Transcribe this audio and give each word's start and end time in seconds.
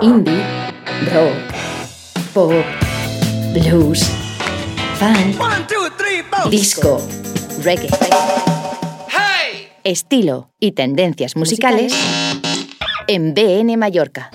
indie, 0.00 0.44
rock, 1.12 1.34
pop, 2.32 2.52
blues, 3.52 4.08
funk, 4.98 5.36
disco, 6.50 7.00
reggae. 7.62 7.88
Estilo 9.84 10.50
y 10.60 10.72
tendencias 10.72 11.36
musicales 11.36 11.94
en 13.06 13.34
BN 13.34 13.76
Mallorca. 13.76 14.30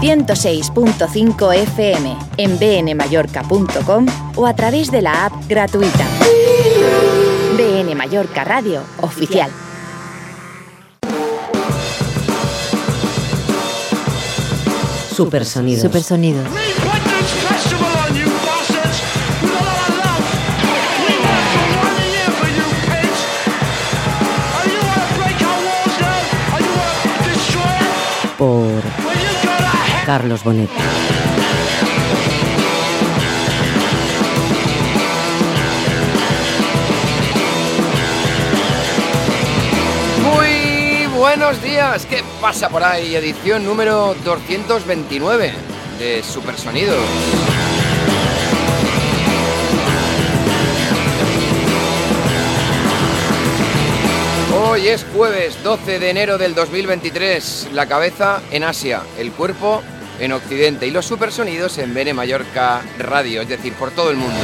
106.5 0.00 1.54
FM 1.54 2.16
en 2.38 2.58
bnmallorca.com 2.58 4.06
o 4.34 4.46
a 4.46 4.54
través 4.54 4.90
de 4.90 5.02
la 5.02 5.26
app 5.26 5.32
gratuita. 5.48 6.06
BN 7.56 7.94
Mallorca 7.94 8.44
Radio 8.44 8.82
Oficial. 9.02 9.50
Supersonidos. 15.24 15.82
Supersonidos. 15.82 16.46
Por 28.38 28.82
Carlos 30.06 30.42
Bonet. 30.42 30.70
Buenos 41.36 41.62
días, 41.62 42.06
¿qué 42.06 42.24
pasa 42.40 42.68
por 42.68 42.82
ahí? 42.82 43.14
Edición 43.14 43.64
número 43.64 44.16
229 44.24 45.52
de 45.96 46.24
Supersonidos. 46.24 46.98
Hoy 54.60 54.88
es 54.88 55.06
jueves 55.14 55.62
12 55.62 56.00
de 56.00 56.10
enero 56.10 56.36
del 56.36 56.52
2023, 56.56 57.68
la 57.74 57.86
cabeza 57.86 58.42
en 58.50 58.64
Asia, 58.64 59.02
el 59.16 59.30
cuerpo 59.30 59.84
en 60.18 60.32
Occidente 60.32 60.88
y 60.88 60.90
los 60.90 61.06
supersonidos 61.06 61.78
en 61.78 61.94
Bene 61.94 62.12
Mallorca 62.12 62.82
Radio, 62.98 63.42
es 63.42 63.48
decir, 63.48 63.74
por 63.74 63.92
todo 63.92 64.10
el 64.10 64.16
mundo. 64.16 64.40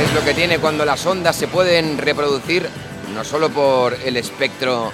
Es 0.00 0.14
lo 0.14 0.24
que 0.24 0.34
tiene 0.34 0.60
cuando 0.60 0.84
las 0.84 1.04
ondas 1.04 1.34
se 1.34 1.48
pueden 1.48 1.98
reproducir 1.98 2.70
no 3.14 3.24
solo 3.24 3.50
por 3.50 3.94
el 4.04 4.16
espectro 4.16 4.92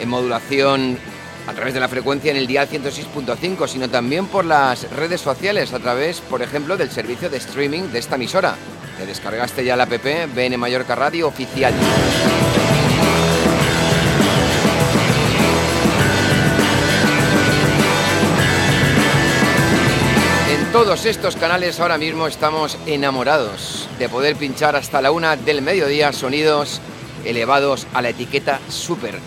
en 0.00 0.08
modulación 0.08 0.98
a 1.46 1.52
través 1.52 1.74
de 1.74 1.80
la 1.80 1.88
frecuencia 1.88 2.30
en 2.30 2.36
el 2.36 2.46
dial 2.46 2.68
106.5, 2.68 3.68
sino 3.68 3.88
también 3.88 4.26
por 4.26 4.44
las 4.44 4.90
redes 4.90 5.20
sociales, 5.20 5.72
a 5.72 5.78
través, 5.78 6.20
por 6.20 6.42
ejemplo, 6.42 6.76
del 6.76 6.90
servicio 6.90 7.28
de 7.28 7.36
streaming 7.36 7.82
de 7.92 7.98
esta 7.98 8.14
emisora. 8.16 8.56
Te 8.98 9.06
descargaste 9.06 9.64
ya 9.64 9.76
la 9.76 9.84
app 9.84 10.04
BN 10.34 10.56
Mallorca 10.56 10.94
Radio 10.94 11.28
Oficial. 11.28 11.74
En 20.48 20.72
todos 20.72 21.04
estos 21.04 21.36
canales 21.36 21.78
ahora 21.78 21.98
mismo 21.98 22.26
estamos 22.26 22.78
enamorados 22.86 23.88
de 23.98 24.08
poder 24.08 24.36
pinchar 24.36 24.76
hasta 24.76 25.02
la 25.02 25.10
una 25.10 25.36
del 25.36 25.60
mediodía 25.60 26.12
sonidos 26.12 26.80
elevados 27.24 27.86
a 27.94 28.02
la 28.02 28.10
etiqueta 28.10 28.60
super, 28.68 29.18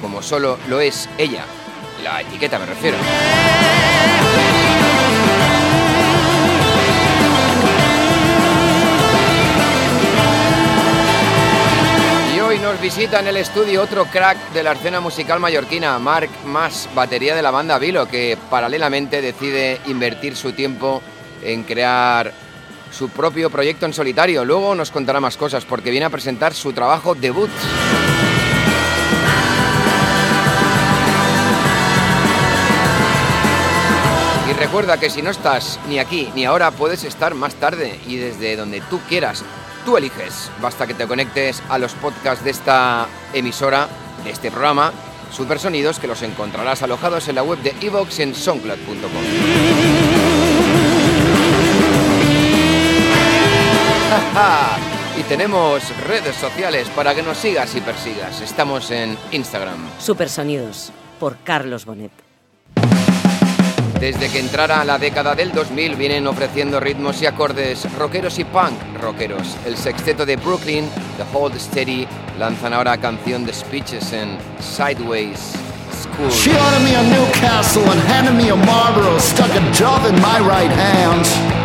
como 0.00 0.22
solo 0.22 0.58
lo 0.68 0.80
es 0.80 1.08
ella. 1.18 1.44
La 2.02 2.20
etiqueta 2.20 2.58
me 2.58 2.66
refiero. 2.66 2.96
Y 12.34 12.40
hoy 12.40 12.58
nos 12.58 12.80
visita 12.80 13.20
en 13.20 13.28
el 13.28 13.38
estudio 13.38 13.82
otro 13.82 14.04
crack 14.06 14.52
de 14.52 14.62
la 14.62 14.72
escena 14.72 15.00
musical 15.00 15.40
mallorquina, 15.40 15.98
Marc 15.98 16.30
Mas, 16.44 16.88
batería 16.94 17.34
de 17.34 17.42
la 17.42 17.50
banda 17.50 17.78
Vilo, 17.78 18.06
que 18.06 18.36
paralelamente 18.50 19.22
decide 19.22 19.80
invertir 19.86 20.36
su 20.36 20.52
tiempo 20.52 21.02
en 21.42 21.64
crear 21.64 22.45
su 22.96 23.10
propio 23.10 23.50
proyecto 23.50 23.84
en 23.84 23.92
solitario. 23.92 24.44
Luego 24.44 24.74
nos 24.74 24.90
contará 24.90 25.20
más 25.20 25.36
cosas 25.36 25.66
porque 25.66 25.90
viene 25.90 26.06
a 26.06 26.10
presentar 26.10 26.54
su 26.54 26.72
trabajo 26.72 27.14
debut. 27.14 27.50
Y 34.48 34.52
recuerda 34.54 34.98
que 34.98 35.10
si 35.10 35.20
no 35.20 35.28
estás 35.28 35.78
ni 35.88 35.98
aquí 35.98 36.30
ni 36.34 36.46
ahora, 36.46 36.70
puedes 36.70 37.04
estar 37.04 37.34
más 37.34 37.54
tarde 37.56 38.00
y 38.06 38.16
desde 38.16 38.56
donde 38.56 38.80
tú 38.80 38.98
quieras. 39.08 39.44
Tú 39.84 39.98
eliges. 39.98 40.50
Basta 40.62 40.86
que 40.86 40.94
te 40.94 41.06
conectes 41.06 41.62
a 41.68 41.78
los 41.78 41.92
podcasts 41.92 42.44
de 42.44 42.50
esta 42.50 43.06
emisora, 43.34 43.88
de 44.24 44.30
este 44.30 44.50
programa, 44.50 44.92
Supersonidos, 45.30 45.98
que 45.98 46.06
los 46.06 46.22
encontrarás 46.22 46.82
alojados 46.82 47.28
en 47.28 47.34
la 47.34 47.42
web 47.42 47.58
de 47.58 47.74
Evox 47.82 48.20
en 48.20 48.34
soundcloud.com. 48.34 50.05
y 55.18 55.22
tenemos 55.22 55.82
redes 56.06 56.36
sociales 56.36 56.88
para 56.94 57.14
que 57.14 57.22
nos 57.22 57.38
sigas 57.38 57.74
y 57.74 57.80
persigas. 57.80 58.40
Estamos 58.40 58.90
en 58.90 59.16
Instagram. 59.32 59.78
Supersonidos. 59.98 60.92
Por 61.18 61.38
Carlos 61.38 61.86
Bonet. 61.86 62.12
Desde 64.00 64.28
que 64.28 64.40
entrara 64.40 64.84
la 64.84 64.98
década 64.98 65.34
del 65.34 65.52
2000 65.52 65.96
vienen 65.96 66.26
ofreciendo 66.26 66.78
ritmos 66.78 67.22
y 67.22 67.26
acordes 67.26 67.90
rockeros 67.94 68.38
y 68.38 68.44
punk 68.44 68.74
rockeros. 69.00 69.56
El 69.64 69.76
sexteto 69.76 70.26
de 70.26 70.36
Brooklyn, 70.36 70.86
The 71.16 71.24
Hold 71.32 71.58
Steady, 71.58 72.06
lanzan 72.38 72.74
ahora 72.74 72.98
canción 72.98 73.46
de 73.46 73.54
Speeches 73.54 74.12
en 74.12 74.36
Sideways 74.60 75.54
School. 75.92 76.30
She 76.30 76.50
ordered 76.50 76.82
me 76.84 76.94
a 76.94 77.02
Newcastle 77.04 77.90
and 77.90 78.00
handed 78.02 78.34
me 78.34 78.50
a 78.50 78.56
Marlboro, 78.56 79.18
stuck 79.18 79.50
a 79.50 79.60
dove 79.72 80.06
in 80.06 80.14
my 80.20 80.40
right 80.40 80.70
hand. 80.70 81.55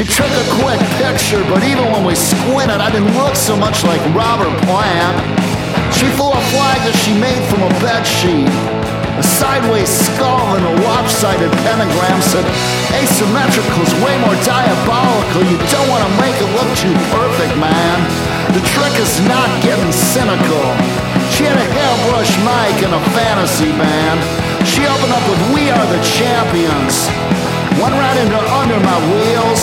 She 0.00 0.08
took 0.16 0.32
a 0.32 0.48
quick 0.64 0.80
picture, 0.96 1.44
but 1.52 1.60
even 1.60 1.84
when 1.92 2.08
we 2.08 2.16
squinted, 2.16 2.80
I 2.80 2.88
didn't 2.88 3.12
look 3.20 3.36
so 3.36 3.52
much 3.52 3.84
like 3.84 4.00
Robert 4.16 4.48
Plant. 4.64 5.12
She 5.92 6.08
flew 6.16 6.32
a 6.32 6.40
flag 6.56 6.80
that 6.88 6.96
she 7.04 7.12
made 7.20 7.44
from 7.52 7.68
a 7.68 7.72
bed 7.84 8.08
sheet. 8.08 8.48
A 9.20 9.24
sideways 9.36 9.92
skull 9.92 10.56
and 10.56 10.64
a 10.64 10.74
lopsided 10.88 11.52
pentagram 11.68 12.16
said 12.24 12.48
asymmetrical's 12.96 13.92
way 14.00 14.16
more 14.24 14.32
diabolical. 14.40 15.44
You 15.44 15.60
don't 15.68 15.88
want 15.92 16.00
to 16.00 16.12
make 16.16 16.36
it 16.40 16.48
look 16.48 16.70
too 16.80 16.96
perfect, 17.12 17.52
man. 17.60 18.00
The 18.56 18.64
trick 18.72 18.96
is 18.96 19.12
not 19.28 19.52
getting 19.60 19.92
cynical. 19.92 20.64
She 21.28 21.44
had 21.44 21.60
a 21.60 21.68
hairbrush 21.76 22.32
mic 22.40 22.88
and 22.88 22.96
a 22.96 23.02
fantasy 23.12 23.68
band. 23.76 24.16
She 24.64 24.80
opened 24.88 25.12
up 25.12 25.24
with 25.28 25.40
We 25.52 25.68
Are 25.68 25.84
the 25.92 26.00
Champions. 26.00 27.04
Went 27.78 27.94
right 27.94 28.18
into 28.18 28.40
under 28.58 28.80
my 28.82 28.98
wheels. 29.12 29.62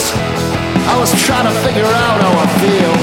I 0.87 0.95
was 0.95 1.11
trying 1.19 1.49
to 1.49 1.55
figure 1.67 1.83
out 1.83 2.17
how 2.23 2.33
I 2.39 2.47
feel. 2.63 2.93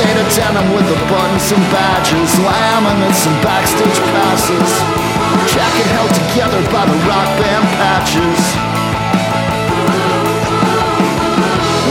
Faded 0.00 0.28
denim 0.34 0.66
with 0.74 0.88
the 0.88 0.98
buttons 1.06 1.52
and 1.52 1.62
badges, 1.70 2.32
laminates 2.42 3.28
and 3.28 3.36
backstage 3.44 4.00
passes. 4.10 4.70
Jacket 5.52 5.88
held 5.94 6.10
together 6.10 6.60
by 6.74 6.84
the 6.88 6.98
rock 7.06 7.28
band 7.38 7.66
patches. 7.78 8.40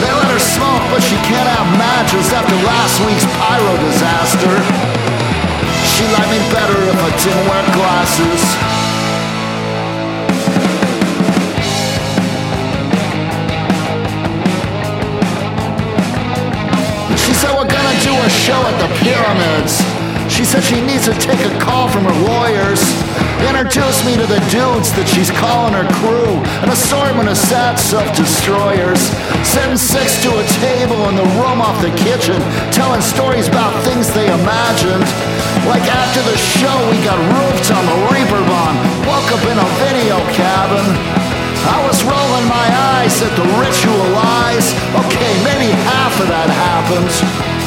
They 0.01 0.11
let 0.11 0.29
her 0.33 0.41
smoke, 0.41 0.83
but 0.91 1.01
she 1.05 1.15
can't 1.23 1.49
have 1.53 1.69
matches 1.79 2.33
after 2.33 2.55
last 2.65 2.99
week's 3.05 3.27
pyro 3.39 3.73
disaster. 3.87 4.55
She 5.85 6.03
liked 6.17 6.31
me 6.33 6.41
better 6.51 6.79
if 6.89 6.99
I 6.99 7.11
didn't 7.23 7.45
wear 7.47 7.63
glasses. 7.77 8.78
Show 18.29 18.57
at 18.61 18.77
the 18.77 18.89
pyramids. 19.01 19.81
She 20.29 20.45
said 20.45 20.63
she 20.63 20.79
needs 20.85 21.09
to 21.09 21.15
take 21.17 21.41
a 21.41 21.51
call 21.59 21.89
from 21.89 22.05
her 22.05 22.17
lawyers. 22.29 22.79
Introduce 23.49 24.05
me 24.05 24.13
to 24.15 24.27
the 24.29 24.39
dudes 24.53 24.93
that 24.93 25.09
she's 25.09 25.33
calling 25.33 25.73
her 25.73 25.87
crew. 25.99 26.37
An 26.61 26.69
assortment 26.69 27.27
of 27.27 27.35
sad 27.35 27.81
self-destroyers. 27.81 29.01
Sitting 29.41 29.79
six 29.79 30.21
to 30.21 30.29
a 30.29 30.45
table 30.61 31.09
in 31.09 31.17
the 31.17 31.25
room 31.41 31.59
off 31.59 31.75
the 31.81 31.91
kitchen. 31.97 32.37
Telling 32.69 33.01
stories 33.01 33.49
about 33.49 33.73
things 33.83 34.13
they 34.13 34.29
imagined. 34.29 35.03
Like 35.65 35.83
after 35.89 36.21
the 36.23 36.37
show 36.37 36.77
we 36.93 37.01
got 37.01 37.17
roofed 37.17 37.67
on 37.73 37.83
the 37.89 37.97
Reaper 38.13 38.43
Bond. 38.45 38.77
Woke 39.09 39.29
up 39.33 39.43
in 39.49 39.57
a 39.57 39.67
video 39.81 40.17
cabin. 40.37 40.85
I 41.67 41.83
was 41.83 41.99
rolling 42.05 42.47
my 42.47 42.67
eyes 43.01 43.17
at 43.19 43.33
the 43.35 43.47
ritual 43.59 44.05
lies. 44.13 44.71
Okay, 45.03 45.31
maybe 45.43 45.73
half 45.89 46.15
of 46.21 46.29
that 46.29 46.47
happened. 46.47 47.58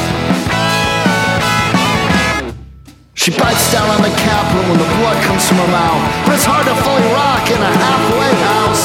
She 3.23 3.31
bites 3.39 3.71
down 3.71 3.87
on 3.87 4.03
the 4.03 4.11
capital 4.19 4.67
when 4.67 4.75
the 4.75 4.89
blood 4.99 5.15
comes 5.23 5.47
from 5.47 5.55
her 5.55 5.71
mouth. 5.71 6.03
But 6.27 6.35
it's 6.35 6.43
hard 6.43 6.67
to 6.67 6.75
fully 6.83 7.07
rock 7.15 7.47
in 7.47 7.55
a 7.55 7.71
halfway 7.71 8.31
house. 8.51 8.83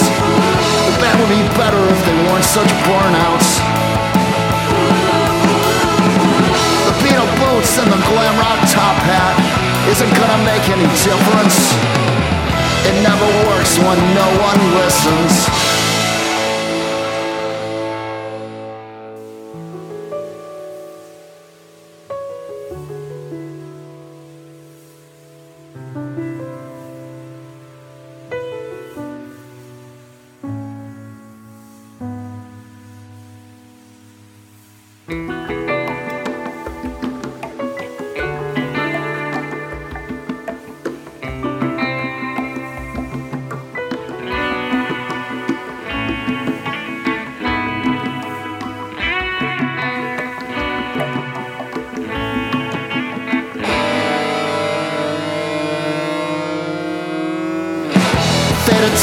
The 0.87 0.95
band 1.03 1.19
would 1.19 1.33
be 1.35 1.43
better 1.59 1.83
if 1.91 1.99
they 2.07 2.15
weren't 2.23 2.47
such 2.47 2.71
burnouts. 2.87 3.59
The 6.87 6.95
Beatle 7.03 7.27
boots 7.35 7.83
and 7.83 7.91
the 7.91 7.99
glam 8.07 8.39
rock 8.39 8.63
top 8.71 8.95
hat 9.11 9.35
isn't 9.91 10.13
gonna 10.15 10.39
make 10.47 10.71
any 10.71 10.87
difference. 11.03 11.75
It 12.87 12.95
never 13.03 13.27
works 13.51 13.75
when 13.83 13.99
no 14.15 14.29
one 14.39 14.61
listens. 14.79 15.78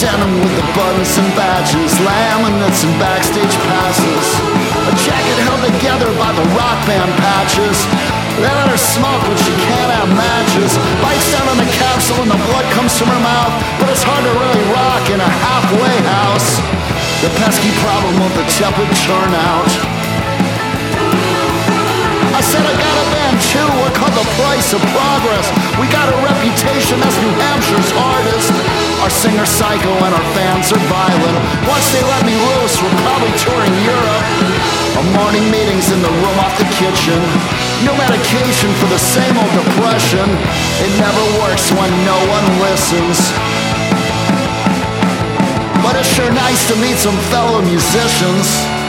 Denim 0.06 0.38
with 0.38 0.54
the 0.54 0.68
buttons 0.78 1.18
and 1.18 1.30
badges, 1.34 1.98
laminates 2.06 2.86
and 2.86 2.94
backstage 3.02 3.56
passes. 3.66 4.25
A 4.86 4.94
jacket 5.02 5.38
held 5.50 5.66
together 5.66 6.10
by 6.22 6.30
the 6.38 6.46
rock 6.54 6.78
band 6.86 7.10
patches. 7.18 7.78
They 8.38 8.46
let 8.46 8.69
her 8.69 8.78
smoke 8.78 9.24
when 9.25 9.40
she 9.42 9.54
can't 9.66 9.92
have 9.98 10.10
matches. 10.13 10.78
Bites 11.02 11.25
down 11.34 11.50
on 11.50 11.57
the 11.57 11.69
capsule 11.74 12.22
and 12.22 12.30
the 12.30 12.42
blood 12.46 12.68
comes 12.78 12.94
from 12.94 13.10
her 13.10 13.24
mouth. 13.25 13.54
But 13.81 13.90
it's 13.90 14.06
hard 14.06 14.22
to 14.22 14.34
really 14.38 14.63
rock 14.78 15.04
in 15.10 15.18
a 15.18 15.31
halfway 15.42 15.96
house. 16.06 16.62
The 17.25 17.31
pesky 17.42 17.74
problem 17.81 18.16
of 18.22 18.31
the 18.38 18.46
tepid 18.54 18.92
turnout. 19.10 19.94
Said 22.45 22.62
I 22.62 22.77
got 22.77 22.95
a 23.01 23.07
band 23.09 23.38
too, 23.42 23.69
we're 23.81 23.95
called 23.97 24.13
the 24.13 24.27
price 24.38 24.69
of 24.69 24.81
progress. 24.94 25.50
We 25.81 25.89
got 25.89 26.06
a 26.13 26.18
reputation 26.21 27.01
as 27.01 27.13
New 27.18 27.33
Hampshire's 27.42 27.89
hardest. 27.97 28.53
Our 29.01 29.09
singer's 29.09 29.50
psycho 29.50 29.89
and 30.06 30.13
our 30.13 30.27
fans 30.38 30.69
are 30.69 30.83
violent. 30.86 31.38
Once 31.65 31.89
they 31.89 32.06
let 32.06 32.21
me 32.21 32.38
loose, 32.38 32.77
we're 32.77 33.00
probably 33.01 33.33
touring 33.42 33.74
Europe. 33.81 34.25
Our 34.94 35.07
morning 35.18 35.50
meetings 35.50 35.89
in 35.89 36.00
the 36.06 36.13
room 36.21 36.38
off 36.45 36.53
the 36.62 36.69
kitchen. 36.77 37.18
No 37.81 37.97
medication 37.97 38.69
for 38.77 38.94
the 38.94 39.01
same 39.01 39.33
old 39.36 39.53
depression. 39.65 40.30
It 40.86 40.94
never 41.01 41.24
works 41.42 41.74
when 41.74 41.89
no 42.06 42.18
one 42.30 42.47
listens. 42.62 43.18
But 45.81 45.97
it's 45.97 46.13
sure 46.13 46.30
nice 46.30 46.62
to 46.69 46.75
meet 46.77 47.01
some 47.01 47.18
fellow 47.33 47.65
musicians. 47.65 48.85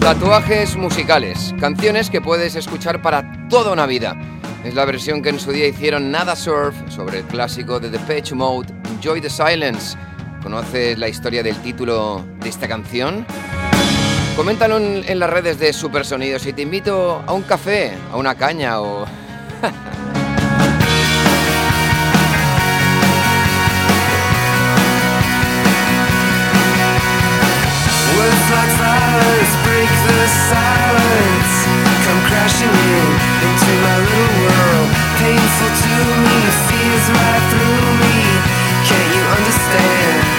Tatuajes 0.00 0.76
musicales, 0.76 1.54
canciones 1.60 2.08
que 2.08 2.22
puedes 2.22 2.56
escuchar 2.56 3.02
para 3.02 3.48
toda 3.50 3.70
una 3.70 3.84
vida. 3.84 4.16
Es 4.64 4.74
la 4.74 4.86
versión 4.86 5.20
que 5.20 5.28
en 5.28 5.38
su 5.38 5.52
día 5.52 5.68
hicieron 5.68 6.10
Nada 6.10 6.34
Surf 6.34 6.74
sobre 6.88 7.18
el 7.18 7.24
clásico 7.24 7.78
de 7.78 7.90
The 7.90 7.98
Depeche 7.98 8.34
Mode, 8.34 8.72
Enjoy 8.94 9.20
the 9.20 9.28
Silence. 9.28 9.98
¿Conoces 10.42 10.98
la 10.98 11.06
historia 11.06 11.42
del 11.42 11.54
título 11.56 12.24
de 12.40 12.48
esta 12.48 12.66
canción? 12.66 13.26
Coméntalo 14.36 14.78
en, 14.78 15.04
en 15.06 15.18
las 15.18 15.28
redes 15.28 15.58
de 15.58 15.70
Supersonidos 15.74 16.46
y 16.46 16.54
te 16.54 16.62
invito 16.62 17.22
a 17.26 17.32
un 17.34 17.42
café, 17.42 17.92
a 18.10 18.16
una 18.16 18.34
caña 18.34 18.80
o... 18.80 19.04
silence 30.30 31.54
come 32.06 32.20
crashing 32.30 32.70
in 32.70 33.08
into 33.46 33.72
my 33.86 33.96
little 33.98 34.32
world. 34.46 34.88
Painful 35.18 35.72
to 35.82 35.94
me, 36.24 36.38
feels 36.70 37.06
right 37.18 37.44
through 37.50 37.86
me. 38.02 38.16
Can't 38.88 39.10
you 39.14 39.24
understand? 39.38 40.29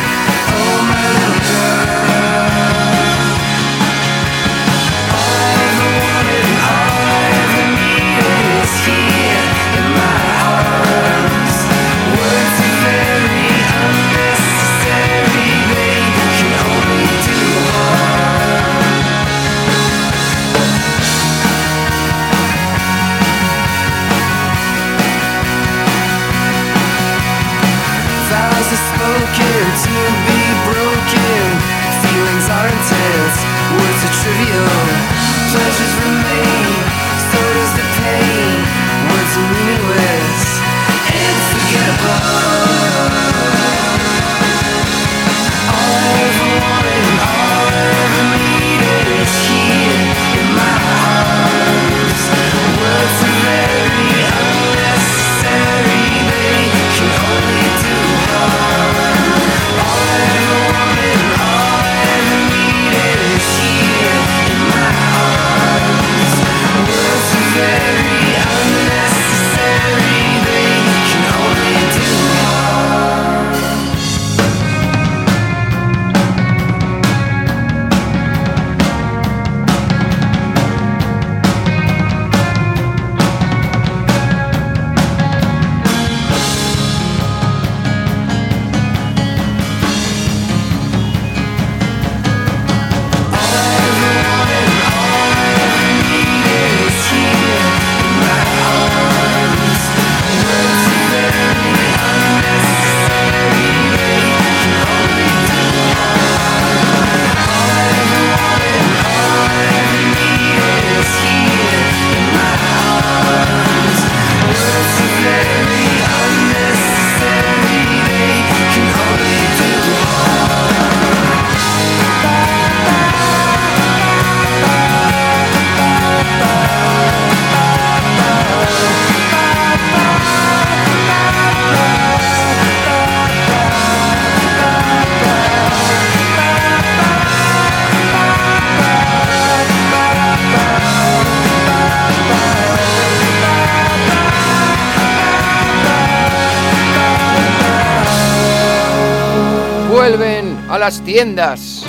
Las 150.82 151.02
tiendas. 151.02 151.84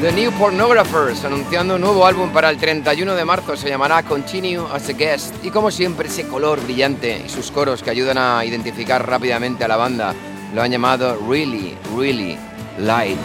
The 0.00 0.10
New 0.10 0.32
Pornographers 0.38 1.22
anunciando 1.22 1.74
un 1.74 1.82
nuevo 1.82 2.06
álbum 2.06 2.30
para 2.30 2.48
el 2.48 2.56
31 2.56 3.14
de 3.14 3.24
marzo, 3.26 3.58
se 3.58 3.68
llamará 3.68 4.02
Continue 4.02 4.64
as 4.72 4.88
a 4.88 4.94
Guest. 4.94 5.34
Y 5.44 5.50
como 5.50 5.70
siempre, 5.70 6.08
ese 6.08 6.26
color 6.26 6.62
brillante 6.64 7.22
y 7.26 7.28
sus 7.28 7.50
coros 7.50 7.82
que 7.82 7.90
ayudan 7.90 8.16
a 8.16 8.42
identificar 8.46 9.06
rápidamente 9.06 9.64
a 9.64 9.68
la 9.68 9.76
banda 9.76 10.14
lo 10.54 10.62
han 10.62 10.70
llamado 10.70 11.18
Really, 11.28 11.76
Really 11.94 12.38
Light. 12.78 13.18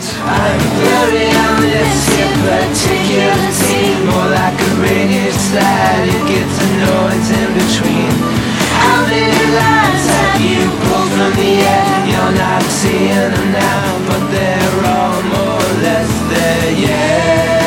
You 10.37 10.69
pulled 10.85 11.09
from 11.17 11.33
the 11.33 11.51
air? 11.65 12.05
You're 12.05 12.35
not 12.37 12.61
seeing 12.61 13.09
them 13.09 13.51
now 13.57 13.97
But 14.05 14.21
they're 14.29 14.85
all 14.85 15.17
more 15.33 15.57
or 15.57 15.73
less 15.81 16.13
there, 16.29 16.77
yeah 16.77 17.57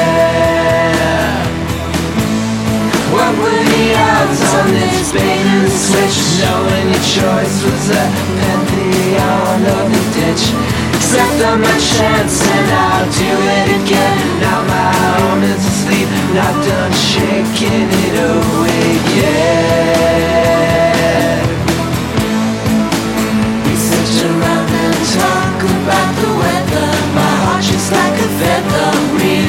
What 3.10 3.34
were 3.42 3.62
the 3.74 3.86
odds 3.98 4.38
on 4.54 4.70
this 4.70 5.10
bait 5.10 5.46
and 5.50 5.66
switch? 5.66 6.14
Knowing 6.38 6.94
your 6.94 7.04
choice 7.10 7.58
was 7.66 7.90
a 7.90 8.06
pantheon 8.38 9.66
of 9.66 9.90
the 9.90 10.04
ditch 10.14 10.54
Except 10.94 11.42
on 11.50 11.58
my 11.58 11.74
chance 11.74 12.38
and 12.38 12.70
I'll 12.70 13.10
do 13.18 13.34
it 13.58 13.82
again 13.82 14.18
Now 14.46 14.62
my 14.62 14.94
arm 15.26 15.42
is 15.42 15.58
asleep, 15.58 16.06
not 16.38 16.54
done 16.62 16.94
shaking 16.94 17.90
it 17.90 18.14
away 18.30 18.94
yet 19.18 20.39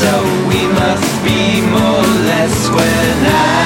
so 0.00 0.12
we 0.48 0.60
must 0.80 1.12
be 1.22 1.60
more 1.60 2.00
or 2.00 2.16
less 2.24 2.52
square 2.64 3.14
now. 3.22 3.59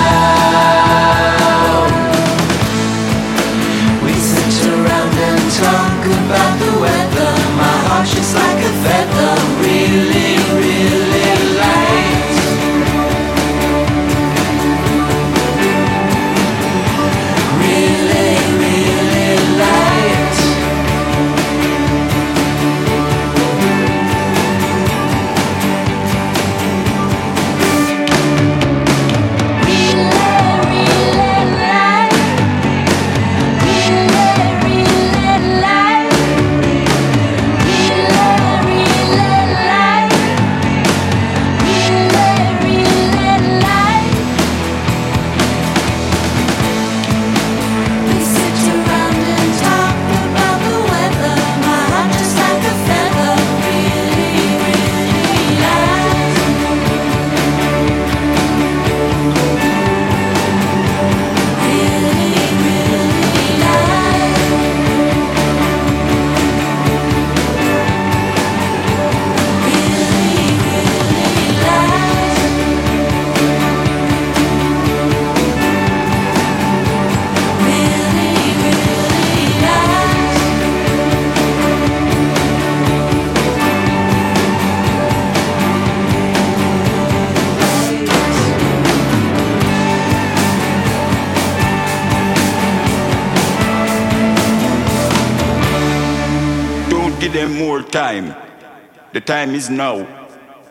Time 99.45 99.57
is 99.57 99.71
now. 99.71 100.07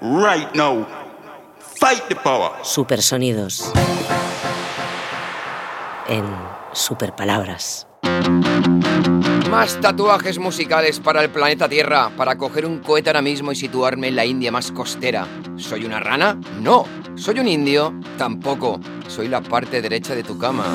Right 0.02 0.54
now. 0.56 0.86
Fight 1.80 2.08
the 2.10 2.16
power. 2.16 2.52
Supersonidos. 2.64 3.72
En 6.08 6.26
superpalabras. 6.72 7.88
Más 9.50 9.80
tatuajes 9.80 10.40
musicales 10.40 11.00
para 11.00 11.22
el 11.22 11.30
planeta 11.30 11.70
Tierra, 11.70 12.10
para 12.18 12.36
coger 12.38 12.66
un 12.66 12.80
cohete 12.80 13.10
ahora 13.10 13.22
mismo 13.22 13.52
y 13.52 13.56
situarme 13.56 14.08
en 14.08 14.16
la 14.16 14.26
India 14.26 14.52
más 14.52 14.72
costera. 14.72 15.28
¿Soy 15.58 15.86
una 15.86 16.00
rana? 16.00 16.40
No. 16.60 16.86
¿Soy 17.16 17.40
un 17.40 17.48
indio? 17.48 17.94
Tampoco. 18.18 18.80
Soy 19.08 19.28
la 19.28 19.42
parte 19.42 19.82
derecha 19.82 20.16
de 20.16 20.24
tu 20.24 20.40
cama. 20.40 20.66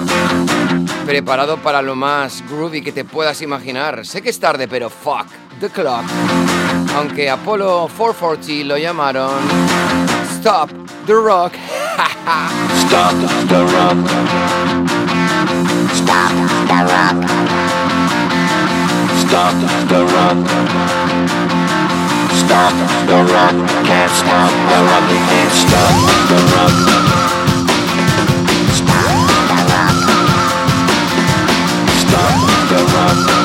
Preparado 1.05 1.57
para 1.57 1.83
lo 1.83 1.97
más 1.97 2.45
groovy 2.49 2.83
que 2.83 2.93
te 2.93 3.05
puedas 3.05 3.43
imaginar. 3.43 4.07
Sé 4.07 4.23
que 4.23 4.31
es 4.31 4.39
tarde, 4.39 4.69
pero 4.69 4.89
fuck 4.89 5.27
the 5.61 5.69
clock. 5.69 6.05
Aunque 6.99 7.31
Apollo 7.31 7.87
440 7.87 8.65
lo 8.65 8.77
llamaron 8.77 9.39
Stop 10.41 10.73
the 11.07 11.15
Rock. 11.15 11.53
Stop 12.75 13.15
the 13.47 13.65
rock. 13.73 13.99
Stop 15.95 16.33
the 16.67 16.81
rock. 16.91 17.19
Stop 19.17 19.55
the 19.89 20.01
rock. 20.13 20.39
Stop 22.35 22.75
the 23.07 23.19
rock. 23.33 23.57
Can't 23.87 24.11
stop 24.11 24.51
the 24.67 24.79
rock. 24.83 25.05
You 25.09 25.23
can't 25.31 25.55
stop 25.55 25.95
the 26.29 26.39
rock. 26.51 26.75
Stop 28.75 29.15
the 29.49 29.63
rock. 29.71 29.99
Stop 32.03 32.39
the 32.71 32.81
rock. 32.93 33.38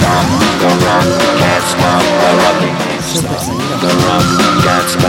Stop 0.00 0.26
the 0.60 0.70
rock. 0.84 1.06
Can't 1.38 1.64
stop 1.72 2.02
the 2.20 2.30
rock. 2.40 2.58
You 2.62 2.72
can't 2.78 3.04
stop 3.10 3.34
the 3.80 3.88
rock. 4.04 4.24
Can't 4.62 4.88
stop 4.88 5.00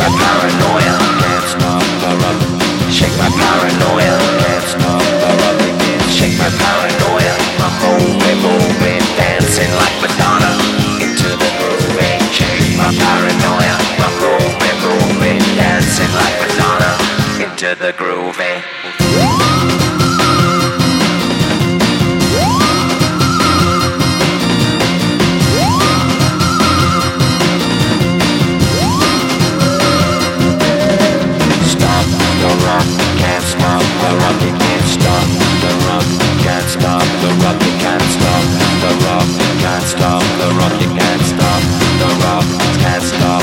my 0.00 0.08
paranoia. 0.08 0.96
The. 1.20 2.90
Shake 2.90 3.16
my 3.20 3.28
paranoia. 3.28 4.16
dance. 4.56 6.14
Shake 6.16 6.36
my 6.38 6.50
paranoia. 6.60 7.34
Dancing 9.20 9.72
like 9.80 9.96
Madonna 10.02 10.52
into 11.04 11.28
the 11.36 11.50
groovy. 11.60 12.12
Shake 12.32 12.76
my 12.80 12.90
paranoia. 12.96 13.76
Dancing 15.56 16.12
like 16.20 16.36
Madonna 16.40 16.92
into 17.44 17.74
the. 17.76 18.79
you 34.42 34.52
can't 34.52 34.88
stop 34.96 35.28
the 35.62 35.72
rock, 35.86 36.08
can't 36.44 36.68
stop 36.68 37.06
the 37.22 37.30
rock, 37.42 37.58
you 37.66 37.74
can't 37.78 38.08
stop 38.16 38.44
the 38.82 38.90
rock, 39.04 39.28
you 39.44 39.54
can't 39.62 39.84
stop 39.84 40.22
the 40.40 40.48
rock, 40.58 40.74
you 40.80 40.90
can't 40.98 41.22
stop 41.32 41.62
the 42.00 42.08
rock, 42.24 42.46
can't 42.80 43.02
stop. 43.02 43.39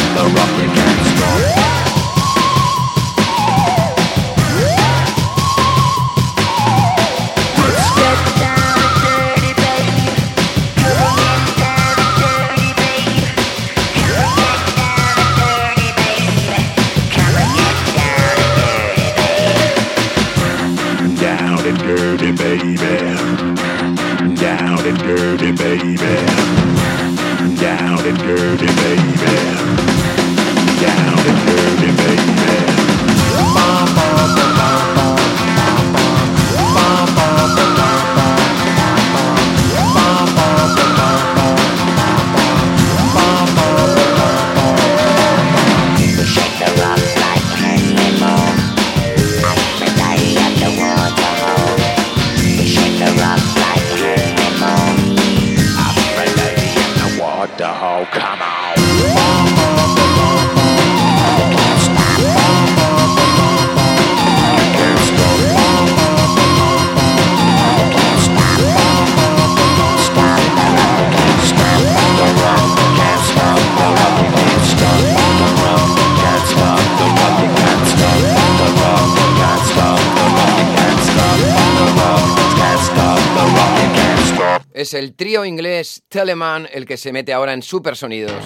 es 84.88 84.94
el 84.94 85.16
trío 85.16 85.44
inglés 85.44 86.02
Telemann 86.08 86.66
el 86.72 86.86
que 86.86 86.96
se 86.96 87.12
mete 87.12 87.34
ahora 87.34 87.52
en 87.52 87.62
Supersonidos. 87.62 88.42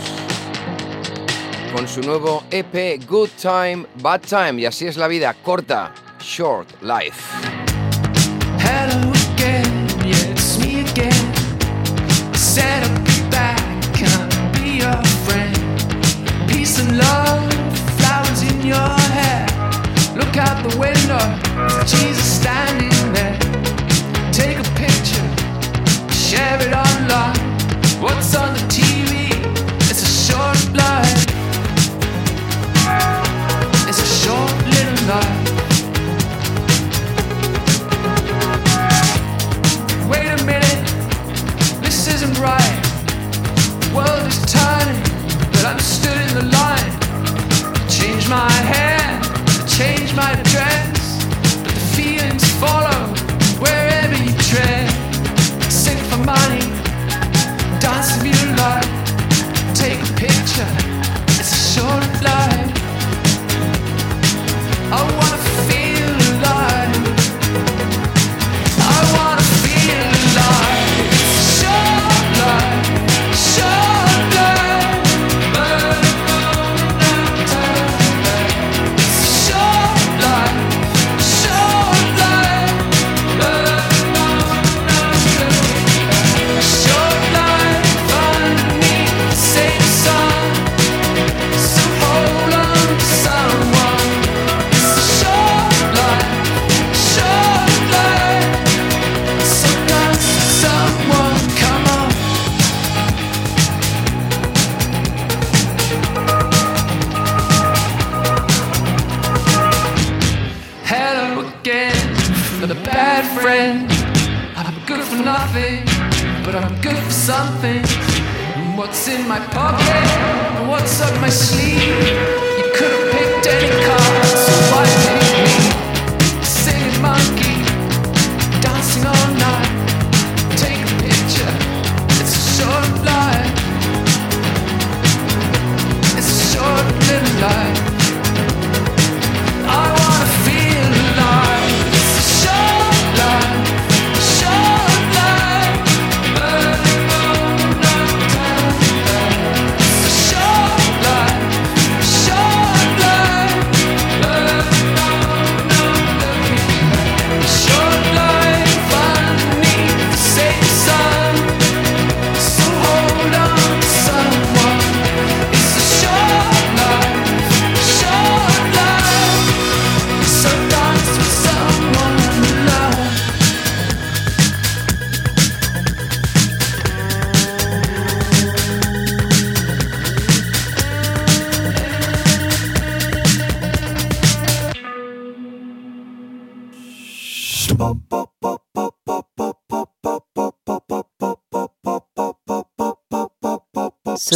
Con 1.72 1.88
su 1.88 2.02
nuevo 2.02 2.44
EP 2.50 3.00
Good 3.08 3.30
Time, 3.40 3.86
Bad 4.02 4.22
Time, 4.22 4.60
y 4.60 4.66
así 4.66 4.88
es 4.88 4.98
la 4.98 5.08
vida, 5.08 5.36
corta, 5.44 5.94
short 6.20 6.68
life. 6.82 7.22
Hello 8.58 9.12
again, 9.36 9.88
yeah, 10.04 10.32
it's 10.32 10.58
me 10.58 10.82
again. 10.82 11.14
I 12.34 12.38
said 12.38 12.86
I'd 12.86 13.06
be 13.06 13.30
back, 13.30 13.62
can 13.94 14.10
I 14.10 14.52
be 14.60 14.78
your 14.80 15.04
friend? 15.26 15.56
Peace 16.50 16.80
and 16.80 16.98
love, 16.98 17.54
flowers 18.00 18.42
in 18.42 18.66
your 18.66 18.98
hair. 19.14 19.46
Look 20.16 20.36
out 20.38 20.68
the 20.68 20.76
window, 20.76 21.22
Jesus 21.86 22.40
standing. 22.40 22.81
have 26.52 26.62
it 26.62 26.74
unlocked. 26.74 27.40
What's 28.02 28.36
on 28.36 28.51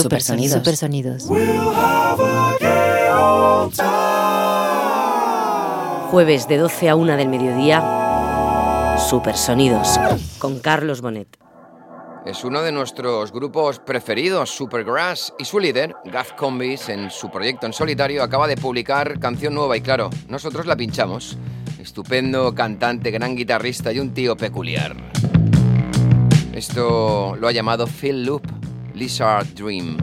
Supersonidos. 0.01 0.57
Supersonidos. 0.57 1.23
Jueves 6.11 6.47
de 6.47 6.57
12 6.57 6.89
a 6.89 6.95
1 6.95 7.17
del 7.17 7.29
mediodía, 7.29 8.97
Supersonidos, 9.09 9.97
con 10.37 10.59
Carlos 10.59 11.01
Bonet. 11.01 11.37
Es 12.25 12.43
uno 12.43 12.61
de 12.61 12.71
nuestros 12.71 13.31
grupos 13.31 13.79
preferidos, 13.79 14.49
Supergrass, 14.49 15.33
y 15.39 15.45
su 15.45 15.59
líder, 15.59 15.95
Gaz 16.05 16.33
Combis, 16.33 16.89
en 16.89 17.09
su 17.09 17.29
proyecto 17.29 17.65
en 17.65 17.73
solitario, 17.73 18.23
acaba 18.23 18.47
de 18.47 18.57
publicar 18.57 19.19
canción 19.19 19.53
nueva 19.53 19.77
y 19.77 19.81
claro, 19.81 20.09
nosotros 20.27 20.65
la 20.65 20.75
pinchamos. 20.75 21.37
Estupendo 21.79 22.53
cantante, 22.53 23.11
gran 23.11 23.35
guitarrista 23.35 23.93
y 23.93 23.99
un 23.99 24.13
tío 24.13 24.35
peculiar. 24.35 24.95
Esto 26.53 27.35
lo 27.39 27.47
ha 27.47 27.51
llamado 27.51 27.85
Phil 27.85 28.25
Loop, 28.25 28.43
Lizard 28.95 29.53
Dream. 29.55 29.97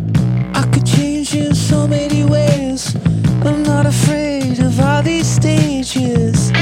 I 0.55 0.69
could 0.71 0.85
change 0.85 1.35
in 1.35 1.55
so 1.55 1.87
many 1.87 2.25
ways. 2.25 2.95
I'm 3.43 3.63
not 3.63 3.87
afraid 3.87 4.61
of 4.61 4.79
all 4.81 5.03
these 5.03 5.27
stages. 5.27 6.53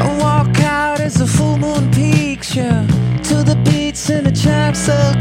I 0.00 0.18
walk 0.20 0.60
out 0.60 1.00
as 1.00 1.14
the 1.14 1.26
full 1.26 1.56
moon 1.56 1.88
yeah, 2.54 2.86
to 3.22 3.44
the 3.44 3.56
beats 3.64 4.10
and 4.10 4.26
the 4.26 4.32
chops 4.32 4.88
of 4.88 5.20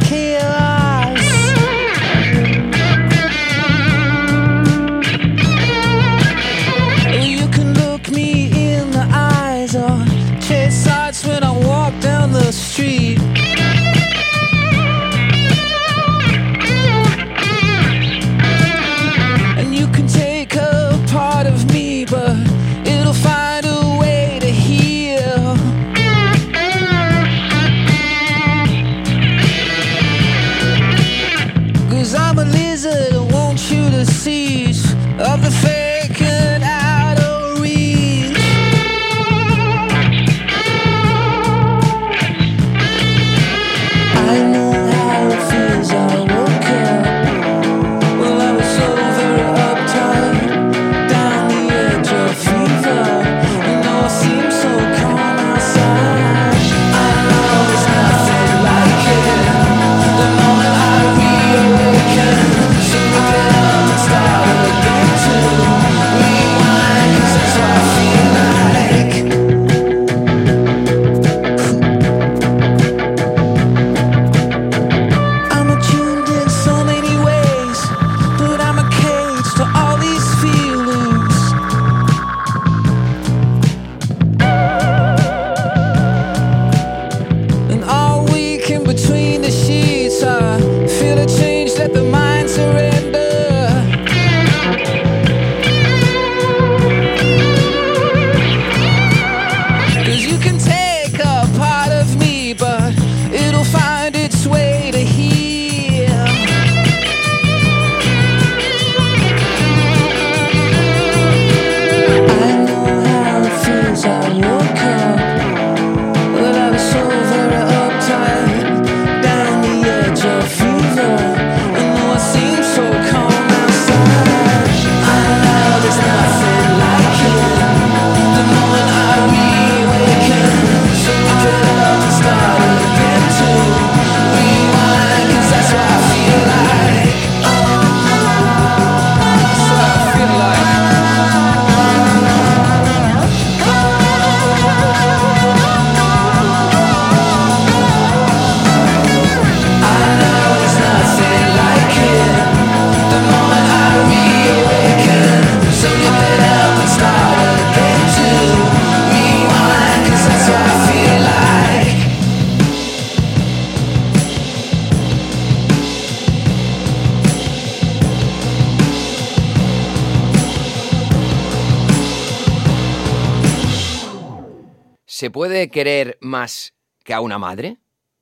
¿Se 175.28 175.32
puede 175.32 175.70
querer 175.70 176.18
más 176.22 176.74
que 177.04 177.14
a 177.14 177.20
una 177.20 177.38
madre? 177.38 177.80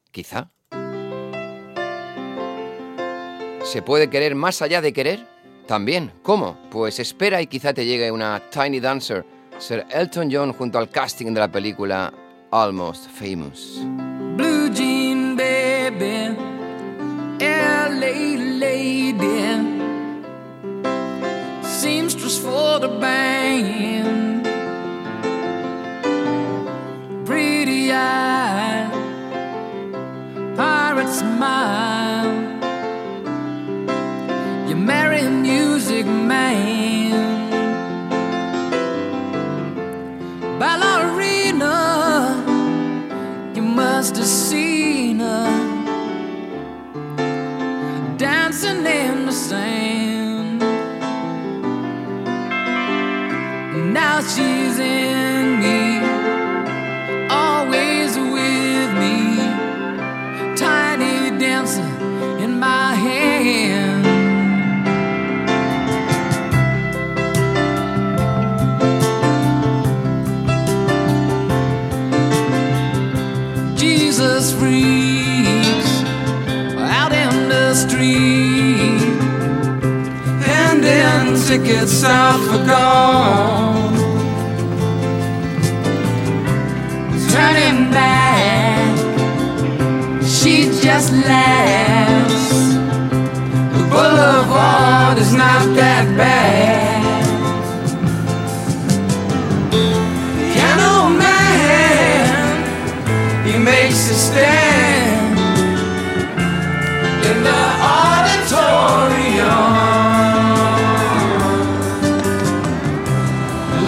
Quizá. 0.09 0.49
¿Se 3.63 3.83
puede 3.83 4.09
querer 4.09 4.33
más 4.33 4.63
allá 4.63 4.81
de 4.81 4.91
querer? 4.91 5.27
También. 5.67 6.11
¿Cómo? 6.23 6.57
Pues 6.71 6.97
espera 6.97 7.43
y 7.43 7.45
quizá 7.45 7.75
te 7.75 7.85
llegue 7.85 8.09
una 8.11 8.41
Tiny 8.49 8.79
Dancer, 8.79 9.23
Sir 9.59 9.85
Elton 9.91 10.29
John 10.31 10.51
junto 10.51 10.79
al 10.79 10.89
casting 10.89 11.31
de 11.31 11.41
la 11.41 11.51
película 11.51 12.11
Almost 12.49 13.07
Famous. 13.11 13.81
Blue 14.35 14.71
jean 14.73 15.35
baby, 15.37 16.35
LA 17.39 18.15
seamstress 21.61 22.39
for 22.39 22.79
the 22.79 22.87
band, 22.87 24.44
pretty 27.35 27.91
eye, 27.91 28.89
pirate 30.55 31.09
smile. 31.09 32.33
You 34.69 34.77
marry 34.77 35.19
a 35.19 35.29
music 35.29 36.05
man, 36.05 37.11
ballerina. 40.61 41.75
You 43.53 43.63
must 43.63 44.15
have 44.15 44.31
seen 44.47 45.19
her 45.19 45.51
dancing 48.17 48.85
in 48.85 49.25
the 49.25 49.33
sand. 49.33 50.61
Now 53.93 54.21
she's 54.21 54.79
in 54.79 55.59
me, 55.59 55.84
tickets 81.57 82.03
out 82.03 82.37
for 82.47 82.59
gone. 82.65 83.95
Turning 87.29 87.89
back, 87.91 88.97
she 90.25 90.65
just 90.83 91.13
laughs. 91.13 92.49
The 93.73 93.81
boulevard 93.89 95.17
is 95.17 95.33
not 95.33 95.63
that 95.79 96.05
bad. 96.17 97.25
Piano 100.51 101.09
man, 101.09 102.65
he 103.45 103.57
makes 103.57 104.09
a 104.09 104.13
stand 104.13 105.39
in 107.29 107.37
the 107.47 107.61
auditorium, 107.95 109.94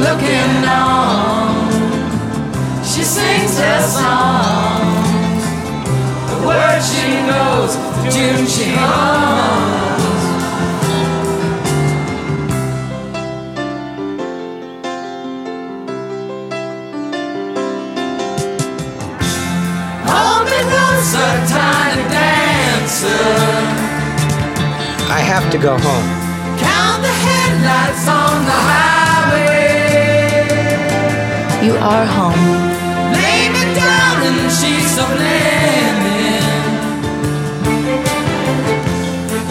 looking 0.06 0.66
on. 0.66 1.72
She 2.84 3.04
sings 3.04 3.58
her 3.60 3.82
songs, 3.82 5.44
the 6.30 6.38
words 6.48 6.86
she 6.92 7.08
knows, 7.30 7.76
the 8.04 8.10
tune 8.12 8.46
she 8.48 8.66
hums. 8.76 9.76
A 21.10 21.20
tiny 21.50 22.04
dancer. 22.10 23.08
I 25.10 25.20
have 25.20 25.50
to 25.52 25.58
go 25.58 25.78
home. 25.78 26.08
Count 26.60 27.02
the 27.02 27.14
headlights 27.26 28.08
on 28.08 28.27
You 31.78 31.84
are 31.84 32.06
home. 32.08 32.44
Lay 33.14 33.50
me 33.54 33.64
down 33.76 34.18
in 34.28 34.36
sheets 34.50 34.98
of 34.98 35.10
linen. 35.22 36.66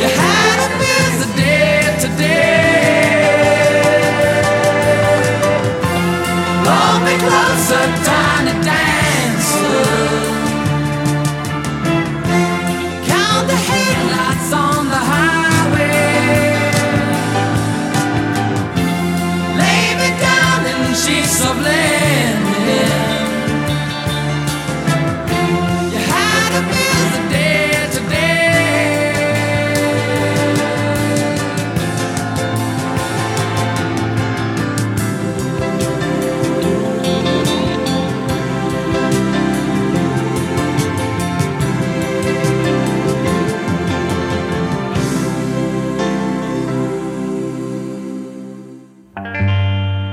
You 0.01 0.09
had 0.09 0.59
a 0.67 0.69
busy 0.83 1.29
day 1.37 1.83
today. 2.01 2.67
Hold 6.67 7.01
me 7.07 7.15
closer, 7.29 7.85
tiny 8.05 8.55
dancer. 8.65 10.26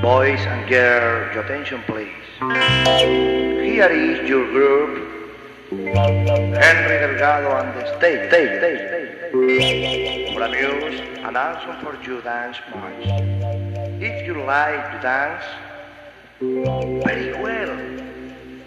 Boys 0.04 0.42
and 0.42 0.68
girls, 0.68 1.34
your 1.34 1.46
attention 1.46 1.82
please. 1.88 2.12
Here 2.38 3.88
is 3.88 4.28
your 4.28 4.46
group. 4.52 4.92
Henry 5.72 6.98
Delgado 7.00 7.56
and 7.56 7.74
the 7.74 7.98
stage. 7.98 8.28
stage, 8.28 8.60
stage, 8.60 8.82
stage. 8.90 10.34
For 10.34 10.42
amuse 10.44 11.00
and 11.24 11.38
also 11.38 11.72
for 11.82 11.98
you 12.04 12.20
dance 12.22 12.58
march. 12.76 13.06
If 14.02 14.28
you 14.28 14.44
like 14.44 14.92
to 14.92 15.00
dance, 15.02 15.46
very 17.06 17.42
well. 17.42 17.72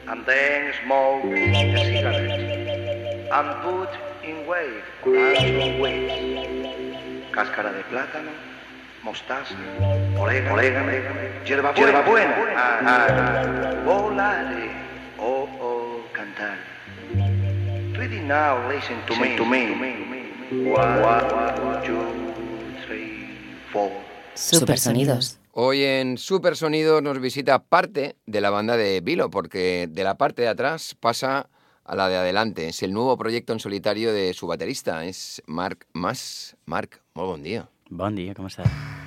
And 0.09 0.25
then 0.25 0.73
smoke 0.87 1.23
a 1.23 1.85
cigarette. 1.85 3.29
And 3.31 3.49
put 3.63 3.93
in 4.25 4.47
wave 4.47 4.85
or 5.05 5.35
dance 5.35 5.81
waves. 5.83 7.31
Cáscara 7.31 7.75
de 7.77 7.83
plátano, 7.91 8.33
mostaza, 9.07 9.55
orégano, 10.19 10.55
orégano 10.55 10.91
hierba 11.45 11.71
buena, 11.71 12.03
hierba 12.03 12.03
buena. 12.03 12.57
Ah, 12.57 12.81
ah, 12.83 13.07
ah. 13.09 13.85
Volare, 13.85 14.71
oh, 15.19 15.49
oh, 15.61 16.01
cantar. 16.13 16.59
Ready 17.97 18.21
now, 18.21 18.69
listen 18.69 18.99
to 19.07 19.15
me, 19.15 19.37
to 19.37 19.45
me. 19.45 19.63
One, 20.73 21.85
two, 21.85 22.03
three, 22.85 23.29
four. 23.73 23.93
Supersonidos. 24.35 25.39
Hoy 25.53 25.85
en 25.85 26.19
Supersonido 26.19 27.01
nos 27.01 27.21
visita 27.21 27.61
parte 27.61 28.17
de 28.27 28.41
la 28.41 28.51
banda 28.51 28.77
de 28.77 29.01
Vilo, 29.01 29.31
porque 29.31 29.87
de 29.89 30.03
la 30.03 30.19
parte 30.19 30.43
de 30.43 30.49
atrás 30.49 30.97
pasa 30.99 31.49
a 31.85 31.95
la 31.95 32.09
de 32.09 32.17
adelante. 32.17 32.69
Es 32.69 32.83
el 32.83 32.93
nuevo 32.93 33.17
proyecto 33.17 33.53
en 33.53 33.61
solitario 33.61 34.13
de 34.13 34.35
su 34.35 34.49
baterista, 34.49 35.05
es 35.05 35.43
Marc 35.47 35.87
Mas. 35.93 36.57
Marc, 36.67 37.01
muy 37.15 37.27
buen 37.27 37.45
día. 37.45 37.69
Bon 37.91 38.17
dia, 38.19 38.35
com 38.35 38.47
estàs? 38.51 39.06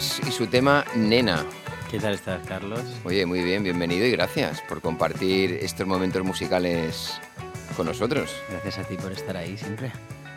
Y 0.00 0.30
su 0.30 0.46
tema 0.46 0.82
Nena. 0.96 1.44
¿Qué 1.90 1.98
tal 1.98 2.14
estás, 2.14 2.40
Carlos? 2.46 2.80
Oye, 3.04 3.26
muy 3.26 3.42
bien, 3.42 3.62
bienvenido 3.62 4.06
y 4.06 4.10
gracias 4.10 4.62
por 4.62 4.80
compartir 4.80 5.58
estos 5.60 5.86
momentos 5.86 6.24
musicales 6.24 7.20
con 7.76 7.84
nosotros. 7.84 8.34
Gracias 8.48 8.78
a 8.78 8.84
ti 8.84 8.96
por 8.96 9.12
estar 9.12 9.36
ahí 9.36 9.58
siempre. 9.58 9.92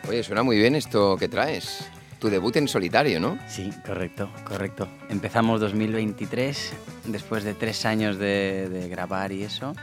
Oye, 0.10 0.22
suena 0.22 0.44
muy 0.44 0.58
bien 0.58 0.76
esto 0.76 1.16
que 1.16 1.30
traes. 1.30 1.90
Tu 2.20 2.30
debut 2.30 2.54
en 2.58 2.68
solitario, 2.68 3.22
¿no? 3.22 3.40
Sí, 3.48 3.72
correcto, 3.86 4.30
correcto. 4.44 4.90
Empezamos 5.08 5.62
2023, 5.62 6.74
después 7.06 7.46
de 7.46 7.54
tres 7.54 7.86
años 7.86 8.18
de, 8.18 8.68
de 8.68 8.90
grabar 8.90 9.32
y 9.32 9.44
eso, 9.44 9.74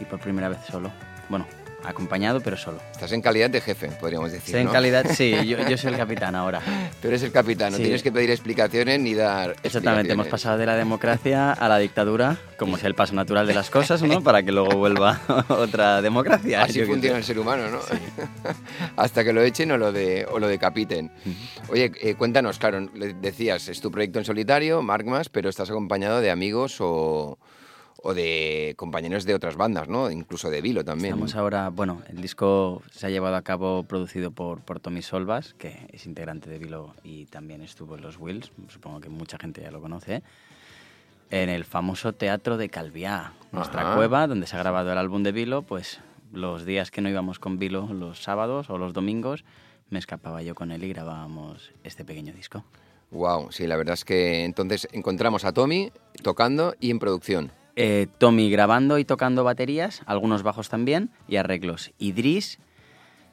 y 0.00 0.06
por 0.06 0.20
primera 0.20 0.48
vez 0.48 0.60
solo. 0.70 0.90
Bueno, 1.28 1.46
acompañado, 1.86 2.40
pero 2.40 2.56
solo. 2.56 2.78
Estás 2.92 3.12
en 3.12 3.20
calidad 3.22 3.48
de 3.50 3.60
jefe, 3.60 3.88
podríamos 4.00 4.32
decir. 4.32 4.46
Estoy 4.48 4.60
en 4.60 4.66
¿no? 4.66 4.72
calidad, 4.72 5.06
sí, 5.14 5.30
yo, 5.46 5.58
yo 5.68 5.76
soy 5.78 5.92
el 5.92 5.96
capitán 5.98 6.34
ahora. 6.34 6.60
Tú 7.00 7.08
eres 7.08 7.22
el 7.22 7.32
capitán, 7.32 7.72
no 7.72 7.76
Sí. 7.78 7.84
tienes 7.84 8.02
que 8.02 8.12
pedir 8.12 8.30
explicaciones 8.30 9.00
ni 9.00 9.14
dar. 9.14 9.56
Exactamente, 9.62 10.12
hemos 10.12 10.28
pasado 10.28 10.58
de 10.58 10.66
la 10.66 10.74
democracia 10.76 11.52
a 11.52 11.68
la 11.68 11.78
dictadura, 11.78 12.36
como 12.58 12.76
es 12.76 12.84
el 12.84 12.94
paso 12.94 13.14
natural 13.14 13.46
de 13.46 13.54
las 13.54 13.70
cosas, 13.70 14.02
¿no? 14.02 14.20
Para 14.24 14.42
que 14.42 14.52
luego 14.52 14.76
vuelva 14.76 15.20
otra 15.48 16.02
democracia. 16.02 16.62
Así 16.62 16.82
funciona 16.84 17.18
el 17.18 17.24
ser 17.24 17.38
humano, 17.38 17.70
¿no? 17.70 17.78
Hasta 18.96 19.24
que 19.24 19.32
lo 19.32 19.42
echen 19.42 19.70
o 19.72 19.78
lo, 19.78 19.92
de, 19.92 20.26
o 20.30 20.38
lo 20.38 20.48
decapiten. 20.48 21.10
Oye, 21.68 21.92
eh, 22.00 22.14
cuéntanos, 22.14 22.58
claro, 22.58 22.88
decías, 23.20 23.68
es 23.68 23.80
tu 23.80 23.90
proyecto 23.90 24.18
en 24.18 24.24
solitario, 24.24 24.82
Markmas, 24.82 25.28
pero 25.28 25.48
estás 25.48 25.70
acompañado 25.70 26.20
de 26.20 26.30
amigos 26.30 26.76
o, 26.80 27.38
o 28.02 28.14
de 28.14 28.74
compañeros 28.76 29.24
de 29.24 29.34
otras 29.34 29.56
bandas, 29.56 29.88
¿no? 29.88 30.10
Incluso 30.10 30.50
de 30.50 30.60
Vilo 30.60 30.84
también. 30.84 31.14
Estamos 31.14 31.34
ahora, 31.34 31.70
bueno, 31.70 32.02
el 32.08 32.20
disco 32.20 32.82
se 32.90 33.06
ha 33.06 33.10
llevado 33.10 33.36
a 33.36 33.42
cabo 33.42 33.82
producido 33.84 34.30
por, 34.30 34.60
por 34.60 34.80
Tommy 34.80 35.02
Solvas, 35.02 35.54
que 35.54 35.88
es 35.92 36.06
integrante 36.06 36.50
de 36.50 36.58
Vilo 36.58 36.94
y 37.02 37.26
también 37.26 37.62
estuvo 37.62 37.96
en 37.96 38.02
los 38.02 38.18
Wills, 38.18 38.52
supongo 38.68 39.00
que 39.00 39.08
mucha 39.08 39.38
gente 39.38 39.62
ya 39.62 39.70
lo 39.70 39.80
conoce, 39.80 40.22
en 41.30 41.48
el 41.48 41.64
famoso 41.64 42.12
Teatro 42.12 42.56
de 42.56 42.68
Calviá, 42.68 43.32
nuestra 43.50 43.82
Ajá. 43.82 43.96
cueva, 43.96 44.26
donde 44.26 44.46
se 44.46 44.56
ha 44.56 44.60
grabado 44.60 44.92
el 44.92 44.98
álbum 44.98 45.22
de 45.22 45.32
Vilo, 45.32 45.62
pues 45.62 46.00
los 46.32 46.64
días 46.64 46.90
que 46.90 47.00
no 47.00 47.08
íbamos 47.08 47.38
con 47.38 47.58
Vilo, 47.58 47.88
los 47.92 48.22
sábados 48.22 48.70
o 48.70 48.78
los 48.78 48.92
domingos, 48.92 49.44
me 49.90 49.98
escapaba 49.98 50.42
yo 50.42 50.54
con 50.54 50.72
él 50.72 50.84
y 50.84 50.88
grabábamos 50.88 51.72
este 51.84 52.04
pequeño 52.04 52.32
disco. 52.32 52.64
Wow, 53.10 53.52
sí, 53.52 53.66
la 53.66 53.76
verdad 53.76 53.94
es 53.94 54.04
que 54.04 54.44
entonces 54.44 54.88
encontramos 54.92 55.44
a 55.44 55.52
Tommy 55.52 55.92
tocando 56.22 56.74
y 56.80 56.90
en 56.90 56.98
producción. 56.98 57.52
Eh, 57.76 58.06
Tommy 58.18 58.50
grabando 58.50 58.98
y 58.98 59.04
tocando 59.04 59.44
baterías, 59.44 60.00
algunos 60.06 60.42
bajos 60.42 60.68
también 60.70 61.10
y 61.28 61.36
arreglos. 61.36 61.92
Idris, 61.98 62.58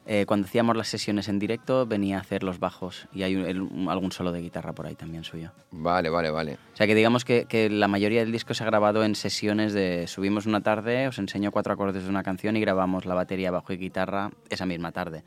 eh, 0.06 0.26
cuando 0.26 0.46
hacíamos 0.46 0.76
las 0.76 0.88
sesiones 0.88 1.28
en 1.28 1.38
directo, 1.38 1.86
venía 1.86 2.18
a 2.18 2.20
hacer 2.20 2.42
los 2.42 2.58
bajos 2.58 3.08
y 3.14 3.22
hay 3.22 3.36
un- 3.36 3.46
el- 3.46 3.62
un- 3.62 3.88
algún 3.88 4.12
solo 4.12 4.32
de 4.32 4.42
guitarra 4.42 4.74
por 4.74 4.84
ahí 4.86 4.94
también 4.96 5.24
suyo. 5.24 5.52
Vale, 5.70 6.10
vale, 6.10 6.30
vale. 6.30 6.58
O 6.74 6.76
sea 6.76 6.86
que 6.86 6.94
digamos 6.94 7.24
que, 7.24 7.46
que 7.46 7.70
la 7.70 7.88
mayoría 7.88 8.20
del 8.20 8.32
disco 8.32 8.52
se 8.52 8.62
ha 8.64 8.66
grabado 8.66 9.02
en 9.02 9.14
sesiones 9.14 9.72
de 9.72 10.06
subimos 10.08 10.44
una 10.44 10.60
tarde, 10.60 11.08
os 11.08 11.18
enseño 11.18 11.50
cuatro 11.50 11.72
acordes 11.72 12.04
de 12.04 12.10
una 12.10 12.22
canción 12.22 12.54
y 12.58 12.60
grabamos 12.60 13.06
la 13.06 13.14
batería, 13.14 13.50
bajo 13.50 13.72
y 13.72 13.78
guitarra 13.78 14.30
esa 14.50 14.66
misma 14.66 14.92
tarde. 14.92 15.22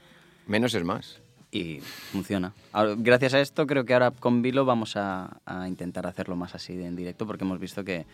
Menos 0.46 0.76
es 0.76 0.84
más. 0.84 1.22
Y 1.50 1.80
funciona. 1.80 2.54
Ahora, 2.72 2.94
gracias 2.98 3.34
a 3.34 3.40
esto 3.40 3.66
creo 3.66 3.84
que 3.84 3.94
ahora 3.94 4.12
con 4.12 4.44
Vilo 4.44 4.64
vamos 4.64 4.96
a, 4.96 5.40
a 5.46 5.68
intentar 5.68 6.06
hacerlo 6.06 6.36
más 6.36 6.54
así 6.54 6.76
de 6.76 6.86
en 6.86 6.96
directo 6.96 7.26
porque 7.26 7.46
hemos 7.46 7.58
visto 7.60 7.84
que, 7.84 8.06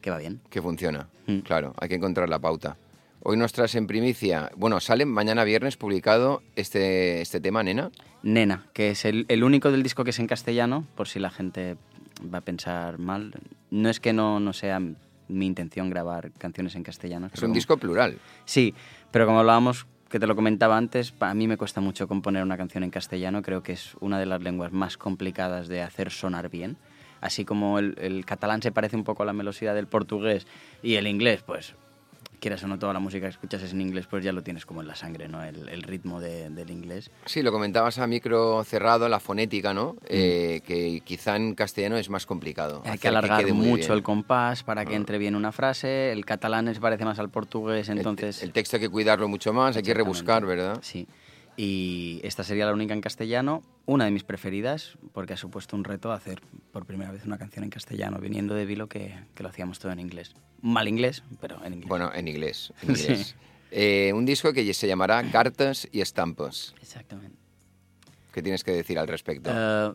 que 0.00 0.10
va 0.10 0.18
bien. 0.18 0.40
Que 0.50 0.62
funciona. 0.62 1.08
Mm. 1.26 1.38
Claro, 1.40 1.74
hay 1.78 1.88
que 1.88 1.94
encontrar 1.96 2.28
la 2.28 2.38
pauta. 2.38 2.76
Hoy 3.22 3.36
nos 3.36 3.52
traes 3.52 3.74
en 3.74 3.86
primicia, 3.88 4.50
bueno, 4.56 4.78
sale 4.78 5.04
mañana 5.04 5.42
viernes 5.42 5.76
publicado 5.76 6.42
este, 6.54 7.20
este 7.22 7.40
tema, 7.40 7.62
nena. 7.64 7.90
Nena, 8.22 8.66
que 8.72 8.90
es 8.90 9.04
el, 9.04 9.24
el 9.28 9.42
único 9.42 9.70
del 9.72 9.82
disco 9.82 10.04
que 10.04 10.10
es 10.10 10.18
en 10.20 10.28
castellano, 10.28 10.84
por 10.94 11.08
si 11.08 11.18
la 11.18 11.30
gente 11.30 11.76
va 12.32 12.38
a 12.38 12.42
pensar 12.42 12.98
mal. 12.98 13.32
No 13.70 13.88
es 13.88 13.98
que 13.98 14.12
no, 14.12 14.38
no 14.38 14.52
sea 14.52 14.80
mi 14.80 15.46
intención 15.46 15.90
grabar 15.90 16.30
canciones 16.38 16.76
en 16.76 16.84
castellano. 16.84 17.26
Es 17.32 17.40
un 17.42 17.46
como- 17.48 17.54
disco 17.54 17.76
plural. 17.78 18.18
Sí, 18.44 18.74
pero 19.10 19.26
como 19.26 19.40
hablábamos, 19.40 19.86
que 20.08 20.20
te 20.20 20.28
lo 20.28 20.36
comentaba 20.36 20.76
antes, 20.76 21.12
a 21.18 21.34
mí 21.34 21.48
me 21.48 21.56
cuesta 21.56 21.80
mucho 21.80 22.06
componer 22.06 22.44
una 22.44 22.56
canción 22.56 22.84
en 22.84 22.90
castellano. 22.90 23.42
Creo 23.42 23.60
que 23.64 23.72
es 23.72 23.94
una 23.98 24.20
de 24.20 24.26
las 24.26 24.40
lenguas 24.40 24.70
más 24.70 24.96
complicadas 24.96 25.66
de 25.66 25.82
hacer 25.82 26.12
sonar 26.12 26.48
bien. 26.48 26.76
Así 27.20 27.44
como 27.44 27.78
el, 27.78 27.96
el 27.98 28.24
catalán 28.24 28.62
se 28.62 28.72
parece 28.72 28.96
un 28.96 29.04
poco 29.04 29.22
a 29.22 29.26
la 29.26 29.32
velocidad 29.32 29.74
del 29.74 29.86
portugués 29.86 30.46
y 30.82 30.94
el 30.94 31.06
inglés, 31.06 31.42
pues 31.44 31.74
quieras 32.38 32.62
o 32.62 32.68
no, 32.68 32.78
toda 32.78 32.92
la 32.92 33.00
música 33.00 33.26
que 33.26 33.30
escuchas 33.30 33.62
es 33.62 33.72
en 33.72 33.80
inglés, 33.80 34.06
pues 34.06 34.22
ya 34.22 34.30
lo 34.30 34.42
tienes 34.42 34.66
como 34.66 34.82
en 34.82 34.86
la 34.86 34.94
sangre, 34.94 35.26
¿no? 35.26 35.42
El, 35.42 35.68
el 35.70 35.82
ritmo 35.82 36.20
de- 36.20 36.50
del 36.50 36.70
inglés. 36.70 37.10
Sí, 37.24 37.42
lo 37.42 37.50
comentabas 37.50 37.98
a 37.98 38.06
micro 38.06 38.62
cerrado, 38.62 39.08
la 39.08 39.18
fonética, 39.20 39.72
¿no? 39.72 39.94
Mm. 39.94 39.98
Eh, 40.10 40.60
que 40.64 41.00
quizá 41.02 41.34
en 41.36 41.54
castellano 41.54 41.96
es 41.96 42.10
más 42.10 42.26
complicado. 42.26 42.82
Hay 42.84 42.98
que 42.98 43.08
alargar 43.08 43.50
mucho 43.54 43.94
el 43.94 44.02
compás 44.02 44.62
para 44.62 44.84
que 44.84 44.92
Ah. 44.92 44.96
entre 44.96 45.16
bien 45.16 45.34
una 45.34 45.50
frase. 45.50 46.12
El 46.12 46.26
catalán 46.26 46.72
se 46.74 46.78
parece 46.80 47.06
más 47.06 47.18
al 47.18 47.30
portugués, 47.30 47.88
El- 47.88 47.98
entonces... 47.98 48.42
El, 48.42 48.52
texto 48.52 48.76
hay 48.76 48.82
que 48.82 48.90
cuidarlo 48.90 49.28
mucho 49.28 49.54
más, 49.54 49.74
hay 49.76 49.82
que 49.82 49.94
rebuscar, 49.94 50.44
¿verdad? 50.44 50.78
Sí. 50.82 51.08
Y 51.56 52.20
esta 52.22 52.44
sería 52.44 52.66
la 52.66 52.74
única 52.74 52.92
en 52.92 53.00
castellano, 53.00 53.62
una 53.86 54.04
de 54.04 54.10
mis 54.10 54.24
preferidas, 54.24 54.98
porque 55.14 55.32
ha 55.32 55.36
supuesto 55.38 55.74
un 55.74 55.84
reto 55.84 56.12
hacer 56.12 56.42
por 56.76 56.84
primera 56.84 57.10
vez 57.10 57.24
una 57.24 57.38
canción 57.38 57.64
en 57.64 57.70
castellano, 57.70 58.18
viniendo 58.18 58.54
de 58.54 58.66
Vilo 58.66 58.86
que, 58.86 59.14
que 59.34 59.42
lo 59.42 59.48
hacíamos 59.48 59.78
todo 59.78 59.92
en 59.92 59.98
inglés. 59.98 60.34
Mal 60.60 60.86
inglés, 60.88 61.22
pero 61.40 61.56
en 61.64 61.72
inglés. 61.72 61.88
Bueno, 61.88 62.12
en 62.14 62.28
inglés. 62.28 62.70
en 62.82 62.94
Sí. 62.96 63.02
inglés. 63.12 63.34
Eh, 63.70 64.12
un 64.14 64.26
disco 64.26 64.52
que 64.52 64.74
se 64.74 64.86
llamará 64.86 65.22
Cartas 65.30 65.88
y 65.90 66.02
Estampas. 66.02 66.74
Exactamente. 66.82 67.38
¿Qué 68.30 68.42
tienes 68.42 68.62
que 68.62 68.72
decir 68.72 68.98
al 68.98 69.08
respecto? 69.08 69.50
Eh, 69.54 69.94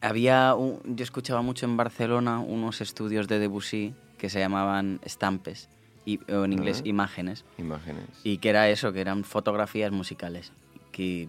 había 0.00 0.56
un- 0.56 0.80
yo 0.96 1.04
escuchaba 1.04 1.42
mucho 1.42 1.64
en 1.64 1.76
Barcelona 1.76 2.40
unos 2.40 2.80
estudios 2.80 3.28
de 3.28 3.38
Debussy 3.38 3.94
que 4.18 4.28
se 4.30 4.40
llamaban 4.40 4.98
estampes, 5.04 5.68
y, 6.04 6.18
o 6.32 6.44
en 6.44 6.52
inglés 6.52 6.82
imágenes. 6.84 7.44
Imágenes. 7.56 8.04
Y 8.24 8.38
que 8.38 8.48
era 8.48 8.68
eso, 8.68 8.92
que 8.92 9.00
eran 9.00 9.22
fotografías 9.22 9.92
musicales. 9.92 10.50
Que 10.90 11.28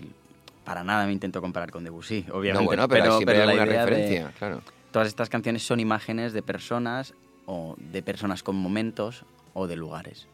para 0.63 0.83
nada 0.83 1.05
me 1.05 1.11
intento 1.13 1.41
comparar 1.41 1.71
con 1.71 1.83
Debussy, 1.83 2.25
obviamente. 2.31 2.53
no, 2.53 2.65
bueno, 2.65 2.87
pero, 2.87 3.17
siempre 3.17 3.39
hay 3.39 3.45
la 3.45 3.51
alguna 3.51 3.65
idea 3.71 3.85
de- 3.85 3.89
referencia, 3.91 4.31
claro. 4.37 4.61
Todas 4.91 5.07
estas 5.07 5.29
canciones 5.29 5.63
son 5.63 5.79
imágenes 5.79 6.33
de 6.33 6.41
personas 6.41 7.13
o 7.45 7.75
de 7.77 8.01
personas 8.03 8.43
con 8.43 8.55
momentos 8.55 9.23
o 9.53 9.67
de 9.67 9.75
lugares. 9.75 10.27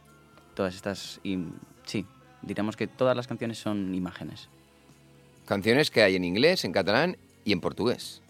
Todas 0.56 0.76
estas, 0.76 1.20
y, 1.24 1.38
sí, 1.86 2.06
diríamos 2.42 2.76
que 2.76 2.88
todas 2.88 3.16
las 3.16 3.28
canciones 3.28 3.60
son 3.60 3.94
imágenes. 3.94 4.50
Canciones 5.46 5.92
que 5.92 6.02
hay 6.04 6.16
en 6.16 6.26
inglés, 6.26 6.66
en 6.66 6.72
catalán 6.72 7.18
y 7.46 7.54
en 7.54 7.62
portugués. 7.62 8.22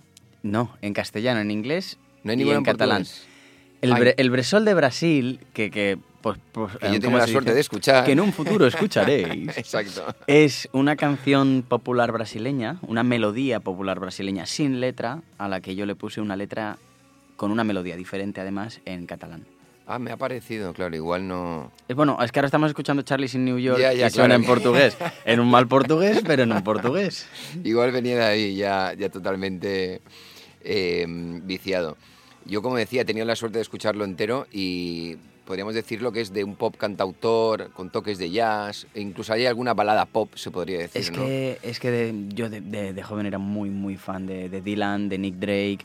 No, 0.43 0.75
en 0.81 0.93
castellano, 0.93 1.39
en 1.39 1.49
inglés 1.51 1.97
No 2.23 2.31
hay 2.31 2.39
y 2.41 2.49
en 2.49 2.57
en 2.57 2.63
catalán. 2.63 3.05
El, 3.81 3.91
bre- 3.93 4.13
el 4.17 4.29
Bresol 4.29 4.65
de 4.65 4.73
Brasil, 4.73 5.39
que, 5.53 5.71
que, 5.71 5.97
pues, 6.35 6.39
pues, 6.51 6.77
Que 6.77 6.87
yo 6.87 6.93
eh, 6.93 6.99
tengo 6.99 7.05
¿cómo 7.13 7.17
la 7.17 7.27
suerte 7.27 7.49
dice? 7.51 7.55
de 7.55 7.61
escuchar. 7.61 8.05
Que 8.05 8.11
en 8.11 8.19
un 8.19 8.33
futuro 8.33 8.65
escucharéis. 8.67 9.57
Exacto. 9.57 10.15
Es 10.27 10.67
una 10.73 10.95
canción 10.95 11.63
popular 11.67 12.11
brasileña, 12.11 12.77
una 12.81 13.03
melodía 13.03 13.59
popular 13.59 13.99
brasileña 13.99 14.45
sin 14.45 14.79
letra, 14.79 15.21
a 15.37 15.47
la 15.47 15.61
que 15.61 15.75
yo 15.75 15.85
le 15.85 15.95
puse 15.95 16.21
una 16.21 16.35
letra 16.35 16.77
con 17.35 17.51
una 17.51 17.63
melodía 17.63 17.95
diferente 17.95 18.41
además 18.41 18.81
en 18.85 19.05
catalán. 19.05 19.45
Ah, 19.89 19.99
me 19.99 20.11
ha 20.11 20.17
parecido, 20.17 20.73
claro, 20.73 20.93
igual 20.97 21.25
no... 21.29 21.71
Es 21.87 21.95
bueno, 21.95 22.17
es 22.21 22.33
que 22.33 22.39
ahora 22.39 22.47
estamos 22.47 22.67
escuchando 22.69 23.03
Charlie 23.03 23.29
in 23.33 23.45
New 23.45 23.57
York 23.57 23.79
Ya, 23.79 23.93
ya, 23.93 24.07
y 24.07 24.09
suena 24.09 24.35
claro. 24.35 24.41
en 24.41 24.45
portugués. 24.45 24.97
En 25.25 25.39
un 25.39 25.49
mal 25.49 25.65
portugués, 25.67 26.21
pero 26.25 26.43
en 26.43 26.51
un 26.51 26.61
portugués. 26.61 27.25
Igual 27.63 27.93
venía 27.93 28.17
de 28.17 28.25
ahí 28.25 28.55
ya, 28.57 28.93
ya 28.93 29.07
totalmente 29.09 30.01
eh, 30.61 31.05
viciado. 31.07 31.95
Yo, 32.45 32.61
como 32.61 32.75
decía, 32.75 33.03
he 33.03 33.05
tenido 33.05 33.25
la 33.25 33.37
suerte 33.37 33.59
de 33.59 33.61
escucharlo 33.61 34.03
entero 34.03 34.45
y 34.51 35.15
podríamos 35.47 35.73
decirlo 35.73 36.11
que 36.11 36.21
es 36.21 36.33
de 36.33 36.43
un 36.43 36.55
pop 36.55 36.75
cantautor 36.77 37.71
con 37.71 37.89
toques 37.89 38.17
de 38.19 38.29
jazz, 38.29 38.85
e 38.93 38.99
incluso 39.01 39.31
hay 39.33 39.45
alguna 39.45 39.73
balada 39.73 40.05
pop, 40.05 40.29
se 40.35 40.51
podría 40.51 40.79
decir, 40.79 41.01
Es 41.01 41.11
¿no? 41.11 41.23
que, 41.25 41.57
es 41.63 41.79
que 41.79 41.89
de- 41.89 42.13
yo 42.35 42.49
de, 42.49 42.61
de- 42.61 42.93
de 42.93 43.03
joven 43.03 43.25
era 43.25 43.37
muy, 43.39 43.69
muy 43.69 43.95
fan 43.95 44.27
de, 44.27 44.49
Dylan, 44.61 45.07
de 45.09 45.17
Nick 45.17 45.35
Drake. 45.35 45.79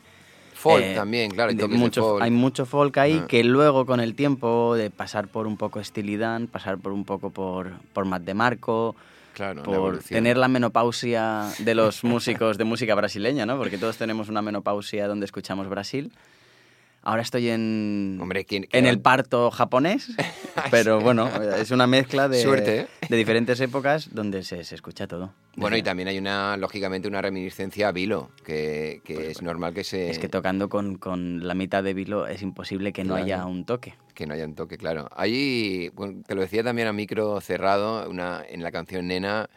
Folk 0.55 0.83
eh, 0.85 0.95
también, 0.95 1.31
claro, 1.31 1.51
hay 1.51 1.69
mucho- 1.69 2.03
folk. 2.03 2.23
Hay 2.23 2.31
mucho 2.31 2.67
folk 2.67 2.99
ahí 2.99 3.21
Ah. 3.23 3.27
que 3.29 3.43
luego 3.45 3.87
con 3.87 4.01
el 4.01 4.15
tiempo 4.15 4.75
de 4.77 4.91
pasar 4.91 5.29
por 5.29 5.47
un 5.47 5.57
poco 5.57 5.83
Steely 5.83 6.17
Dan, 6.17 6.47
pasar 6.49 6.79
por 6.79 6.93
un 6.93 7.05
poco 7.05 7.31
por, 7.31 7.73
por 7.93 8.05
Matt 8.05 8.23
DeMarco, 8.23 8.95
Claro, 9.35 9.61
la 9.61 9.63
por 9.63 9.75
evolución. 9.75 10.09
tener 10.19 10.37
la 10.37 10.49
menopausia 10.49 11.49
de 11.59 11.75
los 11.75 12.05
músicos 12.05 12.59
de 12.59 12.65
música 12.65 12.95
brasileña, 12.95 13.47
¿no? 13.47 13.57
Porque 13.59 13.79
todos 13.79 13.97
tenemos 13.97 14.29
una 14.29 14.43
menopausia 14.43 15.09
donde 15.09 15.25
escuchamos 15.27 15.69
Brasil. 15.69 16.13
Ahora 17.05 17.23
estoy 17.23 17.49
en, 17.49 18.17
Hombre, 18.21 18.45
¿quién- 18.45 18.69
en 18.71 18.87
el 18.87 19.01
parto 19.01 19.51
japonés, 19.51 20.09
pero 20.71 21.01
bueno, 21.01 21.29
es 21.57 21.73
una 21.73 21.89
mezcla 21.89 22.29
de, 22.29 22.41
Suerte, 22.43 22.81
¿eh? 22.83 22.87
de 23.09 23.17
diferentes 23.17 23.59
épocas 23.61 24.15
donde 24.15 24.45
se, 24.45 24.63
se 24.63 24.75
escucha 24.77 25.09
todo. 25.09 25.35
Bueno, 25.57 25.77
y 25.77 25.83
también 25.83 26.07
hay 26.09 26.19
una, 26.19 26.57
lógicamente, 26.57 27.09
una 27.09 27.21
reminiscencia 27.21 27.89
a 27.89 27.93
Vilo, 27.93 28.31
que, 28.45 29.01
que 29.05 29.33
es 29.33 29.43
normal 29.43 29.75
que 29.75 29.83
se... 29.83 30.11
Es 30.11 30.21
que 30.21 30.29
tocando 30.29 30.69
con, 30.69 30.97
con 30.97 31.47
la 31.47 31.55
mitad 31.55 31.83
de 31.83 31.93
vilo 31.93 32.27
es 32.29 32.41
imposible 32.41 32.93
que 32.93 33.03
no 33.03 33.15
Claro. 33.15 33.25
haya 33.25 33.47
un 33.47 33.65
toque. 33.67 33.95
Que 34.15 34.27
no 34.27 34.35
haya 34.35 34.45
un 34.45 34.55
toque, 34.55 34.79
claro. 34.79 35.09
Ahí, 35.17 35.91
bueno, 35.95 36.23
te 36.27 36.35
lo 36.37 36.41
decía 36.41 36.63
también 36.63 36.87
a 36.89 36.93
micro 36.93 37.41
cerrado, 37.41 38.09
una, 38.09 38.43
en 38.49 38.63
la 38.63 38.71
canción 38.71 39.09
Nena, 39.09 39.51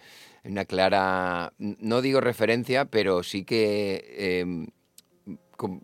una 0.43 0.65
clara, 0.65 1.53
no 1.59 2.01
digo 2.01 2.21
referencia, 2.21 2.85
pero 2.85 3.21
sí 3.23 3.43
que 3.45 4.03
eh, 4.17 4.67
¿Cómo, 5.57 5.81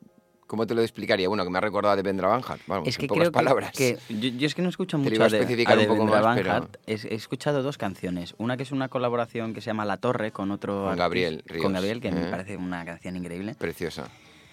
cómo 0.51 0.67
te 0.67 0.75
lo 0.75 0.81
explicaría? 0.81 1.29
Bueno, 1.29 1.45
que 1.45 1.49
me 1.49 1.57
ha 1.57 1.61
recordado 1.61 1.95
de 1.95 2.03
Vendra 2.03 2.27
Van 2.27 2.41
Hart, 2.45 2.61
vamos, 2.67 2.85
Es 2.87 2.97
que 2.97 3.05
en 3.05 3.07
pocas 3.07 3.21
creo 3.21 3.31
que- 3.31 3.35
palabras. 3.35 3.71
que, 3.71 3.97
yo, 4.09 4.29
yo 4.37 4.45
es 4.47 4.53
que 4.53 4.61
no 4.61 4.67
escucho 4.67 4.97
Te 4.97 5.03
mucho 5.03 5.15
iba 5.15 5.23
a 5.23 5.27
a 5.27 5.31
de- 5.31 5.37
especificar 5.39 5.77
a 5.77 5.81
un 5.81 5.87
poco 5.87 6.05
más, 6.05 6.21
Van 6.21 6.35
pero- 6.35 6.51
Hart. 6.51 6.75
He, 6.85 6.93
he 6.95 7.15
escuchado 7.15 7.63
dos 7.63 7.77
canciones. 7.77 8.35
Una 8.37 8.57
que 8.57 8.63
es 8.63 8.71
una 8.73 8.89
colaboración 8.89 9.53
que 9.53 9.61
se 9.61 9.67
llama 9.67 9.85
La 9.85 9.95
Torre 9.97 10.31
con 10.33 10.51
otro... 10.51 10.73
Con 10.73 10.83
artista- 10.89 11.03
Gabriel 11.03 11.43
Ríos, 11.45 11.63
Con 11.63 11.71
Gabriel, 11.73 12.01
que 12.01 12.11
me 12.11 12.23
¿eh? 12.23 12.29
parece 12.29 12.57
una 12.57 12.83
canción 12.83 13.15
increíble. 13.15 13.55
Preciosa. 13.57 14.09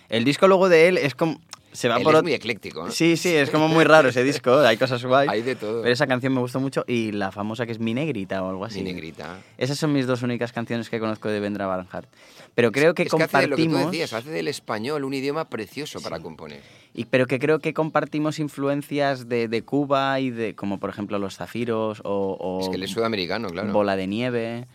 El 0.09 0.25
disco 0.25 0.47
luego 0.47 0.69
de 0.69 0.87
él 0.89 0.99
es 0.99 1.17
como... 1.17 1.41
Se 1.73 1.89
va 1.89 1.97
Él 1.99 2.03
por 2.03 2.15
es 2.15 2.23
muy 2.23 2.33
ecléctico. 2.33 2.91
Sí, 2.91 3.17
sí, 3.17 3.35
es 3.35 3.51
como 3.51 3.69
muy 3.69 3.85
raro 3.85 4.09
ese 4.09 4.25
disco. 4.25 4.59
Hay 4.61 4.77
cosas 4.77 5.05
guay. 5.05 5.29
Hay 5.31 5.43
de 5.43 5.55
todo. 5.55 5.83
Pero 5.83 5.93
esa 5.93 6.07
canción 6.07 6.33
me 6.35 6.41
gustó 6.41 6.61
mucho 6.61 6.85
y 6.87 7.13
la 7.13 7.31
famosa 7.31 7.67
que 7.67 7.73
es 7.73 7.79
Mi 7.79 7.95
Negrita 7.95 8.43
o 8.43 8.51
algo 8.51 8.65
así. 8.65 8.83
Mi 8.83 8.93
Negrita. 8.93 9.39
Esas 9.59 9.79
son 9.79 9.93
mis 9.93 10.07
dos 10.07 10.23
únicas 10.23 10.53
canciones 10.53 10.89
que 10.89 10.99
conozco 10.99 11.29
de 11.29 11.41
Vendra 11.41 11.67
Van 11.67 11.87
Hart. 11.91 12.09
Pero 12.55 12.73
creo 12.73 12.95
que 12.95 13.05
es 13.05 13.13
que 13.13 13.23
hace 13.23 13.47
lo 13.47 13.57
que 13.57 13.63
tú 13.63 13.69
compartimos... 13.69 13.93
decías, 13.93 14.13
hace 14.13 14.31
del 14.31 14.49
español 14.49 15.05
un 15.05 15.15
idioma 15.15 15.49
precioso 15.49 16.01
para 16.01 16.19
componer. 16.21 16.61
Y, 16.95 17.05
pero 17.05 17.27
que 17.27 17.39
creo 17.39 17.61
que 17.61 17.75
compartimos 17.75 18.39
influencias 18.39 19.29
de, 19.29 19.47
de 19.47 19.63
Cuba 19.63 20.19
y 20.21 20.31
de, 20.31 20.55
como 20.55 20.81
por 20.81 20.91
ejemplo 20.91 21.19
los 21.19 21.37
zafiros 21.37 22.01
o, 22.05 22.37
o 22.41 22.61
Es 22.61 22.69
que 22.69 22.77
él 22.77 22.83
es 22.83 22.91
sudamericano, 22.91 23.49
claro. 23.49 23.73
Bola 23.73 23.95
de 23.95 24.07
Nieve, 24.07 24.67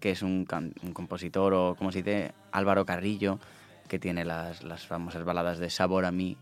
que 0.00 0.10
es 0.10 0.22
un, 0.22 0.46
un 0.82 0.92
compositor, 0.92 1.54
o 1.54 1.74
como 1.76 1.92
se 1.92 2.02
dice, 2.02 2.32
Álvaro 2.52 2.84
Carrillo, 2.84 3.38
que 3.90 3.98
tiene 3.98 4.24
las, 4.24 4.62
las 4.62 4.86
famosas 4.86 5.24
baladas 5.24 5.58
de 5.58 5.68
Sabor 5.68 6.04
a 6.06 6.12
mí. 6.12 6.36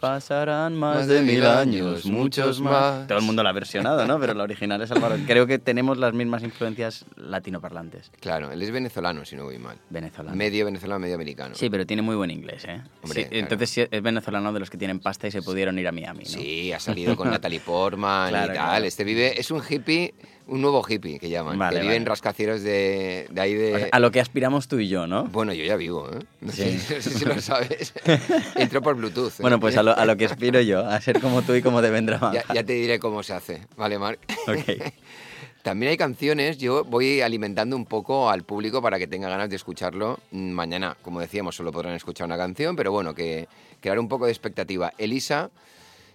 Pasarán 0.00 0.74
más, 0.76 1.06
de 1.06 1.22
mil 1.22 1.46
años, 1.46 2.04
muchos 2.04 2.60
más. 2.60 3.06
Todo 3.06 3.18
el 3.18 3.24
mundo 3.24 3.42
la 3.42 3.50
ha 3.50 3.52
versionado, 3.52 4.04
¿no? 4.06 4.18
Pero 4.18 4.34
la 4.34 4.42
original 4.42 4.82
es 4.82 4.90
Álvaro. 4.90 5.16
Creo 5.26 5.46
que 5.46 5.58
tenemos 5.58 5.96
las 5.98 6.12
mismas 6.12 6.42
influencias 6.42 7.06
latinoparlantes. 7.16 8.10
Claro, 8.20 8.50
él 8.52 8.60
es 8.60 8.70
venezolano, 8.70 9.24
si 9.24 9.36
no 9.36 9.44
voy 9.44 9.58
mal. 9.58 9.78
Venezolano. 9.90 10.36
Medio 10.36 10.64
venezolano, 10.66 10.98
medio 10.98 11.14
americano. 11.14 11.54
Sí, 11.54 11.70
pero 11.70 11.86
tiene 11.86 12.02
muy 12.02 12.16
buen 12.16 12.30
inglés, 12.30 12.64
¿eh? 12.66 12.82
Hombre, 13.02 13.22
Sí, 13.22 13.28
claro. 13.28 13.44
Entonces 13.44 13.88
es 13.90 14.02
venezolano 14.02 14.52
de 14.52 14.60
los 14.60 14.68
que 14.68 14.76
tienen 14.76 14.98
pasta 14.98 15.28
y 15.28 15.30
se 15.30 15.40
pudieron 15.42 15.78
ir 15.78 15.86
a 15.88 15.92
Miami, 15.92 16.24
¿no? 16.24 16.30
Sí, 16.30 16.72
ha 16.72 16.80
salido 16.80 17.16
con 17.16 17.30
Natalie 17.30 17.60
Portman 17.60 18.28
Claro, 18.30 18.44
y 18.52 18.56
tal. 18.56 18.66
claro. 18.66 18.84
Este 18.84 19.04
vive, 19.04 19.40
es 19.40 19.50
un 19.50 19.62
hippie, 19.66 20.12
un 20.46 20.60
nuevo 20.60 20.84
hippie 20.86 21.18
que 21.18 21.28
llaman. 21.30 21.58
Vale, 21.58 21.76
que 21.76 21.82
vive 21.82 21.96
en 21.96 22.02
vale. 22.04 22.10
rascacielos 22.10 22.62
de, 22.62 23.26
de 23.30 23.40
ahí 23.40 23.54
de... 23.54 23.74
O 23.74 23.78
sea, 23.78 23.88
a 23.92 23.98
lo 23.98 24.10
que 24.10 24.20
aspiramos 24.20 24.68
tú 24.68 24.78
y 24.78 24.88
yo, 24.88 25.06
¿no? 25.06 25.24
Bueno, 25.24 25.52
yo 25.54 25.64
ya 25.64 25.76
vivo, 25.76 26.08
¿eh? 26.10 26.18
No, 26.40 26.52
Sí. 26.52 26.78
sé, 26.78 26.94
no 26.96 27.02
sé 27.02 27.10
si 27.10 27.24
lo 27.24 27.40
sabes. 27.40 27.94
Entro 28.56 28.82
por 28.82 28.94
Bluetooth. 28.96 29.32
¿eh? 29.32 29.42
Bueno, 29.42 29.58
pues 29.60 29.76
a 29.76 29.82
lo, 29.82 29.96
a 29.96 30.04
lo 30.04 30.16
que 30.16 30.26
aspiro 30.26 30.60
yo, 30.60 30.80
a 30.86 31.00
ser 31.00 31.20
como 31.20 31.42
tú 31.42 31.54
y 31.54 31.62
como 31.62 31.80
te 31.80 31.90
vendrá 31.90 32.20
ya, 32.32 32.44
ya 32.54 32.62
te 32.64 32.74
diré 32.74 32.98
cómo 32.98 33.22
se 33.22 33.32
hace. 33.32 33.66
Vale, 33.76 33.98
Marc. 33.98 34.18
Ok. 34.48 34.92
También 35.62 35.88
hay 35.90 35.96
canciones, 35.96 36.58
yo 36.58 36.84
voy 36.84 37.22
alimentando 37.22 37.74
un 37.74 37.86
poco 37.86 38.28
al 38.28 38.42
público 38.42 38.82
para 38.82 38.98
que 38.98 39.06
tenga 39.06 39.30
ganas 39.30 39.48
de 39.48 39.56
escucharlo 39.56 40.18
mañana. 40.30 40.94
Como 41.00 41.20
decíamos, 41.20 41.56
solo 41.56 41.72
podrán 41.72 41.94
escuchar 41.94 42.26
una 42.26 42.36
canción, 42.36 42.76
pero 42.76 42.92
bueno, 42.92 43.14
que 43.14 43.48
crear 43.80 43.98
un 43.98 44.06
poco 44.08 44.26
de 44.26 44.32
expectativa. 44.32 44.92
Elisa, 44.98 45.48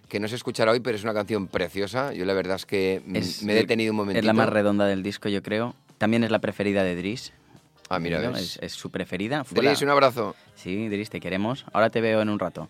que 0.09 0.19
no 0.19 0.27
se 0.27 0.35
escuchará 0.35 0.71
hoy, 0.71 0.79
pero 0.81 0.97
es 0.97 1.03
una 1.03 1.13
canción 1.13 1.47
preciosa. 1.47 2.11
Yo 2.13 2.25
la 2.25 2.33
verdad 2.33 2.55
es 2.57 2.65
que 2.65 3.01
Es- 3.13 3.43
me 3.43 3.53
he 3.53 3.55
detenido 3.55 3.91
un 3.91 3.97
momentito. 3.97 4.19
Es 4.19 4.25
la 4.25 4.33
más 4.33 4.49
redonda 4.49 4.85
del 4.87 5.03
disco, 5.03 5.29
yo 5.29 5.41
creo. 5.43 5.75
También 5.97 6.23
es 6.23 6.31
la 6.31 6.39
preferida 6.39 6.83
de 6.83 6.95
Dries. 6.95 7.31
Ah, 7.89 7.99
mira, 7.99 8.19
¿no? 8.19 8.31
ves. 8.33 8.57
Es, 8.57 8.59
es 8.61 8.71
su 8.73 8.89
preferida. 8.91 9.45
Dries, 9.49 9.81
un 9.81 9.89
abrazo. 9.89 10.35
Sí, 10.55 10.89
Dries, 10.89 11.09
te 11.09 11.19
queremos. 11.19 11.65
Ahora 11.73 11.89
te 11.89 12.01
veo 12.01 12.21
en 12.21 12.29
un 12.29 12.39
rato. 12.39 12.69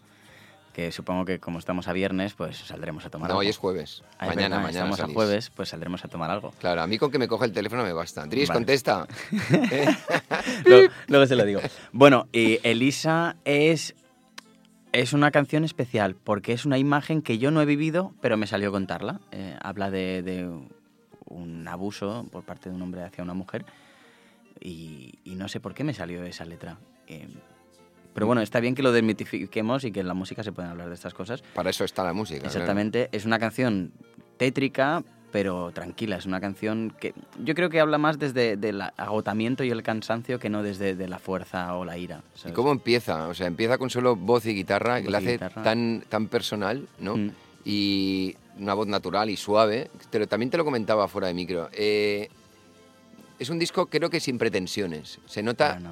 Que 0.74 0.92
supongo 0.94 1.26
que 1.26 1.40
como 1.40 1.60
estamos 1.60 1.88
a 1.90 1.94
viernes, 1.94 2.34
pues 2.36 2.58
saldremos 2.58 3.06
a 3.06 3.10
tomar 3.10 3.28
No, 3.28 3.34
algo. 3.34 3.40
hoy 3.42 3.48
es 3.50 3.58
jueves. 3.58 4.04
Ah, 4.18 4.28
es 4.28 4.36
mañana, 4.36 4.58
verdad, 4.58 4.58
mañana 4.64 4.70
Estamos 4.70 4.98
salís. 4.98 5.12
a 5.12 5.14
jueves, 5.14 5.50
pues 5.54 5.70
saldremos 5.70 6.06
a 6.06 6.08
tomar 6.08 6.32
algo. 6.32 6.52
Claro, 6.60 6.82
a 6.84 6.88
mí 6.88 6.98
con 6.98 7.12
que 7.12 7.18
me 7.20 7.28
coge 7.28 7.46
el 7.46 7.52
teléfono 7.52 7.84
me 7.84 7.92
basta. 7.92 8.26
Dries, 8.26 8.48
Vale. 8.48 8.58
contesta. 8.60 9.08
Luego, 10.66 10.94
luego 11.08 11.26
se 11.26 11.36
lo 11.36 11.46
digo. 11.46 11.62
Bueno, 11.92 12.28
y 12.32 12.60
Elisa 12.64 13.36
es, 13.46 13.96
es 14.92 15.14
una 15.14 15.32
canción 15.32 15.64
especial 15.64 16.16
porque 16.16 16.54
es 16.54 16.66
una 16.66 16.78
imagen 16.78 17.22
que 17.22 17.38
yo 17.38 17.52
no 17.52 17.62
he 17.62 17.66
vivido, 17.66 18.14
pero 18.22 18.38
me 18.38 18.48
salió 18.48 18.72
contarla. 18.72 19.20
Eh, 19.32 19.56
habla 19.62 19.92
de, 19.92 20.22
de 20.24 20.50
un 21.26 21.68
abuso 21.68 22.26
por 22.32 22.44
parte 22.44 22.70
de 22.70 22.76
un 22.76 22.82
hombre 22.82 23.04
hacia 23.04 23.24
una 23.24 23.34
mujer 23.34 23.66
y, 24.60 25.20
y 25.24 25.36
no 25.36 25.48
sé 25.48 25.60
por 25.60 25.74
qué 25.74 25.84
me 25.84 25.94
salió 25.94 26.24
esa 26.24 26.46
letra. 26.46 26.78
Eh, 27.08 27.28
pero 28.14 28.26
bueno, 28.26 28.42
está 28.42 28.60
bien 28.60 28.76
que 28.76 28.84
lo 28.84 28.92
desmitifiquemos 28.92 29.84
y 29.84 29.92
que 29.92 30.00
en 30.00 30.08
la 30.08 30.14
música 30.14 30.44
se 30.44 30.52
pueden 30.52 30.72
hablar 30.72 30.90
de 30.90 30.96
estas 30.96 31.14
cosas. 31.14 31.42
Para 31.54 31.70
eso 31.70 31.84
está 31.84 32.04
la 32.04 32.14
música. 32.14 32.46
Exactamente, 32.46 33.10
es 33.12 33.26
una 33.26 33.40
canción 33.40 33.94
tétrica, 34.38 35.04
pero 35.32 35.71
tranquila. 35.71 36.17
Es 36.17 36.25
una 36.25 36.39
canción 36.39 36.93
que 36.99 37.13
yo 37.43 37.55
creo 37.55 37.69
que 37.69 37.80
habla 37.80 37.97
más 37.97 38.19
desde 38.19 38.53
el 38.53 38.82
agotamiento 38.82 39.63
y 39.63 39.69
el 39.69 39.84
cansancio 39.84 40.39
que 40.39 40.49
no 40.49 40.63
desde 40.63 40.95
de 40.95 41.07
la 41.07 41.19
fuerza 41.19 41.75
o 41.75 41.86
la 41.86 41.97
ira. 41.97 42.21
¿Y 42.45 42.51
cómo 42.51 42.71
empieza? 42.71 43.27
O 43.27 43.34
sea, 43.34 43.47
empieza 43.47 43.77
con 43.77 43.89
solo 43.89 44.15
voz 44.15 44.45
y 44.45 44.53
guitarra, 44.53 44.97
que 44.97 45.03
Voz 45.05 45.11
la 45.11 45.21
y 45.21 45.23
hace 45.23 45.32
guitarra. 45.34 45.63
tan, 45.63 46.03
tan 46.09 46.27
personal, 46.27 46.88
¿no? 46.99 47.17
Mm. 47.17 47.32
Y 47.65 48.36
una 48.57 48.73
voz 48.73 48.88
natural 48.88 49.30
y 49.30 49.38
suave. 49.38 49.89
Pero 50.11 50.27
también 50.27 50.49
te 50.49 50.57
lo 50.57 50.65
comentaba 50.65 51.07
fuera 51.07 51.27
de 51.27 51.34
micro. 51.34 51.69
eh, 51.73 52.30
es 53.39 53.49
un 53.49 53.57
disco, 53.57 53.86
creo 53.86 54.09
que 54.09 54.19
sin 54.19 54.38
pretensiones. 54.38 55.19
Se 55.25 55.41
nota, 55.41 55.80
no. 55.80 55.91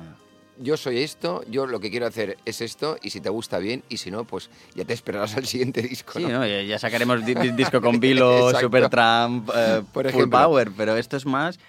Yo 0.59 0.77
soy 0.77 0.99
esto, 0.99 1.43
yo 1.49 1.67
lo 1.67 1.79
que 1.79 1.89
quiero 1.91 2.05
hacer 2.05 2.37
es 2.45 2.61
esto, 2.61 2.97
y 3.01 3.09
si 3.11 3.21
te 3.21 3.29
gusta 3.29 3.59
bien, 3.59 3.83
y 3.89 3.97
si 3.97 4.11
no, 4.11 4.23
pues 4.25 4.49
ya 4.75 4.85
te 4.85 4.93
esperarás 4.93 5.35
al 5.37 5.45
siguiente 5.45 5.81
disco. 5.81 6.13
Sí, 6.19 6.23
¿no? 6.25 6.39
¿no? 6.39 6.47
Ya 6.47 6.79
sacaremos 6.79 7.25
di- 7.25 7.35
di- 7.35 7.51
disco 7.51 7.81
con 7.81 7.99
Vilo. 7.99 8.51
Supertramp, 8.59 9.49
eh, 9.55 9.83
Por 9.93 10.09
Full. 10.11 10.29
Power, 10.29 10.71
pero 10.75 10.95
esto 10.97 11.17
es 11.17 11.25
más. 11.25 11.59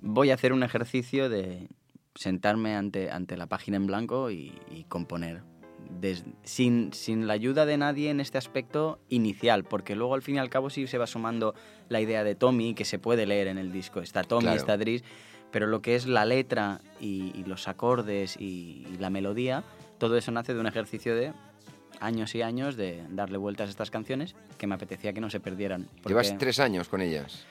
Voy 0.00 0.30
a 0.30 0.34
hacer 0.34 0.52
un 0.52 0.62
ejercicio 0.62 1.28
de 1.28 1.68
sentarme 2.14 2.74
ante, 2.76 3.10
ante 3.10 3.36
la 3.36 3.46
página 3.46 3.76
en 3.76 3.86
blanco 3.86 4.30
y, 4.30 4.52
y 4.70 4.84
componer. 4.84 5.42
Des- 6.00 6.24
sin, 6.44 6.92
sin 6.92 7.26
la 7.26 7.32
ayuda 7.34 7.66
de 7.66 7.76
nadie 7.76 8.10
en 8.10 8.20
este 8.20 8.38
aspecto 8.38 8.98
inicial, 9.08 9.64
porque 9.64 9.94
luego 9.96 10.14
al 10.14 10.22
fin 10.22 10.36
y 10.36 10.38
al 10.38 10.48
cabo 10.50 10.70
sí 10.70 10.86
se 10.86 10.98
va 10.98 11.06
sumando 11.06 11.54
la 11.88 12.00
idea 12.00 12.24
de 12.24 12.34
Tommy, 12.34 12.74
que 12.74 12.84
se 12.84 12.98
puede 12.98 13.26
leer 13.26 13.48
en 13.48 13.58
el 13.58 13.72
disco. 13.72 14.00
Está 14.00 14.22
Tommy, 14.24 14.42
Claro. 14.44 14.56
está 14.58 14.76
Dries, 14.76 15.02
pero 15.54 15.68
lo 15.68 15.80
que 15.82 15.94
es 15.94 16.06
la 16.08 16.24
letra 16.24 16.80
y, 17.00 17.30
y 17.38 17.44
los 17.44 17.68
acordes 17.68 18.36
y, 18.40 18.84
y 18.92 18.96
la 18.98 19.08
melodía, 19.08 19.62
todo 19.98 20.16
eso 20.16 20.32
nace 20.32 20.52
de 20.52 20.58
un 20.58 20.66
ejercicio 20.66 21.14
de 21.14 21.32
años 22.00 22.34
y 22.34 22.42
años 22.42 22.74
de 22.74 23.04
darle 23.10 23.38
vueltas 23.38 23.68
a 23.68 23.70
estas 23.70 23.88
canciones 23.92 24.34
que 24.58 24.66
me 24.66 24.74
apetecía 24.74 25.12
que 25.12 25.20
no 25.20 25.30
se 25.30 25.38
perdieran. 25.38 25.84
porque- 26.02 26.08
Llevas 26.08 26.36
tres 26.38 26.58
años 26.58 26.88
con 26.88 27.00
ellas. 27.00 27.44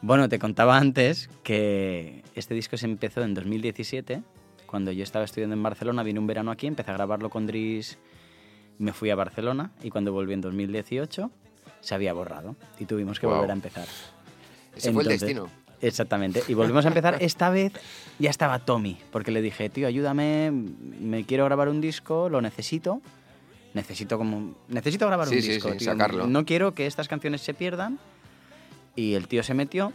Bueno, 0.00 0.30
te 0.30 0.38
contaba 0.38 0.78
antes 0.78 1.28
que 1.42 2.24
este 2.34 2.54
disco 2.54 2.78
se 2.78 2.86
empezó 2.86 3.20
en 3.22 3.34
2017, 3.34 4.22
cuando 4.64 4.90
yo 4.90 5.02
estaba 5.02 5.26
estudiando 5.26 5.54
en 5.54 5.62
Barcelona, 5.62 6.02
vine 6.02 6.18
un 6.18 6.26
verano 6.26 6.50
aquí, 6.50 6.66
empecé 6.66 6.92
a 6.92 6.94
grabarlo 6.94 7.28
con 7.28 7.46
Dries, 7.46 7.98
me 8.78 8.94
fui 8.94 9.10
a 9.10 9.16
Barcelona 9.16 9.72
y 9.82 9.90
cuando 9.90 10.14
volví 10.14 10.32
en 10.32 10.40
2018 10.40 11.30
se 11.82 11.94
había 11.94 12.14
borrado 12.14 12.56
y 12.78 12.86
tuvimos 12.86 13.20
que 13.20 13.26
Guau. 13.26 13.36
volver 13.40 13.50
a 13.50 13.54
empezar. 13.54 13.86
Ese 14.74 14.92
fue 14.94 15.02
el 15.02 15.10
Entonces- 15.10 15.20
destino. 15.20 15.50
Exactamente. 15.82 16.42
Y 16.48 16.54
volvimos 16.54 16.84
a 16.84 16.88
empezar. 16.88 17.16
Esta 17.20 17.50
vez 17.50 17.72
ya 18.18 18.30
estaba 18.30 18.58
Tommy, 18.60 18.98
porque 19.10 19.30
le 19.30 19.40
dije, 19.42 19.68
tío, 19.70 19.86
ayúdame, 19.86 20.50
me 20.50 21.24
quiero 21.24 21.44
grabar 21.46 21.68
un 21.68 21.80
disco, 21.80 22.28
lo 22.28 22.40
necesito. 22.40 23.00
Necesito 23.72 24.18
como 24.18 24.56
necesito 24.68 25.06
grabar 25.06 25.28
Sí, 25.28 25.36
un 25.36 25.42
sí, 25.42 25.48
disco, 25.52 25.70
sí, 25.72 25.78
tío. 25.78 25.92
sacarlo. 25.92 26.26
No 26.26 26.44
quiero 26.44 26.74
que 26.74 26.86
estas 26.86 27.06
canciones 27.08 27.40
se 27.40 27.54
pierdan. 27.54 27.98
Y 28.96 29.14
el 29.14 29.28
tío 29.28 29.42
se 29.42 29.54
metió. 29.54 29.92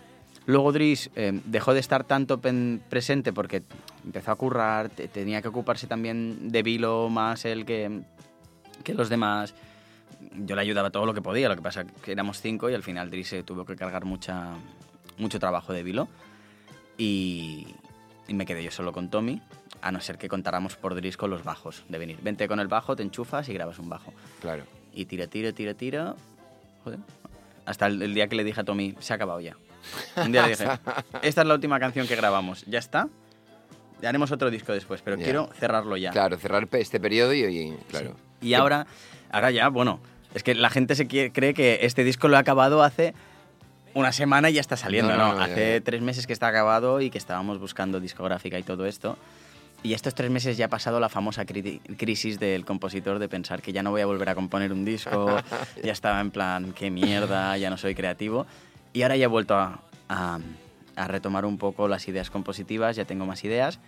Luego 0.48 0.72
Dries 0.72 1.10
eh, 1.16 1.40
dejó 1.46 1.74
de 1.74 1.80
estar 1.82 2.04
tanto 2.06 2.40
presente 2.90 3.34
porque 3.34 3.64
empezó 4.06 4.32
a 4.32 4.36
currar, 4.36 4.90
te- 4.90 5.08
tenía 5.08 5.42
que 5.42 5.48
ocuparse 5.50 5.88
también 5.88 6.50
de 6.52 6.64
Vilo 6.64 7.10
más 7.10 7.46
el 7.46 7.66
que, 7.66 8.02
que 8.84 8.94
los 8.94 9.10
demás. 9.10 9.54
Yo 10.38 10.56
le 10.56 10.62
ayudaba 10.62 10.92
todo 10.92 11.06
lo 11.06 11.14
que 11.14 11.22
podía, 11.22 11.50
lo 11.50 11.56
que 11.56 11.62
pasa 11.62 11.84
que 11.86 12.12
éramos 12.12 12.42
cinco 12.42 12.70
y 12.70 12.74
al 12.76 12.84
final 12.84 13.10
Dries 13.10 13.28
se 13.28 13.44
tuvo 13.44 13.66
que 13.66 13.76
cargar 13.76 14.06
mucha, 14.06 14.52
mucho 15.18 15.40
trabajo 15.40 15.74
de 15.74 15.84
Vilo. 15.84 16.08
Y, 16.98 17.68
y 18.28 18.34
me 18.34 18.46
quedé 18.46 18.64
yo 18.64 18.72
solo 18.72 18.92
con 18.94 19.10
Tommy, 19.10 19.42
a 19.82 19.92
no 19.92 20.00
ser 20.00 20.18
que 20.18 20.30
contáramos 20.30 20.76
por 20.76 20.96
Dries 20.96 21.18
con 21.18 21.30
los 21.30 21.44
bajos, 21.44 21.84
de 21.90 21.98
venir. 21.98 22.18
Vente 22.22 22.48
con 22.48 22.60
el 22.60 22.68
bajo, 22.68 22.96
te 22.96 23.04
enchufas 23.04 23.50
y 23.50 23.54
grabas 23.54 23.80
un 23.80 23.90
bajo. 23.90 24.14
Claro. 24.42 24.64
Y 24.94 25.06
tira, 25.06 25.28
tira, 25.28 25.52
tira, 25.52 25.74
tira. 25.74 26.16
Joder. 26.84 27.00
Hasta 27.66 27.88
el, 27.88 28.02
el 28.02 28.14
día 28.14 28.28
que 28.28 28.36
le 28.36 28.44
dije 28.44 28.62
a 28.62 28.64
Tommy, 28.64 28.96
se 29.00 29.14
ha 29.14 29.16
acabado 29.18 29.42
ya. 29.42 29.58
Un 30.18 30.32
día 30.32 30.44
le 30.44 30.50
dije, 30.50 30.66
esta 31.22 31.42
es 31.42 31.48
la 31.48 31.54
última 31.54 31.80
canción 31.80 32.08
que 32.08 32.16
grabamos, 32.16 32.64
ya 32.66 32.80
está. 32.80 33.08
Ya 34.02 34.10
haremos 34.10 34.32
otro 34.32 34.50
disco 34.52 34.72
después, 34.74 35.02
pero 35.02 35.18
quiero 35.18 35.50
cerrarlo 35.58 35.98
ya. 35.98 36.12
Claro, 36.12 36.38
cerrar 36.38 36.68
este 36.74 37.00
periodo 37.00 37.34
y, 37.34 37.44
y- 37.44 37.78
claro. 37.90 38.16
Y 38.42 38.54
ahora, 38.54 38.88
ahora 39.32 39.52
ya, 39.52 39.70
bueno, 39.70 40.00
es 40.34 40.44
que 40.44 40.54
la 40.54 40.70
gente 40.70 40.96
se 40.96 41.08
cree 41.08 41.54
que 41.54 41.80
este 41.82 42.04
disco 42.04 42.28
lo 42.28 42.36
ha 42.36 42.40
acabado 42.40 42.84
hace 42.84 43.14
una 43.96 44.12
semana 44.12 44.50
y 44.52 44.54
ya 44.54 44.62
está 44.62 44.78
saliendo, 44.78 45.12
No, 45.14 45.18
¿no? 45.18 45.28
no, 45.34 45.36
no, 45.40 45.44
hace 45.44 45.82
tres 45.82 46.02
meses 46.04 46.28
que 46.28 46.34
está 46.34 46.48
acabado 46.48 47.02
y 47.02 47.10
que 47.10 47.18
estábamos 47.18 47.60
buscando 47.60 48.00
discográfica 48.00 48.60
y 48.60 48.64
todo 48.64 48.86
esto. 48.86 49.18
Y 49.84 49.94
estos 49.94 50.14
tres 50.16 50.30
meses 50.32 50.58
ya 50.58 50.66
ha 50.66 50.70
pasado 50.70 51.00
la 51.00 51.10
famosa 51.10 51.46
cri- 51.46 51.80
crisis 51.98 52.40
del 52.40 52.66
compositor 52.66 53.20
de 53.20 53.28
pensar 53.30 53.62
que 53.62 53.72
ya 53.72 53.84
no 53.84 53.92
voy 53.92 54.02
a 54.02 54.06
volver 54.06 54.30
a 54.30 54.36
componer 54.36 54.72
un 54.72 54.84
disco, 54.86 55.38
ya 55.84 55.92
estaba 55.92 56.20
en 56.22 56.32
plan, 56.32 56.74
qué 56.74 56.90
mierda, 56.92 57.58
ya 57.58 57.70
no 57.70 57.78
soy 57.78 57.96
creativo. 57.96 58.46
Y 58.94 59.02
ahora 59.04 59.16
ya 59.18 59.26
he 59.26 59.28
vuelto 59.28 59.56
a, 59.56 59.82
a- 60.10 60.40
a 60.96 61.08
retomar 61.08 61.46
un 61.46 61.58
poco 61.58 61.88
las 61.88 62.08
ideas 62.08 62.30
compositivas, 62.30 62.96
ya 62.96 63.06
tengo 63.06 63.26
más 63.26 63.44
ideas. 63.44 63.80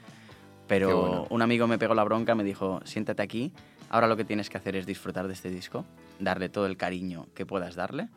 Pero 0.68 1.00
bueno. 1.02 1.28
un 1.30 1.42
amigo 1.42 1.66
me 1.68 1.78
pegó 1.78 1.96
la 1.96 2.04
bronca, 2.04 2.36
me 2.36 2.44
dijo, 2.44 2.82
siéntate 2.86 3.22
aquí, 3.22 3.52
Ahora 3.90 4.08
lo 4.08 4.18
que 4.18 4.26
tienes 4.26 4.50
que 4.50 4.58
hacer 4.58 4.76
es 4.76 4.86
disfrutar 4.86 5.28
de 5.28 5.34
este 5.34 5.50
disco, 5.50 5.86
darle 6.20 6.50
todo 6.50 6.66
el 6.66 6.76
cariño 6.76 7.26
que 7.34 7.46
puedas 7.46 7.76
darle 7.76 8.10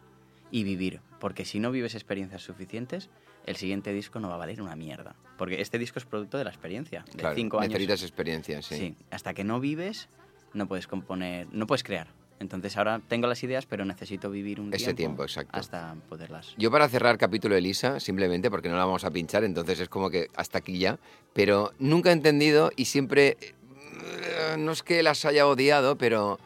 y 0.51 0.65
vivir. 0.65 1.01
Porque 1.21 1.45
si 1.45 1.61
no 1.61 1.71
vives 1.71 1.95
experiencias 1.95 2.43
suficientes, 2.43 3.09
el 3.47 3.55
siguiente 3.57 3.93
disco 3.93 4.19
no 4.19 4.29
va 4.29 4.35
a 4.35 4.39
valer 4.39 4.61
una 4.61 4.75
mierda. 4.75 5.15
Porque 5.39 5.61
este 5.61 5.79
disco 5.79 5.99
es 5.99 6.05
producto 6.05 6.39
de 6.39 6.45
la 6.45 6.51
experiencia, 6.51 7.05
de 7.13 7.19
Claro, 7.19 7.37
cinco 7.37 7.59
años. 7.61 7.69
necesitas 7.73 8.03
experiencia, 8.03 8.63
sí. 8.63 8.75
Sí, 8.77 8.97
hasta 9.11 9.35
que 9.35 9.45
no 9.45 9.61
vives, 9.61 10.09
no 10.55 10.67
puedes 10.67 10.87
componer, 10.89 11.47
no 11.53 11.67
puedes 11.67 11.85
crear. 11.85 12.09
Entonces 12.41 12.75
ahora 12.79 13.03
tengo 13.07 13.27
las 13.27 13.43
ideas, 13.45 13.67
pero 13.67 13.85
necesito 13.85 14.31
vivir 14.31 14.61
un 14.63 14.73
Ese 14.73 14.95
tiempo, 14.95 15.23
exacto. 15.23 15.59
hasta 15.59 15.95
poderlas. 16.09 16.55
Yo 16.57 16.71
para 16.71 16.89
cerrar 16.89 17.19
capítulo 17.19 17.55
de 17.55 17.61
Lisa, 17.61 18.01
simplemente 18.01 18.51
porque 18.51 18.71
no 18.71 18.77
la 18.77 18.87
vamos 18.87 19.05
a 19.05 19.11
pinchar, 19.11 19.45
entonces 19.45 19.79
es 19.79 19.89
como 19.91 20.09
que 20.09 20.29
hasta 20.35 20.57
aquí 20.59 20.79
ya, 20.79 20.99
pero 21.35 21.73
nunca 21.79 22.09
he 22.09 22.13
entendido 22.15 22.73
y 22.77 22.87
siempre, 22.87 23.37
eh, 23.43 24.57
no 24.59 24.73
es 24.73 24.83
que 24.83 25.03
las 25.03 25.27
haya 25.27 25.47
odiado, 25.47 25.99
pero 25.99 26.39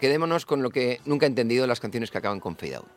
quedémonos 0.00 0.46
con 0.46 0.62
lo 0.64 0.70
que 0.70 1.00
nunca 1.04 1.26
he 1.26 1.28
entendido 1.28 1.64
las 1.68 1.78
canciones 1.78 2.10
que 2.10 2.18
acaban 2.18 2.40
con 2.40 2.56
fade 2.56 2.74
out. 2.74 2.88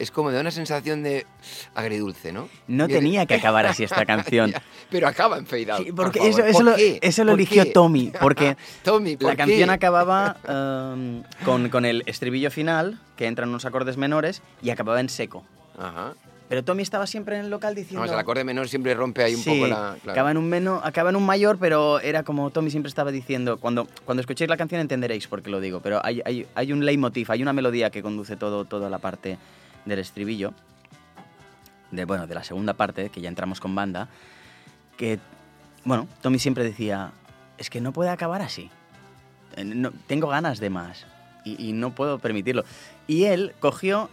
Es 0.00 0.10
como 0.10 0.30
de 0.30 0.40
una 0.40 0.50
sensación 0.50 1.02
de 1.02 1.26
agridulce, 1.74 2.32
¿no? 2.32 2.48
No 2.66 2.86
Y- 2.86 2.88
tenía 2.88 3.26
que 3.26 3.34
acabar 3.34 3.66
así 3.66 3.84
esta 3.84 4.04
canción. 4.06 4.52
Pero 4.90 5.06
acaba 5.06 5.38
en 5.38 5.46
fade 5.46 5.70
out. 5.70 5.84
Sí, 5.84 5.92
por 5.92 6.06
porque 6.06 6.18
favor. 6.20 6.32
eso, 6.40 6.44
eso 6.46 6.52
¿Por 6.58 6.64
lo, 6.64 6.74
eso 6.76 7.24
lo 7.24 7.32
¿Por 7.32 7.40
eligió 7.40 7.64
qué? 7.64 7.70
Tommy, 7.70 8.12
porque 8.20 8.56
Tommy, 8.82 9.16
¿por 9.16 9.28
la 9.30 9.36
canción 9.36 9.70
acababa 9.70 10.36
um, 10.94 11.22
con, 11.44 11.68
con 11.68 11.84
el 11.84 12.02
estribillo 12.06 12.50
final, 12.50 12.98
que 13.16 13.26
entran 13.26 13.48
unos 13.50 13.64
acordes 13.66 13.96
menores, 13.96 14.42
y 14.62 14.70
acababa 14.70 15.00
en 15.00 15.08
seco. 15.08 15.44
Ajá. 15.78 16.14
Pero 16.48 16.64
Tommy 16.64 16.82
estaba 16.82 17.06
siempre 17.06 17.36
en 17.38 17.44
el 17.44 17.50
local 17.50 17.76
diciendo... 17.76 18.00
Vamos, 18.00 18.12
el 18.12 18.18
acorde 18.18 18.42
menor 18.42 18.68
siempre 18.68 18.92
rompe 18.94 19.22
ahí 19.22 19.36
un 19.36 19.40
Sí, 19.42 19.50
poco 19.50 19.68
la... 19.68 19.96
claro. 20.02 20.10
acaba, 20.10 20.30
en 20.32 20.36
un 20.36 20.48
meno- 20.48 20.80
acaba 20.82 21.10
en 21.10 21.14
un 21.14 21.24
mayor, 21.24 21.58
pero 21.60 22.00
era 22.00 22.24
como 22.24 22.50
Tommy 22.50 22.72
siempre 22.72 22.88
estaba 22.88 23.12
diciendo. 23.12 23.58
Cuando, 23.58 23.86
cuando 24.04 24.20
escuchéis 24.20 24.50
la 24.50 24.56
canción 24.56 24.80
entenderéis 24.80 25.28
por 25.28 25.42
qué 25.44 25.50
lo 25.50 25.60
digo, 25.60 25.78
pero 25.80 26.04
hay, 26.04 26.20
hay, 26.24 26.48
hay 26.56 26.72
un 26.72 26.84
leitmotiv, 26.84 27.30
hay 27.30 27.40
una 27.42 27.52
melodía 27.52 27.90
que 27.90 28.02
conduce 28.02 28.34
todo, 28.36 28.64
toda 28.64 28.90
la 28.90 28.98
parte 28.98 29.38
del 29.84 29.98
estribillo, 29.98 30.52
de, 31.90 32.04
bueno, 32.04 32.26
de 32.26 32.34
la 32.34 32.44
segunda 32.44 32.74
parte, 32.74 33.10
que 33.10 33.20
ya 33.20 33.28
entramos 33.28 33.60
con 33.60 33.74
banda, 33.74 34.08
que, 34.96 35.18
bueno, 35.84 36.06
Tommy 36.22 36.38
siempre 36.38 36.62
decía, 36.64 37.12
es 37.58 37.70
que 37.70 37.80
no 37.80 37.92
puede 37.92 38.10
acabar 38.10 38.42
así. 38.42 38.70
Eh, 39.56 39.64
no- 39.64 39.92
tengo 40.06 40.28
ganas 40.28 40.60
de 40.60 40.70
más 40.70 41.06
y, 41.44 41.68
y 41.68 41.72
no 41.72 41.94
puedo 41.94 42.18
permitirlo. 42.18 42.64
Y 43.06 43.24
él 43.24 43.54
cogió, 43.60 44.08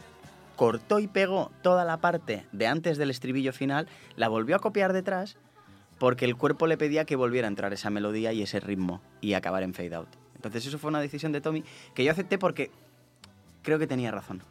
cortó 0.56 1.00
y 1.00 1.08
pegó 1.08 1.52
toda 1.62 1.86
la 1.86 1.98
parte 1.98 2.46
de 2.52 2.68
antes 2.68 2.98
del 2.98 3.12
estribillo 3.12 3.54
final, 3.54 3.88
la 4.16 4.28
volvió 4.28 4.56
a 4.56 4.60
copiar 4.60 4.94
detrás 4.94 5.38
porque 6.00 6.26
el 6.26 6.36
cuerpo 6.36 6.68
le 6.68 6.78
pedía 6.78 7.06
que 7.06 7.16
volviera 7.16 7.48
a 7.48 7.50
entrar 7.50 7.74
esa 7.74 7.90
melodía 7.90 8.32
y 8.34 8.42
ese 8.44 8.60
ritmo 8.60 9.02
y 9.22 9.34
acabar 9.34 9.64
en 9.64 9.74
fade 9.74 9.96
out. 9.96 10.08
Entonces 10.36 10.66
eso 10.66 10.78
fue 10.80 10.90
una 10.90 11.00
decisión 11.02 11.32
de 11.32 11.42
Tommy 11.42 11.64
que 11.94 12.04
yo 12.04 12.12
acepté 12.12 12.38
porque 12.38 12.72
creo 13.64 13.78
que 13.80 13.88
tenía 13.88 14.12
razón. 14.12 14.42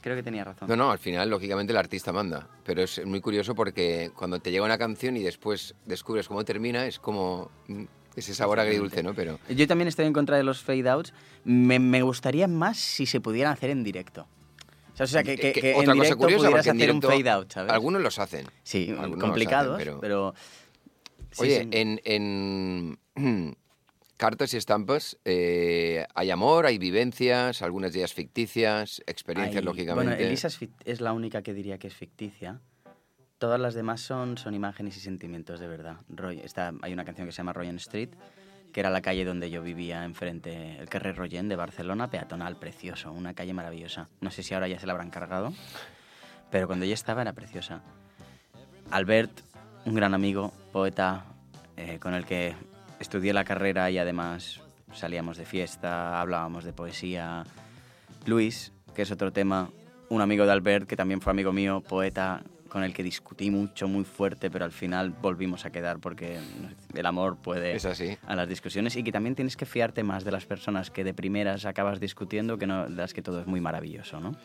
Creo 0.00 0.14
que 0.16 0.22
tenía 0.22 0.44
razón. 0.44 0.68
No, 0.68 0.76
no, 0.76 0.90
al 0.90 0.98
final, 0.98 1.28
lógicamente, 1.28 1.72
el 1.72 1.76
artista 1.76 2.12
manda. 2.12 2.48
Pero 2.64 2.82
es 2.82 3.04
muy 3.04 3.20
curioso 3.20 3.54
porque 3.54 4.10
cuando 4.14 4.38
te 4.38 4.50
llega 4.50 4.64
una 4.64 4.78
canción 4.78 5.16
y 5.16 5.22
después 5.22 5.74
descubres 5.86 6.28
cómo 6.28 6.44
termina, 6.44 6.86
es 6.86 6.98
como 6.98 7.50
mm, 7.66 7.84
ese 8.16 8.34
sabor 8.34 8.60
agridulce, 8.60 9.02
¿no? 9.02 9.14
Pero 9.14 9.38
Yo 9.48 9.66
también 9.66 9.88
estoy 9.88 10.06
en 10.06 10.12
contra 10.12 10.36
de 10.36 10.44
los 10.44 10.62
fade 10.62 10.88
outs. 10.88 11.12
Me, 11.44 11.78
me 11.78 12.02
gustaría 12.02 12.46
más 12.46 12.76
si 12.78 13.06
se 13.06 13.20
pudieran 13.20 13.52
hacer 13.52 13.70
en 13.70 13.82
directo. 13.82 14.26
O 14.92 14.96
sea, 14.98 15.04
o 15.04 15.06
sea, 15.08 15.22
que, 15.22 15.36
que- 15.36 15.50
Eh, 15.50 15.52
que 15.52 15.74
otra 15.74 15.92
en 15.92 15.98
cosa 15.98 16.16
curiosa, 16.16 16.42
pudieras 16.44 16.66
en 16.66 16.70
hacer 16.70 16.80
directo 16.80 17.08
un 17.08 17.12
fade 17.14 17.30
out, 17.30 17.52
¿sabes? 17.52 17.72
algunos 17.72 18.02
los 18.02 18.18
hacen. 18.18 18.46
Sí, 18.62 18.88
Algunos 18.98 19.18
complicados, 19.20 19.80
hacen, 19.80 19.98
pero... 20.00 20.34
sí, 21.30 21.42
Oye, 21.42 21.62
sí. 21.62 21.68
en, 21.72 22.00
en 22.04 22.98
cartas 24.18 24.52
y 24.52 24.58
estampas 24.58 25.16
eh, 25.24 26.04
hay 26.14 26.30
amor, 26.30 26.66
hay 26.66 26.76
vivencias, 26.76 27.62
algunas 27.62 27.92
de 27.94 28.00
ellas 28.00 28.12
ficticias, 28.12 29.00
experiencias, 29.06 29.62
Hay- 29.62 29.64
lógicamente. 29.64 30.10
Bueno, 30.10 30.22
Elisa 30.22 30.48
es, 30.48 30.58
es 30.84 31.00
la 31.00 31.14
única 31.14 31.40
que 31.42 31.54
diría 31.54 31.78
que 31.78 31.86
es 31.86 31.94
ficticia. 31.94 32.60
Todas 33.38 33.60
las 33.60 33.74
demás 33.74 34.00
son, 34.00 34.36
son 34.36 34.52
imágenes 34.54 34.96
y 34.96 35.00
sentimientos 35.00 35.60
de 35.60 35.68
verdad. 35.68 35.98
Roy, 36.08 36.40
está, 36.40 36.72
hay 36.82 36.92
una 36.92 37.04
canción 37.04 37.26
que 37.26 37.32
se 37.32 37.36
llama 37.38 37.52
Royen 37.52 37.76
Street, 37.76 38.10
que 38.72 38.80
era 38.80 38.90
la 38.90 39.00
calle 39.00 39.24
donde 39.24 39.48
yo 39.48 39.62
vivía 39.62 40.04
enfrente, 40.04 40.76
el 40.78 40.88
Carrer 40.88 41.16
Royen 41.16 41.48
de 41.48 41.54
Barcelona, 41.54 42.10
peatonal, 42.10 42.56
precioso, 42.56 43.12
una 43.12 43.34
calle 43.34 43.54
maravillosa. 43.54 44.08
No 44.20 44.30
sé 44.32 44.42
si 44.42 44.52
ahora 44.54 44.66
ya 44.66 44.80
se 44.80 44.86
la 44.86 44.92
habrán 44.92 45.10
cargado, 45.10 45.52
pero 46.50 46.66
cuando 46.66 46.84
yo 46.84 46.92
estaba 46.94 47.22
era 47.22 47.32
preciosa. 47.32 47.80
Albert, 48.90 49.30
un 49.84 49.94
gran 49.94 50.14
amigo, 50.14 50.52
poeta, 50.72 51.24
eh, 51.76 51.98
con 52.00 52.14
el 52.14 52.26
que 52.26 52.54
estudié 53.00 53.32
la 53.32 53.44
carrera 53.44 53.90
y 53.90 53.98
además 53.98 54.60
salíamos 54.92 55.36
de 55.36 55.44
fiesta, 55.44 56.20
hablábamos 56.20 56.64
de 56.64 56.72
poesía. 56.72 57.44
Luis, 58.26 58.72
que 58.94 59.02
es 59.02 59.10
otro 59.10 59.32
tema, 59.32 59.70
un 60.08 60.20
amigo 60.20 60.44
de 60.46 60.52
Albert, 60.52 60.86
que 60.86 60.96
también 60.96 61.20
fue 61.20 61.30
amigo 61.30 61.52
mío, 61.52 61.82
poeta, 61.86 62.42
con 62.68 62.84
el 62.84 62.92
que 62.92 63.02
discutí 63.02 63.50
mucho, 63.50 63.88
muy 63.88 64.04
fuerte, 64.04 64.50
pero 64.50 64.64
al 64.64 64.72
final 64.72 65.10
volvimos 65.10 65.64
a 65.64 65.70
quedar 65.70 65.98
porque 65.98 66.38
el 66.94 67.06
amor 67.06 67.36
puede 67.36 67.74
Es 67.74 67.84
así. 67.84 68.16
a 68.26 68.36
las 68.36 68.48
discusiones 68.48 68.94
y 68.96 69.02
que 69.02 69.10
también 69.12 69.34
tienes 69.34 69.56
que 69.56 69.66
fiarte 69.66 70.02
más 70.02 70.24
de 70.24 70.30
las 70.32 70.44
personas 70.46 70.90
que 70.90 71.04
de 71.04 71.14
primeras 71.14 71.64
acabas 71.64 71.98
discutiendo 72.00 72.58
que 72.58 72.66
no 72.66 72.84
de 72.88 72.94
las 72.96 73.14
que 73.14 73.22
todo 73.22 73.40
es 73.40 73.46
muy 73.46 73.60
maravilloso, 73.60 74.20
¿no? 74.20 74.36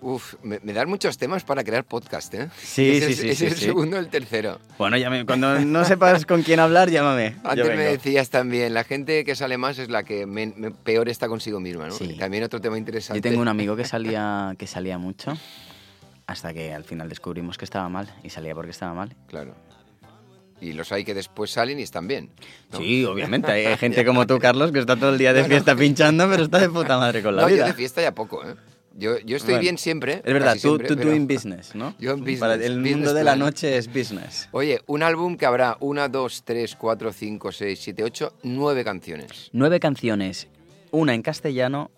Uf, 0.00 0.34
me, 0.42 0.58
me 0.64 0.72
dan 0.72 0.88
muchos 0.88 1.16
temas 1.16 1.44
para 1.44 1.62
crear 1.62 1.84
podcast, 1.84 2.34
¿eh? 2.34 2.48
Sí, 2.58 2.90
Ese 2.90 3.06
sí, 3.06 3.12
es- 3.12 3.18
sí, 3.20 3.28
ese 3.28 3.36
sí, 3.36 3.46
es 3.46 3.52
el 3.52 3.58
sí. 3.58 3.64
segundo 3.66 3.98
el 3.98 4.08
tercero. 4.08 4.58
Bueno, 4.76 4.96
cuando 5.26 5.60
no 5.60 5.84
sepas 5.84 6.26
con 6.26 6.42
quién 6.42 6.58
hablar, 6.58 6.90
llámame. 6.90 7.36
Antes 7.44 7.66
me 7.68 7.76
decías 7.84 8.28
también, 8.28 8.74
la 8.74 8.82
gente 8.82 9.24
que 9.24 9.36
sale 9.36 9.58
más 9.58 9.78
es 9.78 9.90
la 9.90 10.02
que 10.02 10.26
me- 10.26 10.52
peor 10.82 11.08
está 11.08 11.28
consigo 11.28 11.60
misma, 11.60 11.86
¿no? 11.86 11.92
Sí. 11.94 12.16
También 12.18 12.42
otro 12.42 12.60
tema 12.60 12.78
interesante. 12.78 13.18
Yo 13.20 13.22
tengo 13.30 13.40
un 13.42 13.48
amigo 13.48 13.76
que 13.76 13.84
salía, 13.84 14.54
que 14.58 14.66
salía 14.66 14.98
mucho 14.98 15.36
hasta 16.26 16.52
que 16.54 16.72
al 16.72 16.84
final 16.84 17.08
descubrimos 17.08 17.58
que 17.58 17.64
estaba 17.64 17.88
mal 17.88 18.08
y 18.22 18.30
salía 18.30 18.54
porque 18.54 18.70
estaba 18.70 18.94
mal. 18.94 19.14
Claro. 19.28 19.54
Y 20.60 20.74
los 20.74 20.92
hay 20.92 21.04
que 21.04 21.12
después 21.12 21.50
salen 21.50 21.80
y 21.80 21.82
están 21.82 22.06
bien. 22.06 22.30
¿no? 22.70 22.78
Sí, 22.78 23.04
obviamente. 23.04 23.50
Hay 23.52 23.76
gente 23.78 24.04
como 24.04 24.28
tú, 24.28 24.38
Carlos, 24.38 24.70
que 24.70 24.78
está 24.78 24.94
todo 24.94 25.10
el 25.10 25.18
día 25.18 25.32
de 25.32 25.42
fiesta 25.44 25.74
pinchando, 25.74 26.28
pero 26.30 26.44
está 26.44 26.60
de 26.60 26.68
puta 26.70 26.96
madre 26.98 27.20
con 27.20 27.34
la 27.34 27.42
no, 27.42 27.48
yo 27.48 27.54
vida. 27.56 27.66
de 27.66 27.72
fiesta 27.74 28.00
ya 28.00 28.14
poco, 28.14 28.44
¿eh? 28.48 28.54
Yo, 28.94 29.18
yo 29.20 29.36
estoy 29.38 29.54
Bueno, 29.54 29.62
bien 29.62 29.78
siempre. 29.78 30.20
Es 30.24 30.32
verdad, 30.32 30.52
tú, 30.52 30.60
siempre, 30.60 30.86
tú 30.86 30.96
pero- 30.96 31.08
doing 31.10 31.26
business, 31.26 31.74
¿no? 31.74 31.94
Yo 31.98 32.12
en 32.12 32.20
business. 32.20 32.40
Para 32.40 32.54
el 32.54 32.74
business 32.78 32.92
mundo 32.96 33.14
de 33.14 33.24
la 33.24 33.32
plan. 33.32 33.38
noche 33.40 33.76
es 33.76 33.88
business. 33.92 34.48
Oye, 34.52 34.82
un 34.86 35.02
álbum 35.02 35.36
que 35.36 35.46
habrá 35.46 35.78
una, 35.80 36.08
dos, 36.08 36.42
tres, 36.44 36.76
cuatro, 36.76 37.10
cinco, 37.12 37.50
seis, 37.50 37.80
siete, 37.82 38.04
ocho, 38.04 38.34
nueve 38.44 38.84
canciones. 38.84 39.48
Nueve 39.52 39.80
canciones, 39.80 40.46
una 40.90 41.14
en 41.14 41.22
castellano, 41.22 41.90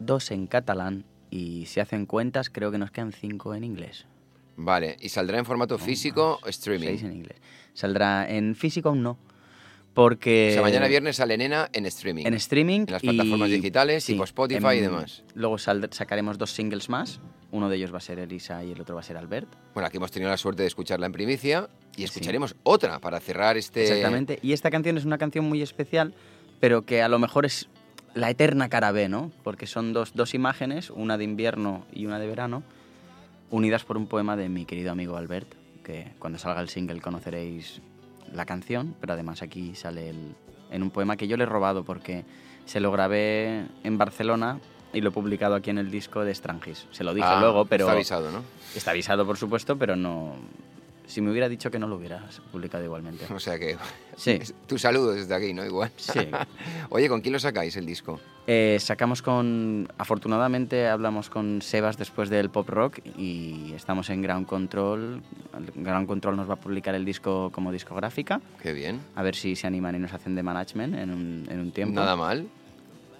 dos 0.00 0.30
en 0.32 0.46
catalán 0.48 1.04
y 1.30 1.66
si 1.66 1.80
hacen 1.80 2.06
cuentas 2.06 2.50
creo 2.50 2.70
que 2.70 2.78
nos 2.78 2.90
quedan 2.90 3.12
cinco 3.12 3.54
en 3.54 3.64
inglés. 3.64 4.06
Vale, 4.56 4.96
¿y 5.00 5.08
saldrá 5.08 5.38
en 5.38 5.44
formato 5.46 5.78
físico 5.78 6.38
o 6.42 6.48
streaming? 6.48 6.86
Seis 6.88 7.02
en 7.04 7.12
inglés. 7.12 7.38
Saldrá 7.72 8.28
en 8.30 8.54
físico 8.54 8.90
aún 8.90 9.02
no, 9.02 9.16
porque... 9.94 10.48
O 10.50 10.52
sea, 10.54 10.62
mañana 10.62 10.86
viernes 10.86 11.16
sale 11.16 11.36
Nena 11.38 11.68
en 11.72 11.86
streaming. 11.86 12.26
En 12.26 12.34
streaming. 12.34 12.80
En 12.80 12.92
las 12.92 13.02
y- 13.02 13.08
plataformas 13.08 13.50
digitales, 13.50 14.04
sí, 14.04 14.12
tipo 14.12 14.24
Spotify 14.24 14.74
y 14.74 14.78
en- 14.78 14.84
demás. 14.84 15.22
Luego 15.34 15.56
sacaremos 15.58 16.38
dos 16.38 16.50
singles 16.52 16.88
más. 16.88 17.20
Uno 17.52 17.68
de 17.68 17.76
ellos 17.76 17.92
va 17.92 17.98
a 17.98 18.00
ser 18.00 18.18
Elisa 18.20 18.62
y 18.62 18.70
el 18.72 18.80
otro 18.80 18.94
va 18.94 19.00
a 19.00 19.04
ser 19.04 19.16
Albert. 19.16 19.48
Bueno, 19.74 19.86
aquí 19.88 19.96
hemos 19.96 20.10
tenido 20.12 20.30
la 20.30 20.36
suerte 20.36 20.62
de 20.62 20.68
escucharla 20.68 21.06
en 21.06 21.12
primicia 21.12 21.68
y 21.96 22.04
escucharemos 22.04 22.54
otra 22.62 23.00
para 23.00 23.18
cerrar 23.18 23.56
este... 23.56 23.82
Exactamente. 23.82 24.38
Y 24.42 24.52
esta 24.52 24.70
canción 24.70 24.96
es 24.98 25.04
una 25.04 25.18
canción 25.18 25.46
muy 25.46 25.60
especial, 25.60 26.14
pero 26.60 26.82
que 26.82 27.02
a 27.02 27.08
lo 27.08 27.18
mejor 27.18 27.46
es 27.46 27.68
la 28.14 28.30
eterna 28.30 28.68
cara 28.68 28.92
B, 28.92 29.08
¿no? 29.08 29.30
Porque 29.44 29.66
son 29.66 29.92
dos, 29.92 30.12
dos 30.14 30.34
imágenes, 30.34 30.90
una 30.90 31.16
de 31.18 31.24
invierno 31.24 31.84
y 31.92 32.06
una 32.06 32.18
de 32.18 32.26
verano, 32.26 32.62
unidas 33.50 33.84
por 33.84 33.96
un 33.96 34.06
poema 34.06 34.36
de 34.36 34.48
mi 34.48 34.64
querido 34.64 34.92
amigo 34.92 35.16
Albert, 35.16 35.54
que 35.84 36.12
cuando 36.18 36.38
salga 36.38 36.60
el 36.60 36.68
single 36.68 37.00
conoceréis 37.00 37.80
la 38.32 38.46
canción, 38.46 38.94
pero 39.00 39.12
además 39.14 39.42
aquí 39.42 39.74
sale 39.74 40.10
el- 40.10 40.34
en 40.70 40.82
un 40.82 40.90
poema 40.90 41.16
que 41.16 41.26
yo 41.26 41.36
le 41.36 41.44
he 41.44 41.46
robado 41.46 41.84
porque 41.84 42.24
se 42.64 42.78
lo 42.80 42.92
grabé 42.92 43.66
en 43.82 43.98
Barcelona 43.98 44.60
y 44.92 45.00
lo 45.00 45.08
he 45.08 45.12
publicado 45.12 45.54
aquí 45.56 45.70
en 45.70 45.78
el 45.78 45.90
disco 45.90 46.24
de 46.24 46.34
Strangis. 46.34 46.86
Se 46.92 47.02
lo 47.04 47.12
dije 47.14 47.26
Ah, 47.28 47.40
luego, 47.40 47.64
pero... 47.64 47.84
Está 47.84 47.92
avisado, 47.92 48.30
¿no? 48.30 48.42
Está 48.74 48.92
avisado, 48.92 49.26
por 49.26 49.36
supuesto, 49.36 49.76
pero 49.76 49.96
no... 49.96 50.34
Si 51.10 51.20
me 51.20 51.30
hubiera 51.32 51.48
dicho 51.48 51.72
que 51.72 51.78
no 51.80 51.88
lo 51.88 51.96
hubieras 51.96 52.40
publicado 52.52 52.84
igualmente. 52.84 53.26
O 53.34 53.40
sea 53.40 53.58
que... 53.58 53.76
Sí. 54.16 54.38
Tu 54.66 54.78
saludo 54.78 55.12
desde 55.12 55.34
aquí, 55.34 55.52
¿no? 55.52 55.64
Igual. 55.64 55.90
Sí. 55.96 56.20
Oye, 56.90 57.08
¿con 57.08 57.20
quién 57.20 57.32
lo 57.32 57.40
sacáis 57.40 57.76
el 57.76 57.86
disco? 57.86 58.20
Eh, 58.46 58.78
sacamos 58.80 59.22
con. 59.22 59.88
Afortunadamente 59.98 60.88
hablamos 60.88 61.30
con 61.30 61.62
Sebas 61.62 61.96
después 61.96 62.28
del 62.30 62.50
pop 62.50 62.68
rock 62.68 62.98
y 63.16 63.72
estamos 63.74 64.10
en 64.10 64.22
Ground 64.22 64.46
Control. 64.46 65.22
Ground 65.74 66.06
Control 66.06 66.36
nos 66.36 66.48
va 66.48 66.54
a 66.54 66.60
publicar 66.60 66.94
el 66.94 67.04
disco 67.04 67.50
como 67.52 67.72
discográfica. 67.72 68.40
Qué 68.62 68.72
bien. 68.72 69.00
A 69.14 69.22
ver 69.22 69.34
si 69.34 69.56
se 69.56 69.66
animan 69.66 69.96
y 69.96 69.98
nos 69.98 70.12
hacen 70.12 70.34
de 70.34 70.42
management 70.42 70.94
en 70.96 71.10
un, 71.10 71.48
en 71.50 71.60
un 71.60 71.72
tiempo. 71.72 71.94
Nada 71.94 72.16
mal, 72.16 72.48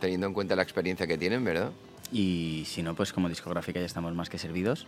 teniendo 0.01 0.27
en 0.27 0.33
cuenta 0.33 0.55
la 0.57 0.63
experiencia 0.63 1.07
que 1.07 1.17
tienen, 1.19 1.45
¿verdad? 1.45 1.71
Y 2.13 2.65
si 2.67 2.83
no, 2.83 2.95
pues 2.95 3.13
como 3.13 3.29
discográfica 3.29 3.81
ya 3.81 3.87
estamos 3.87 4.15
más 4.15 4.29
que 4.29 4.39
servidos. 4.39 4.87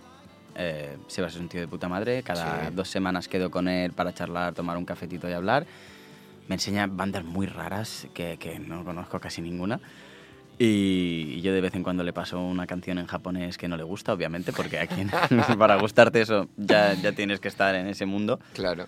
Eh, 0.57 0.96
Sebas 1.07 1.34
es 1.34 1.40
un 1.40 1.48
tío 1.48 1.61
de 1.61 1.68
puta 1.68 1.88
madre. 1.88 2.22
Cada 2.22 2.68
Sí. 2.68 2.74
dos 2.74 2.88
semanas 2.88 3.28
quedo 3.28 3.50
con 3.50 3.68
él 3.68 3.92
para 3.92 4.12
charlar, 4.12 4.55
tomar 4.55 4.76
un 4.76 4.84
cafetito 4.84 5.28
y 5.28 5.32
hablar. 5.32 5.66
Me 6.48 6.57
enseña 6.57 6.86
bandas 6.86 7.24
muy 7.24 7.46
raras 7.46 8.07
que, 8.14 8.36
que 8.38 8.59
no 8.59 8.84
conozco 8.84 9.18
casi 9.20 9.40
ninguna. 9.40 9.80
Y 10.59 11.40
yo 11.40 11.53
de 11.53 11.61
vez 11.61 11.74
en 11.74 11.82
cuando 11.82 12.05
le 12.05 12.12
paso 12.12 12.40
una 12.40 12.66
canción 12.66 12.98
en 12.98 13.07
japonés 13.07 13.57
que 13.59 13.68
no 13.68 13.76
le 13.76 13.82
gusta, 13.82 14.12
obviamente, 14.12 14.53
porque 14.53 14.78
aquí 14.78 15.07
para 15.59 15.76
gustarte 15.76 16.20
eso 16.20 16.48
ya, 16.57 16.94
ya 16.94 17.12
tienes 17.12 17.40
que 17.40 17.48
estar 17.48 17.74
en 17.74 17.86
ese 17.86 18.07
mundo. 18.07 18.38
Claro. 18.53 18.86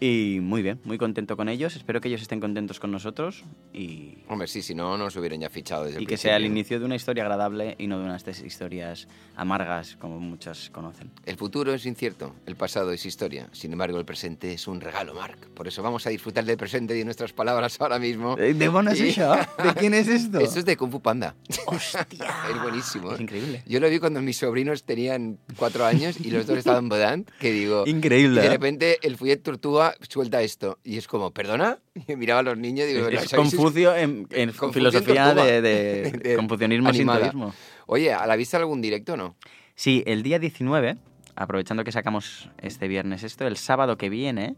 Y 0.00 0.38
muy 0.40 0.62
bien, 0.62 0.80
muy 0.84 0.96
contento 0.96 1.36
con 1.36 1.48
ellos. 1.48 1.74
Espero 1.74 2.00
que 2.00 2.06
ellos 2.08 2.22
estén 2.22 2.38
contentos 2.38 2.78
con 2.78 2.92
nosotros 2.92 3.44
y, 3.72 4.18
Hombre, 4.28 4.46
sí, 4.46 4.62
si 4.62 4.74
no, 4.74 4.96
nos 4.96 5.16
hubieran 5.16 5.40
ya 5.40 5.50
fichado 5.50 5.84
desde 5.84 5.98
y 5.98 6.02
el 6.02 6.06
que 6.08 6.16
sea 6.16 6.36
el 6.36 6.42
principio. 6.42 6.58
inicio 6.60 6.78
de 6.80 6.84
una 6.84 6.94
historia 6.94 7.24
agradable 7.24 7.74
y 7.78 7.88
no 7.88 7.98
de 7.98 8.04
unas 8.04 8.26
historias 8.40 9.08
amargas 9.34 9.96
como 9.96 10.20
muchas 10.20 10.70
conocen. 10.70 11.10
El 11.26 11.36
futuro 11.36 11.74
es 11.74 11.84
incierto, 11.84 12.34
el 12.46 12.54
pasado 12.54 12.92
es 12.92 13.04
historia. 13.06 13.48
Sin 13.52 13.72
embargo, 13.72 13.98
el 13.98 14.04
presente 14.04 14.52
es 14.52 14.68
un 14.68 14.80
regalo, 14.80 15.14
Marc. 15.14 15.48
Por 15.48 15.66
eso 15.66 15.82
vamos 15.82 16.06
a 16.06 16.10
disfrutar 16.10 16.44
del 16.44 16.56
presente 16.56 16.94
y 16.94 16.98
de 16.98 17.04
nuestras 17.04 17.32
palabras 17.32 17.80
ahora 17.80 17.98
mismo. 17.98 18.36
Eh, 18.38 18.54
¿De 18.54 18.66
es 18.92 19.00
Y- 19.00 19.08
eso? 19.08 19.32
¿De 19.64 19.74
quién 19.74 19.94
es 19.94 20.06
esto? 20.06 20.38
Esto 20.38 20.60
es 20.60 20.64
de 20.64 20.76
Kung 20.76 20.92
Fu 20.92 21.00
Panda. 21.00 21.34
¡Hostia! 21.66 22.06
es 22.54 22.62
buenísimo. 22.62 23.12
Es 23.12 23.20
increíble. 23.20 23.62
Yo 23.66 23.80
lo 23.80 23.88
vi 23.90 23.98
cuando 23.98 24.22
mis 24.22 24.36
sobrinos 24.36 24.84
tenían 24.84 25.38
cuatro 25.56 25.84
años 25.84 26.20
y 26.20 26.30
los 26.30 26.46
dos 26.46 26.58
estaban 26.58 26.88
bodant, 26.88 27.28
que 27.40 27.50
digo... 27.50 27.84
Increíble, 27.86 28.40
y 28.40 28.42
de 28.42 28.46
¿eh? 28.46 28.50
repente 28.50 28.98
el 29.02 29.16
Fuyet 29.16 29.38
Tortuga 29.42 29.87
suelta 30.08 30.42
esto. 30.42 30.78
Y 30.84 30.98
es 30.98 31.06
como, 31.08 31.30
¿perdona? 31.32 31.78
Y 32.08 32.16
miraba 32.16 32.40
a 32.40 32.42
los 32.42 32.58
niños 32.58 32.88
y 32.88 32.94
digo... 32.94 33.08
Es, 33.08 33.24
es. 33.24 33.32
Confucio 33.34 33.94
en, 33.96 34.26
en 34.30 34.52
Confucio 34.52 34.72
filosofía 34.72 35.34
de, 35.34 35.60
de 35.62 36.12
De 36.38 36.98
sintoísmo. 37.28 37.54
Oye, 37.86 38.12
¿a 38.12 38.26
la 38.26 38.36
vista 38.36 38.56
algún 38.56 38.80
directo 38.80 39.14
o 39.14 39.16
no? 39.16 39.36
Sí, 39.74 40.02
el 40.06 40.22
día 40.22 40.38
19, 40.38 40.96
aprovechando 41.36 41.84
que 41.84 41.92
sacamos 41.92 42.50
este 42.58 42.88
viernes 42.88 43.22
esto, 43.22 43.46
el 43.46 43.56
sábado 43.56 43.96
que 43.96 44.08
viene 44.08 44.56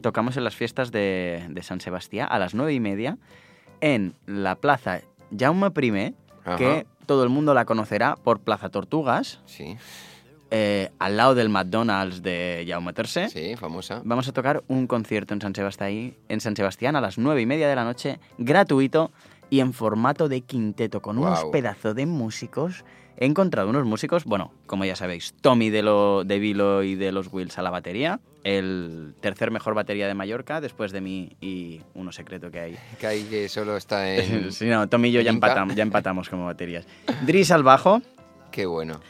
tocamos 0.00 0.36
en 0.36 0.44
las 0.44 0.56
fiestas 0.56 0.90
de, 0.90 1.46
de 1.50 1.62
San 1.62 1.80
Sebastián 1.80 2.26
a 2.30 2.38
las 2.38 2.54
nueve 2.54 2.72
y 2.72 2.80
media 2.80 3.18
en 3.80 4.14
la 4.26 4.56
plaza 4.56 5.02
Jaume 5.36 5.68
I, 5.80 6.14
Ajá. 6.44 6.56
que 6.56 6.86
todo 7.06 7.22
el 7.22 7.28
mundo 7.28 7.54
la 7.54 7.64
conocerá 7.64 8.16
por 8.16 8.40
Plaza 8.40 8.70
Tortugas, 8.70 9.40
Sí, 9.46 9.76
eh, 10.56 10.92
al 11.00 11.16
lado 11.16 11.34
del 11.34 11.48
McDonald's 11.48 12.22
de 12.22 12.64
Jaume 12.68 12.92
III. 12.96 13.28
sí, 13.28 13.56
famosa. 13.56 14.00
Vamos 14.04 14.28
a 14.28 14.32
tocar 14.32 14.62
un 14.68 14.86
concierto 14.86 15.34
en 15.34 15.40
San 15.40 15.52
Sebastián, 15.52 16.14
en 16.28 16.40
San 16.40 16.54
Sebastián 16.54 16.94
a 16.94 17.00
las 17.00 17.18
nueve 17.18 17.42
y 17.42 17.46
media 17.46 17.68
de 17.68 17.74
la 17.74 17.82
noche, 17.82 18.20
gratuito 18.38 19.10
y 19.50 19.58
en 19.58 19.72
formato 19.72 20.28
de 20.28 20.42
quinteto, 20.42 21.02
con 21.02 21.18
unos 21.18 21.40
Guau. 21.40 21.50
pedazos 21.50 21.96
de 21.96 22.06
músicos. 22.06 22.84
He 23.16 23.26
encontrado 23.26 23.68
unos 23.68 23.84
músicos, 23.84 24.24
bueno, 24.24 24.52
como 24.66 24.84
ya 24.84 24.94
sabéis, 24.94 25.34
Tommy 25.40 25.70
de, 25.70 25.82
lo, 25.82 26.22
de 26.22 26.38
Vilo 26.38 26.84
y 26.84 26.94
de 26.94 27.10
los 27.10 27.32
Wills 27.32 27.58
a 27.58 27.62
la 27.62 27.70
batería, 27.70 28.20
el 28.44 29.16
tercer 29.20 29.50
mejor 29.50 29.74
batería 29.74 30.06
de 30.06 30.14
Mallorca, 30.14 30.60
después 30.60 30.92
de 30.92 31.00
mí 31.00 31.36
y 31.40 31.80
uno 31.94 32.12
secreto 32.12 32.52
que 32.52 32.60
hay. 32.60 32.78
Que 33.00 33.06
hay 33.08 33.24
que 33.24 33.48
solo 33.48 33.76
está 33.76 34.08
en... 34.14 34.52
sí, 34.52 34.66
no, 34.66 34.88
Tommy 34.88 35.08
y 35.08 35.12
yo 35.12 35.20
ya 35.20 35.30
empatamos, 35.30 35.74
ya 35.74 35.82
empatamos 35.82 36.28
como 36.28 36.44
baterías. 36.44 36.86
Dris 37.26 37.50
al 37.50 37.64
bajo, 37.64 38.02
Qué 38.54 38.66
bueno. 38.66 39.00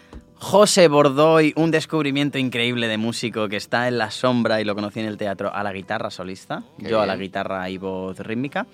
José 0.44 0.88
Bordoy, 0.88 1.54
un 1.56 1.70
descubrimiento 1.70 2.36
increíble 2.36 2.86
de 2.86 2.98
músico 2.98 3.48
que 3.48 3.56
está 3.56 3.88
en 3.88 3.96
la 3.96 4.10
sombra 4.10 4.60
y 4.60 4.64
lo 4.64 4.74
conocí 4.74 5.00
en 5.00 5.06
el 5.06 5.16
teatro 5.16 5.50
a 5.50 5.62
la 5.62 5.72
guitarra 5.72 6.10
solista, 6.10 6.62
Qué 6.78 6.90
yo 6.90 7.00
a 7.00 7.06
la 7.06 7.14
bien. 7.14 7.28
guitarra 7.28 7.70
y 7.70 7.78
voz 7.78 8.18
rítmica. 8.18 8.66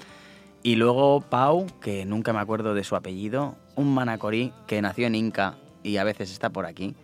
Y 0.64 0.75
luego 0.75 1.21
Pau, 1.21 1.66
que 1.81 2.05
nunca 2.05 2.33
me 2.33 2.41
acuerdo 2.41 2.75
de 2.75 2.83
su 2.83 2.97
apellido, 2.97 3.55
un 3.77 3.95
manacorí 3.95 4.53
que 4.66 4.83
nació 4.83 5.07
en 5.07 5.14
Inca 5.14 5.55
y 5.85 5.99
a 5.99 6.03
veces 6.05 6.33
está 6.33 6.51
por 6.51 6.66
aquí. 6.66 6.97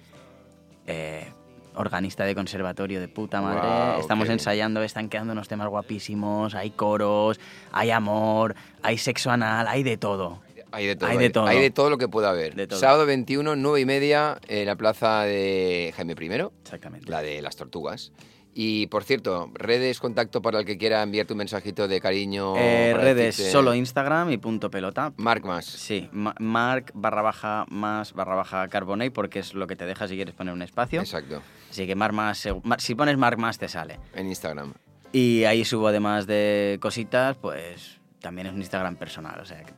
eh, 0.89 1.29
organista 1.77 2.25
de 2.25 2.35
conservatorio 2.35 3.01
de 3.01 3.07
puta 3.09 3.41
madre. 3.43 4.01
Estamos 4.01 4.29
ensayando, 4.31 4.83
están 4.83 5.09
quedando 5.11 5.33
unos 5.35 5.47
temas 5.47 5.69
guapísimos, 5.69 6.55
hay 6.55 6.71
coros, 6.71 7.39
hay 7.71 7.91
amor, 7.91 8.55
hay 8.83 8.97
sexo 8.99 9.31
anal, 9.31 9.69
hay 9.69 9.83
de 9.83 9.97
todo. 9.99 10.41
Hay 10.73 10.87
de 10.87 10.97
todo. 10.97 11.09
Hay 11.11 11.19
de 11.19 11.31
todo. 11.31 11.47
Hay 11.47 11.61
de 11.61 11.71
todo 11.71 11.91
lo 11.91 11.99
que 11.99 12.09
pueda 12.09 12.31
haber. 12.31 12.55
Sábado 12.77 13.07
21, 13.07 13.57
9 13.57 13.81
y 13.81 13.85
media, 13.87 14.39
en 14.49 14.67
la 14.67 14.77
plaza 14.77 15.23
de 15.23 15.93
Jaime 15.97 16.15
I, 16.21 16.51
Exactamente. 16.63 17.11
la 17.11 17.23
de 17.23 17.41
las 17.43 17.57
tortugas. 17.57 18.13
Y 18.59 18.87
por 18.87 19.05
cierto, 19.05 19.51
redes, 19.53 20.01
contacto 20.01 20.41
para 20.41 20.61
el 20.61 20.65
que 20.65 20.79
quiera 20.79 21.03
enviarte 21.03 21.35
un 21.35 21.39
mensajito 21.39 21.87
de 21.89 22.01
cariño. 22.01 22.55
Eh, 22.57 22.95
redes, 22.97 23.37
decirte- 23.37 23.51
solo 23.53 23.75
Instagram 23.75 24.31
y 24.31 24.39
punto 24.39 24.71
pelota. 24.71 25.13
Marc 25.19 25.45
más. 25.45 25.67
Sí, 25.67 26.09
ma- 26.11 26.35
mark 26.41 26.91
barra 26.95 27.21
baja 27.21 27.67
más 27.69 28.15
barra 28.15 28.35
baja 28.35 28.67
carbonate 28.69 29.11
porque 29.11 29.41
es 29.41 29.53
lo 29.53 29.67
que 29.67 29.77
te 29.77 29.85
deja 29.85 30.09
si 30.09 30.17
quieres 30.17 30.35
poner 30.35 30.55
un 30.55 30.63
espacio. 30.63 31.01
Exacto. 31.01 31.43
Así 31.71 31.87
que 31.87 31.95
mark 31.95 32.15
más, 32.15 32.49
mar- 32.63 32.81
si 32.81 32.95
pones 32.95 33.19
mark 33.19 33.39
más 33.39 33.59
te 33.59 33.69
sale. 33.69 34.01
En 34.15 34.27
Instagram. 34.27 34.73
Y 35.13 35.45
ahí 35.45 35.63
subo 35.67 35.89
además 35.89 36.27
de 36.27 36.79
cositas, 36.81 37.37
pues 37.37 37.99
también 38.23 38.47
es 38.47 38.55
un 38.55 38.61
Instagram 38.61 38.97
personal, 38.97 39.39
o 39.39 39.45
sea, 39.45 39.63
que, 39.65 39.73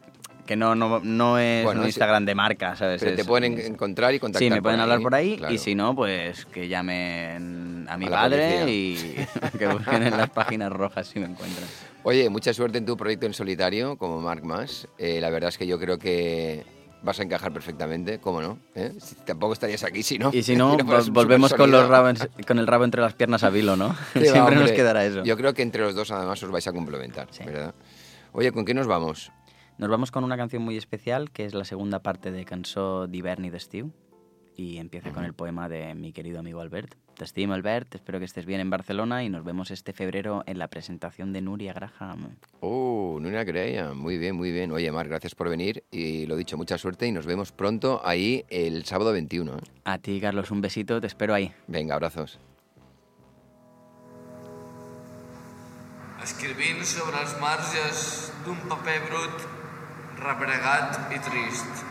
que 0.49 0.57
no, 0.57 0.74
no, 0.74 1.01
no 1.05 1.38
es 1.38 1.62
Bueno, 1.62 1.82
un 1.82 1.84
sí. 1.86 1.90
Instagram 1.90 2.24
de 2.24 2.34
marca, 2.34 2.74
¿sabes? 2.74 3.03
Pero 3.05 3.14
te 3.14 3.24
pueden 3.26 3.53
en- 3.53 3.66
encontrar 3.74 4.14
y 4.14 4.18
contactar 4.18 4.42
Sí, 4.42 4.51
me 4.51 4.62
pueden 4.62 4.78
por 4.78 4.82
hablar 4.84 4.96
ahí, 4.99 5.03
por 5.05 5.14
ahí 5.14 5.36
claro. 5.36 5.53
y 5.55 5.59
si 5.59 5.74
no, 5.74 5.94
pues 5.94 6.46
que 6.46 6.68
llamen 6.68 7.86
a 7.86 7.99
mi 7.99 8.07
A 8.07 8.11
padre 8.11 8.64
y 8.70 9.14
que 9.59 9.66
busquen 9.66 10.05
en 10.05 10.16
las 10.16 10.30
páginas 10.30 10.72
rojas 10.72 11.07
si 11.07 11.20
me 11.20 11.26
encuentran. 11.26 11.66
Oye, 12.03 12.30
mucha 12.30 12.55
suerte 12.55 12.78
en 12.78 12.86
tu 12.86 12.96
proyecto 12.96 13.26
en 13.26 13.34
solitario, 13.34 13.99
como 13.99 14.20
Marc 14.22 14.42
Más. 14.42 14.88
Eh, 14.96 15.20
la 15.20 15.28
verdad 15.28 15.51
es 15.51 15.59
que 15.59 15.66
yo 15.66 15.78
creo 15.78 15.99
que 15.99 16.64
vas 17.03 17.20
a 17.20 17.24
encajar 17.24 17.53
perfectamente, 17.53 18.18
¿cómo 18.18 18.40
no? 18.40 18.59
¿Eh? 18.74 18.92
Si- 19.01 19.16
tampoco 19.16 19.53
estarías 19.53 19.84
aquí 19.84 20.03
si 20.03 20.18
no. 20.18 20.30
Y 20.32 20.42
si 20.42 20.57
no, 20.57 20.78
vol- 20.78 21.12
volvemos 21.12 21.53
con, 21.53 21.70
los 21.70 21.86
rabos, 21.86 22.26
con 22.46 22.59
el 22.59 22.66
rabo 22.66 22.84
entre 22.84 23.03
las 23.03 23.12
piernas 23.12 23.44
a 23.44 23.51
Vilo, 23.51 23.76
¿no? 23.76 23.88
Va, 23.88 23.96
Siempre 24.22 24.55
nos 24.57 24.72
quedará 24.72 25.05
eso. 25.05 25.22
Yo 25.24 25.36
creo 25.36 25.53
que 25.53 25.61
entre 25.61 25.82
los 25.82 25.94
dos 25.94 26.11
además 26.11 26.42
os 26.42 26.51
vais 26.51 26.66
a 26.66 26.72
complementar, 26.72 27.28
¿verdad? 27.44 27.74
Oye, 28.32 28.51
¿con 28.53 28.64
qué 28.64 28.72
nos 28.72 28.86
vamos? 28.86 29.30
Nos 29.78 29.88
vamos 29.88 30.10
con 30.10 30.24
una 30.24 30.36
canción 30.36 30.62
muy 30.62 30.76
especial, 30.76 31.30
que 31.30 31.44
es 31.44 31.54
la 31.54 31.64
segunda 31.64 32.00
parte 32.00 32.32
de 32.32 32.44
Cançó 32.44 33.06
d'hivern 33.06 33.44
i 33.46 33.50
d'estiu, 33.54 33.92
y 34.56 34.78
empieza 34.78 35.12
con 35.12 35.22
el 35.24 35.34
poema 35.34 35.68
de 35.68 35.94
mi 35.94 36.12
querido 36.12 36.40
amigo 36.40 36.60
Albert. 36.60 36.96
Te 37.14 37.22
estimo, 37.22 37.54
Albert, 37.54 37.94
espero 37.94 38.18
que 38.18 38.24
estés 38.24 38.44
bien 38.44 38.58
en 38.58 38.70
Barcelona 38.70 39.22
y 39.22 39.28
nos 39.28 39.44
vemos 39.44 39.70
este 39.70 39.92
febrero 39.92 40.42
en 40.46 40.58
la 40.58 40.66
presentación 40.66 41.32
de 41.32 41.42
Nuria 41.42 41.72
Graham. 41.74 42.34
Oh, 42.58 43.18
Nuria 43.20 43.44
Graham, 43.44 43.96
muy 43.96 44.18
bien, 44.18 44.34
muy 44.34 44.50
bien. 44.50 44.72
Oye, 44.72 44.90
Marc, 44.90 45.10
gracias 45.10 45.36
por 45.36 45.48
venir 45.48 45.84
y 45.92 46.26
lo 46.26 46.34
dicho, 46.34 46.56
mucha 46.56 46.76
suerte 46.76 47.06
y 47.06 47.12
nos 47.12 47.26
vemos 47.26 47.52
pronto 47.52 48.00
ahí 48.04 48.44
el 48.48 48.84
sábado 48.84 49.12
21. 49.12 49.58
¿eh? 49.58 49.60
A 49.84 49.98
ti, 49.98 50.20
Carlos, 50.20 50.50
un 50.50 50.60
besito, 50.60 51.00
te 51.00 51.06
espero 51.06 51.34
ahí. 51.34 51.52
Venga, 51.68 51.94
abrazos. 51.94 52.40
escrivint 56.28 56.82
sobre 56.84 57.20
els 57.22 57.34
marges 57.40 58.00
d'un 58.44 58.58
paper 58.68 58.98
brut, 59.06 59.46
rebregat 60.22 61.12
i 61.14 61.18
trist. 61.22 61.84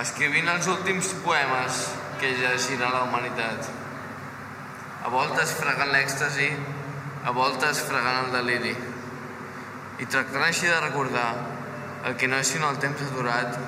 Escrivint 0.00 0.48
els 0.52 0.68
últims 0.70 1.12
poemes 1.24 1.80
que 2.20 2.32
llegirà 2.36 2.90
la 2.92 3.04
humanitat. 3.06 3.70
A 5.04 5.12
voltes 5.12 5.54
fregant 5.56 5.92
l'èxtasi, 5.94 6.50
a 7.24 7.32
voltes 7.36 7.80
fregant 7.88 8.26
el 8.26 8.36
deliri. 8.36 8.74
I 10.00 10.08
tractant 10.08 10.44
així 10.46 10.68
de 10.68 10.78
recordar 10.84 11.28
el 12.08 12.16
que 12.20 12.28
no 12.28 12.40
és 12.40 12.52
sinó 12.52 12.70
el 12.72 12.80
temps 12.80 13.02
aturat 13.08 13.58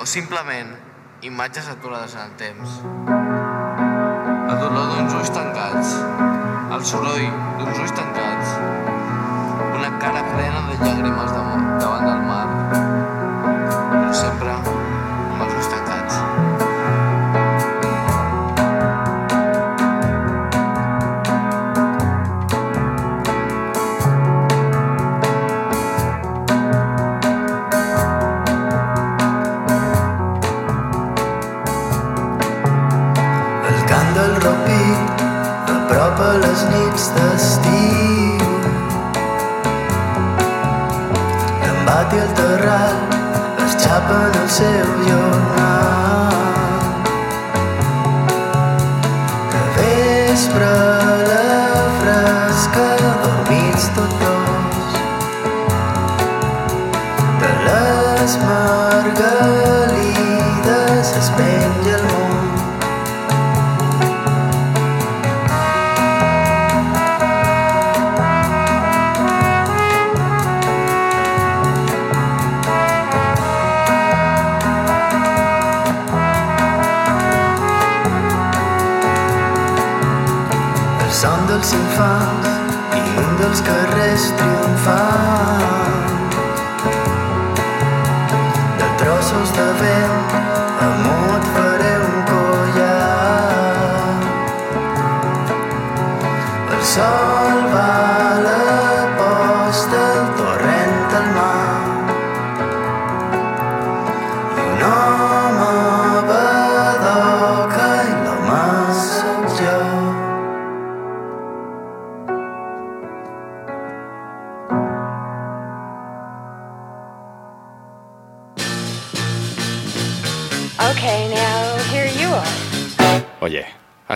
o 0.00 0.08
simplement 0.08 0.74
imatges 1.24 1.68
aturades 1.72 2.16
en 2.16 2.26
el 2.26 2.34
temps. 2.40 2.80
El 4.46 4.58
dolor 4.60 4.92
d'uns 4.92 5.16
ulls 5.20 5.32
tancats, 5.32 5.96
el 6.76 6.84
soroll 6.92 7.24
d'uns 7.60 7.80
ulls 7.80 7.96
tancats, 7.96 8.95
una 9.86 9.98
cara 10.00 10.22
plena 10.34 10.60
de 10.68 10.76
llàgrimes 10.80 11.28
davant 11.30 11.66
del 12.06 12.24
mar, 12.26 12.46
però 13.92 14.12
sempre 14.22 14.75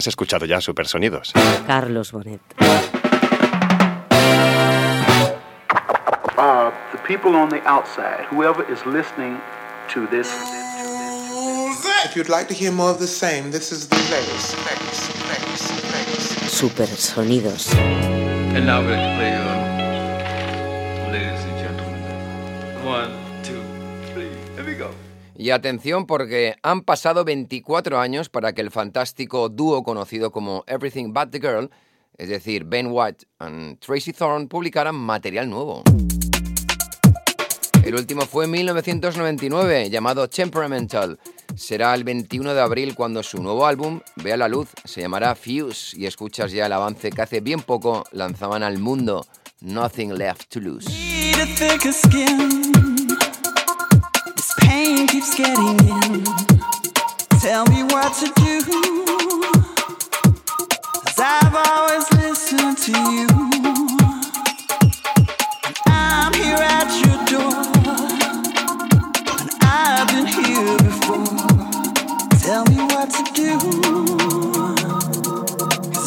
¿has 0.01 0.07
escuchado 0.07 0.47
ya 0.47 0.63
Supersonidos? 0.63 1.33
Carlos 1.67 2.13
Bonet. 2.13 2.41
People 7.11 7.35
on 7.35 7.49
the 7.49 7.61
outside, 7.67 8.25
whoever 8.27 8.63
is 8.71 8.87
listening 8.87 9.41
to 9.89 10.07
this. 10.07 10.29
If 12.05 12.15
you'd 12.15 12.29
like 12.29 12.47
to 12.47 12.55
hear 12.55 12.71
more 12.71 12.91
of 12.91 13.01
the 13.01 13.09
same, 13.09 13.51
this 13.51 13.73
is 13.73 13.89
the 13.89 13.97
place. 14.07 14.55
Supersonidos. 16.47 17.75
And 18.55 18.65
now 18.65 18.81
we're 18.81 18.95
going 18.95 19.11
to 19.11 19.17
play, 19.19 19.33
uh, 19.35 19.43
ladies 21.11 21.43
and 21.49 21.59
gentlemen. 21.59 22.01
One, 22.87 23.11
two, 23.43 23.61
three, 24.13 24.31
here 24.55 24.65
we 24.65 24.77
go. 24.77 24.91
Y 25.37 25.51
atención 25.51 26.07
porque 26.07 26.55
han 26.63 26.83
pasado 26.83 27.25
24 27.25 27.99
años 27.99 28.29
para 28.29 28.53
que 28.53 28.61
el 28.61 28.71
fantástico 28.71 29.49
dúo 29.49 29.83
conocido 29.83 30.31
como 30.31 30.63
Everything 30.69 31.13
But 31.13 31.33
the 31.33 31.41
Girl, 31.41 31.71
es 32.19 32.29
decir, 32.29 32.63
Ben 32.67 32.87
White 32.93 33.27
y 33.41 33.75
Tracy 33.81 34.13
Thorn, 34.13 34.47
publicaran 34.47 34.95
material 34.95 35.51
nuevo. 35.51 35.83
El 37.85 37.95
último 37.95 38.23
fue 38.23 38.45
en 38.45 38.51
1999, 38.53 39.91
llamado 39.91 40.29
Temperamental. 40.29 41.19
Será 41.57 41.95
el 41.95 42.05
21 42.05 42.55
de 42.55 42.61
abril 42.61 42.95
cuando 42.95 43.23
su 43.23 43.43
nuevo 43.43 43.67
álbum 43.67 44.01
vea 44.17 44.37
la 44.37 44.49
luz. 44.49 44.69
Se 44.85 45.01
llamará 45.01 45.35
Fuse 45.35 45.97
y 45.99 46.07
escuchas 46.07 46.53
ya 46.53 46.67
el 46.67 46.73
avance 46.73 47.11
que 47.11 47.23
hace 47.23 47.41
bien 47.41 47.61
poco 47.61 48.05
lanzaban 48.13 48.63
al 48.63 48.79
mundo, 48.79 49.27
Nothing 49.61 50.15
Left 50.15 50.49
to 50.49 50.61
Lose. 50.61 50.89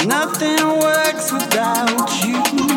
Nothing 0.06 0.80
works 0.80 1.32
without 1.32 2.26
you. 2.26 2.73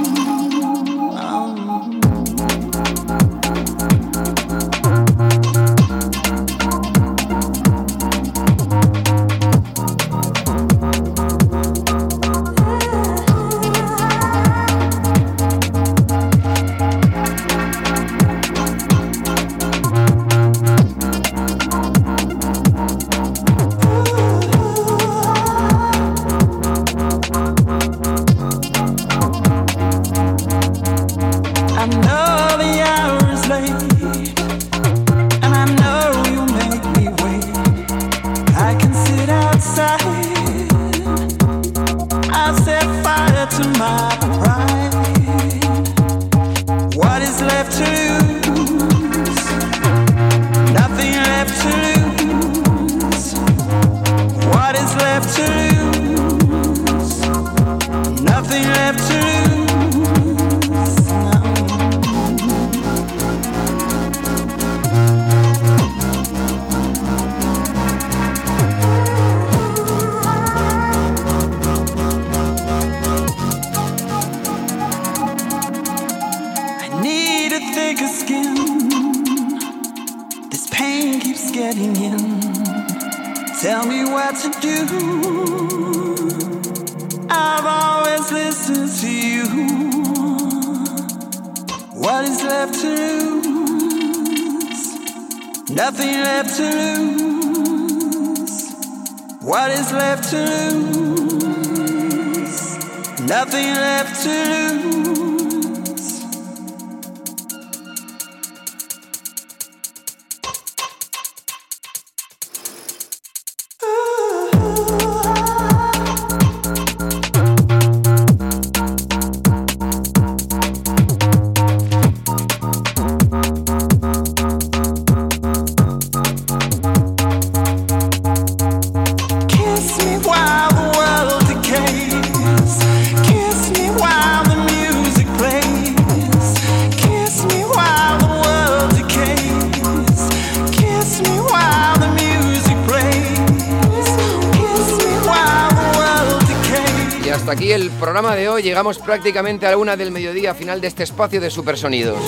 Aquí 147.57 147.73
el 147.73 147.91
programa 147.93 148.37
de 148.37 148.51
hoy. 148.51 148.63
Llegamos 148.63 148.99
prácticamente 148.99 149.67
a 149.67 149.71
la 149.71 149.79
una 149.79 149.97
del 149.97 150.11
mediodía, 150.11 150.55
final 150.55 150.79
de 150.79 150.89
este 150.89 151.05
espacio 151.05 151.41
de 151.41 151.49
Supersonidos. 151.49 152.19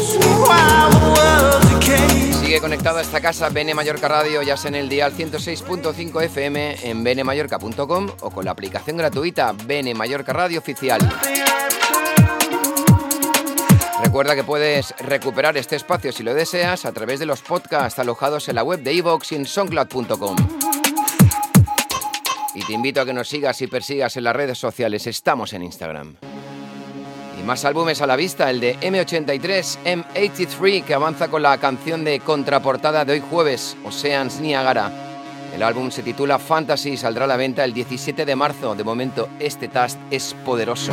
Sigue 2.40 2.60
conectado 2.60 2.96
a 2.96 3.02
esta 3.02 3.20
casa 3.20 3.50
Bene 3.50 3.74
Mallorca 3.74 4.08
Radio, 4.08 4.42
ya 4.42 4.56
sea 4.56 4.70
en 4.70 4.76
el 4.76 4.88
dial 4.88 5.12
106.5 5.14 6.22
FM, 6.24 6.76
en 6.82 7.04
benemallorca.com 7.04 8.08
o 8.20 8.30
con 8.30 8.44
la 8.46 8.52
aplicación 8.52 8.96
gratuita 8.96 9.54
Bene 9.66 9.94
Mallorca 9.94 10.32
Radio 10.32 10.60
Oficial. 10.60 11.00
Recuerda 14.02 14.34
que 14.34 14.44
puedes 14.44 14.94
recuperar 14.98 15.58
este 15.58 15.76
espacio 15.76 16.10
si 16.10 16.22
lo 16.22 16.32
deseas 16.32 16.86
a 16.86 16.92
través 16.92 17.18
de 17.18 17.26
los 17.26 17.42
podcasts 17.42 17.98
alojados 17.98 18.48
en 18.48 18.54
la 18.54 18.62
web 18.62 18.80
de 18.80 18.94
iVoox 18.94 19.32
y 19.32 19.34
en 19.34 19.44
soundcloud.com. 19.44 20.67
Y 22.58 22.62
te 22.62 22.72
invito 22.72 23.00
a 23.00 23.06
que 23.06 23.12
nos 23.12 23.28
sigas 23.28 23.62
y 23.62 23.68
persigas 23.68 24.16
en 24.16 24.24
las 24.24 24.34
redes 24.34 24.58
sociales. 24.58 25.06
Estamos 25.06 25.52
en 25.52 25.62
Instagram. 25.62 26.16
Más 27.48 27.64
álbumes 27.64 28.02
a 28.02 28.06
la 28.06 28.16
vista, 28.16 28.50
el 28.50 28.60
de 28.60 28.76
M83, 28.80 29.78
M83, 29.82 30.84
que 30.84 30.92
avanza 30.92 31.28
con 31.28 31.40
la 31.40 31.56
canción 31.56 32.04
de 32.04 32.20
contraportada 32.20 33.06
de 33.06 33.14
hoy 33.14 33.22
jueves, 33.30 33.74
Oceans 33.86 34.38
Niagara. 34.40 34.92
El 35.54 35.62
álbum 35.62 35.90
se 35.90 36.02
titula 36.02 36.38
Fantasy 36.38 36.90
y 36.90 36.96
saldrá 36.98 37.24
a 37.24 37.28
la 37.28 37.38
venta 37.38 37.64
el 37.64 37.72
17 37.72 38.26
de 38.26 38.36
marzo. 38.36 38.74
De 38.74 38.84
momento, 38.84 39.30
este 39.38 39.68
tast 39.68 39.98
es 40.10 40.34
poderoso. 40.44 40.92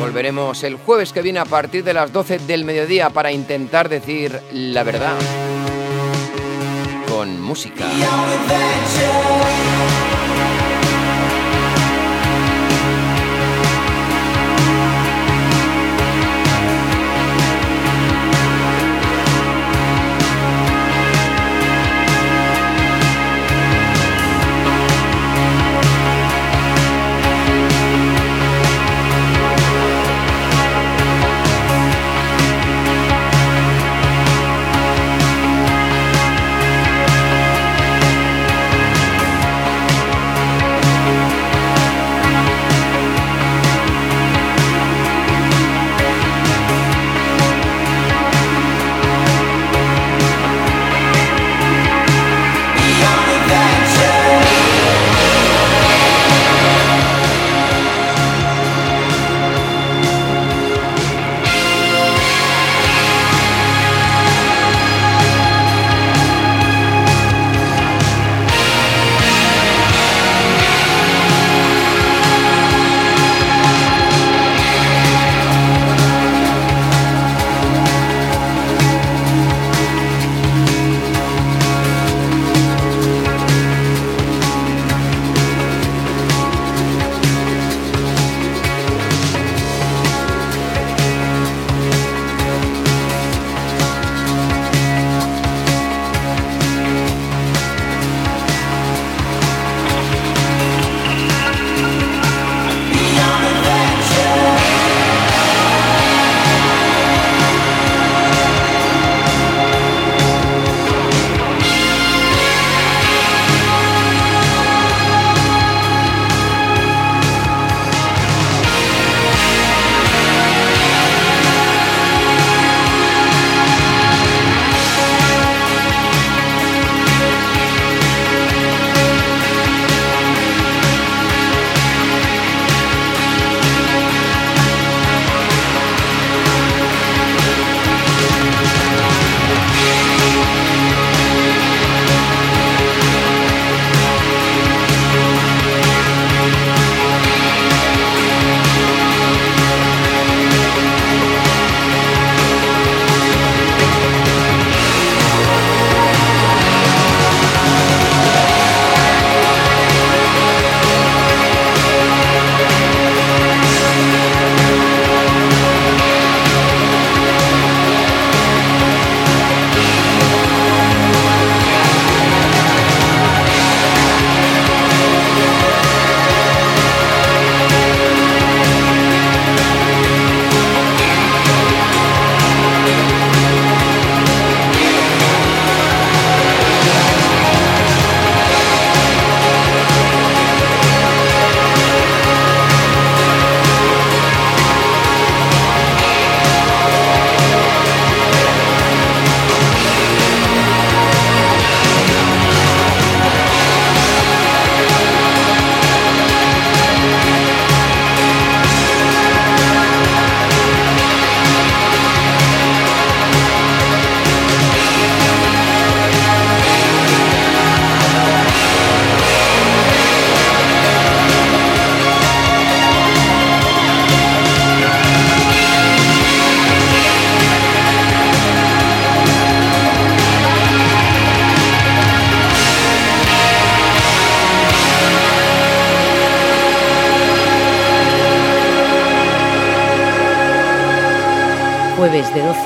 Volveremos 0.00 0.64
el 0.64 0.74
jueves 0.74 1.12
que 1.12 1.22
viene 1.22 1.38
a 1.38 1.44
partir 1.44 1.84
de 1.84 1.94
las 1.94 2.12
12 2.12 2.40
del 2.40 2.64
mediodía 2.64 3.10
para 3.10 3.30
intentar 3.30 3.88
decir 3.88 4.40
la 4.50 4.82
verdad. 4.82 5.14
Con 7.18 7.40
música. 7.40 7.84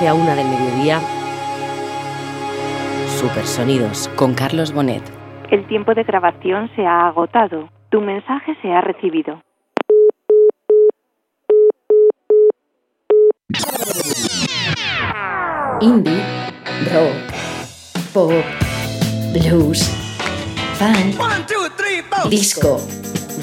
12 0.03 0.09
a 0.09 0.15
1 0.15 0.35
del 0.35 0.49
mediodía. 0.49 1.01
Supersonidos 3.07 4.09
Con 4.17 4.35
Carlos 4.35 4.73
Bonet. 4.73 5.03
El 5.51 5.65
tiempo 5.69 5.95
de 5.95 6.03
grabación 6.03 6.69
se 6.75 6.85
ha 6.85 7.07
agotado. 7.07 7.69
Tu 7.89 8.01
mensaje 8.01 8.57
se 8.63 8.73
ha 8.73 8.81
recibido. 8.81 9.41
Indie, 15.81 16.21
rock, 16.93 18.13
pop, 18.13 18.33
blues, 19.33 19.89
funk, 20.79 22.29
disco, 22.29 22.79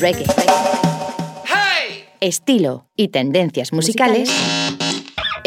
reggae. 0.01 0.25
Estilo 2.19 2.85
y 2.97 3.07
tendencias 3.07 3.71
musicales 3.71 4.29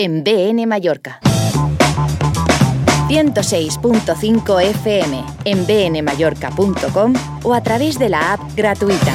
en 0.03 0.25
BN 0.25 0.67
Mallorca. 0.67 1.21
106.5 3.09 4.61
FM 4.61 5.25
en 5.45 5.65
bnmallorca.com 5.65 7.13
o 7.45 7.55
a 7.55 7.63
través 7.63 8.01
de 8.01 8.09
la 8.09 8.33
app 8.33 8.41
gratuita. 8.57 9.15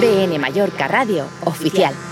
BN 0.00 0.40
Mallorca 0.40 0.88
Radio 0.88 1.24
Oficial. 1.44 2.07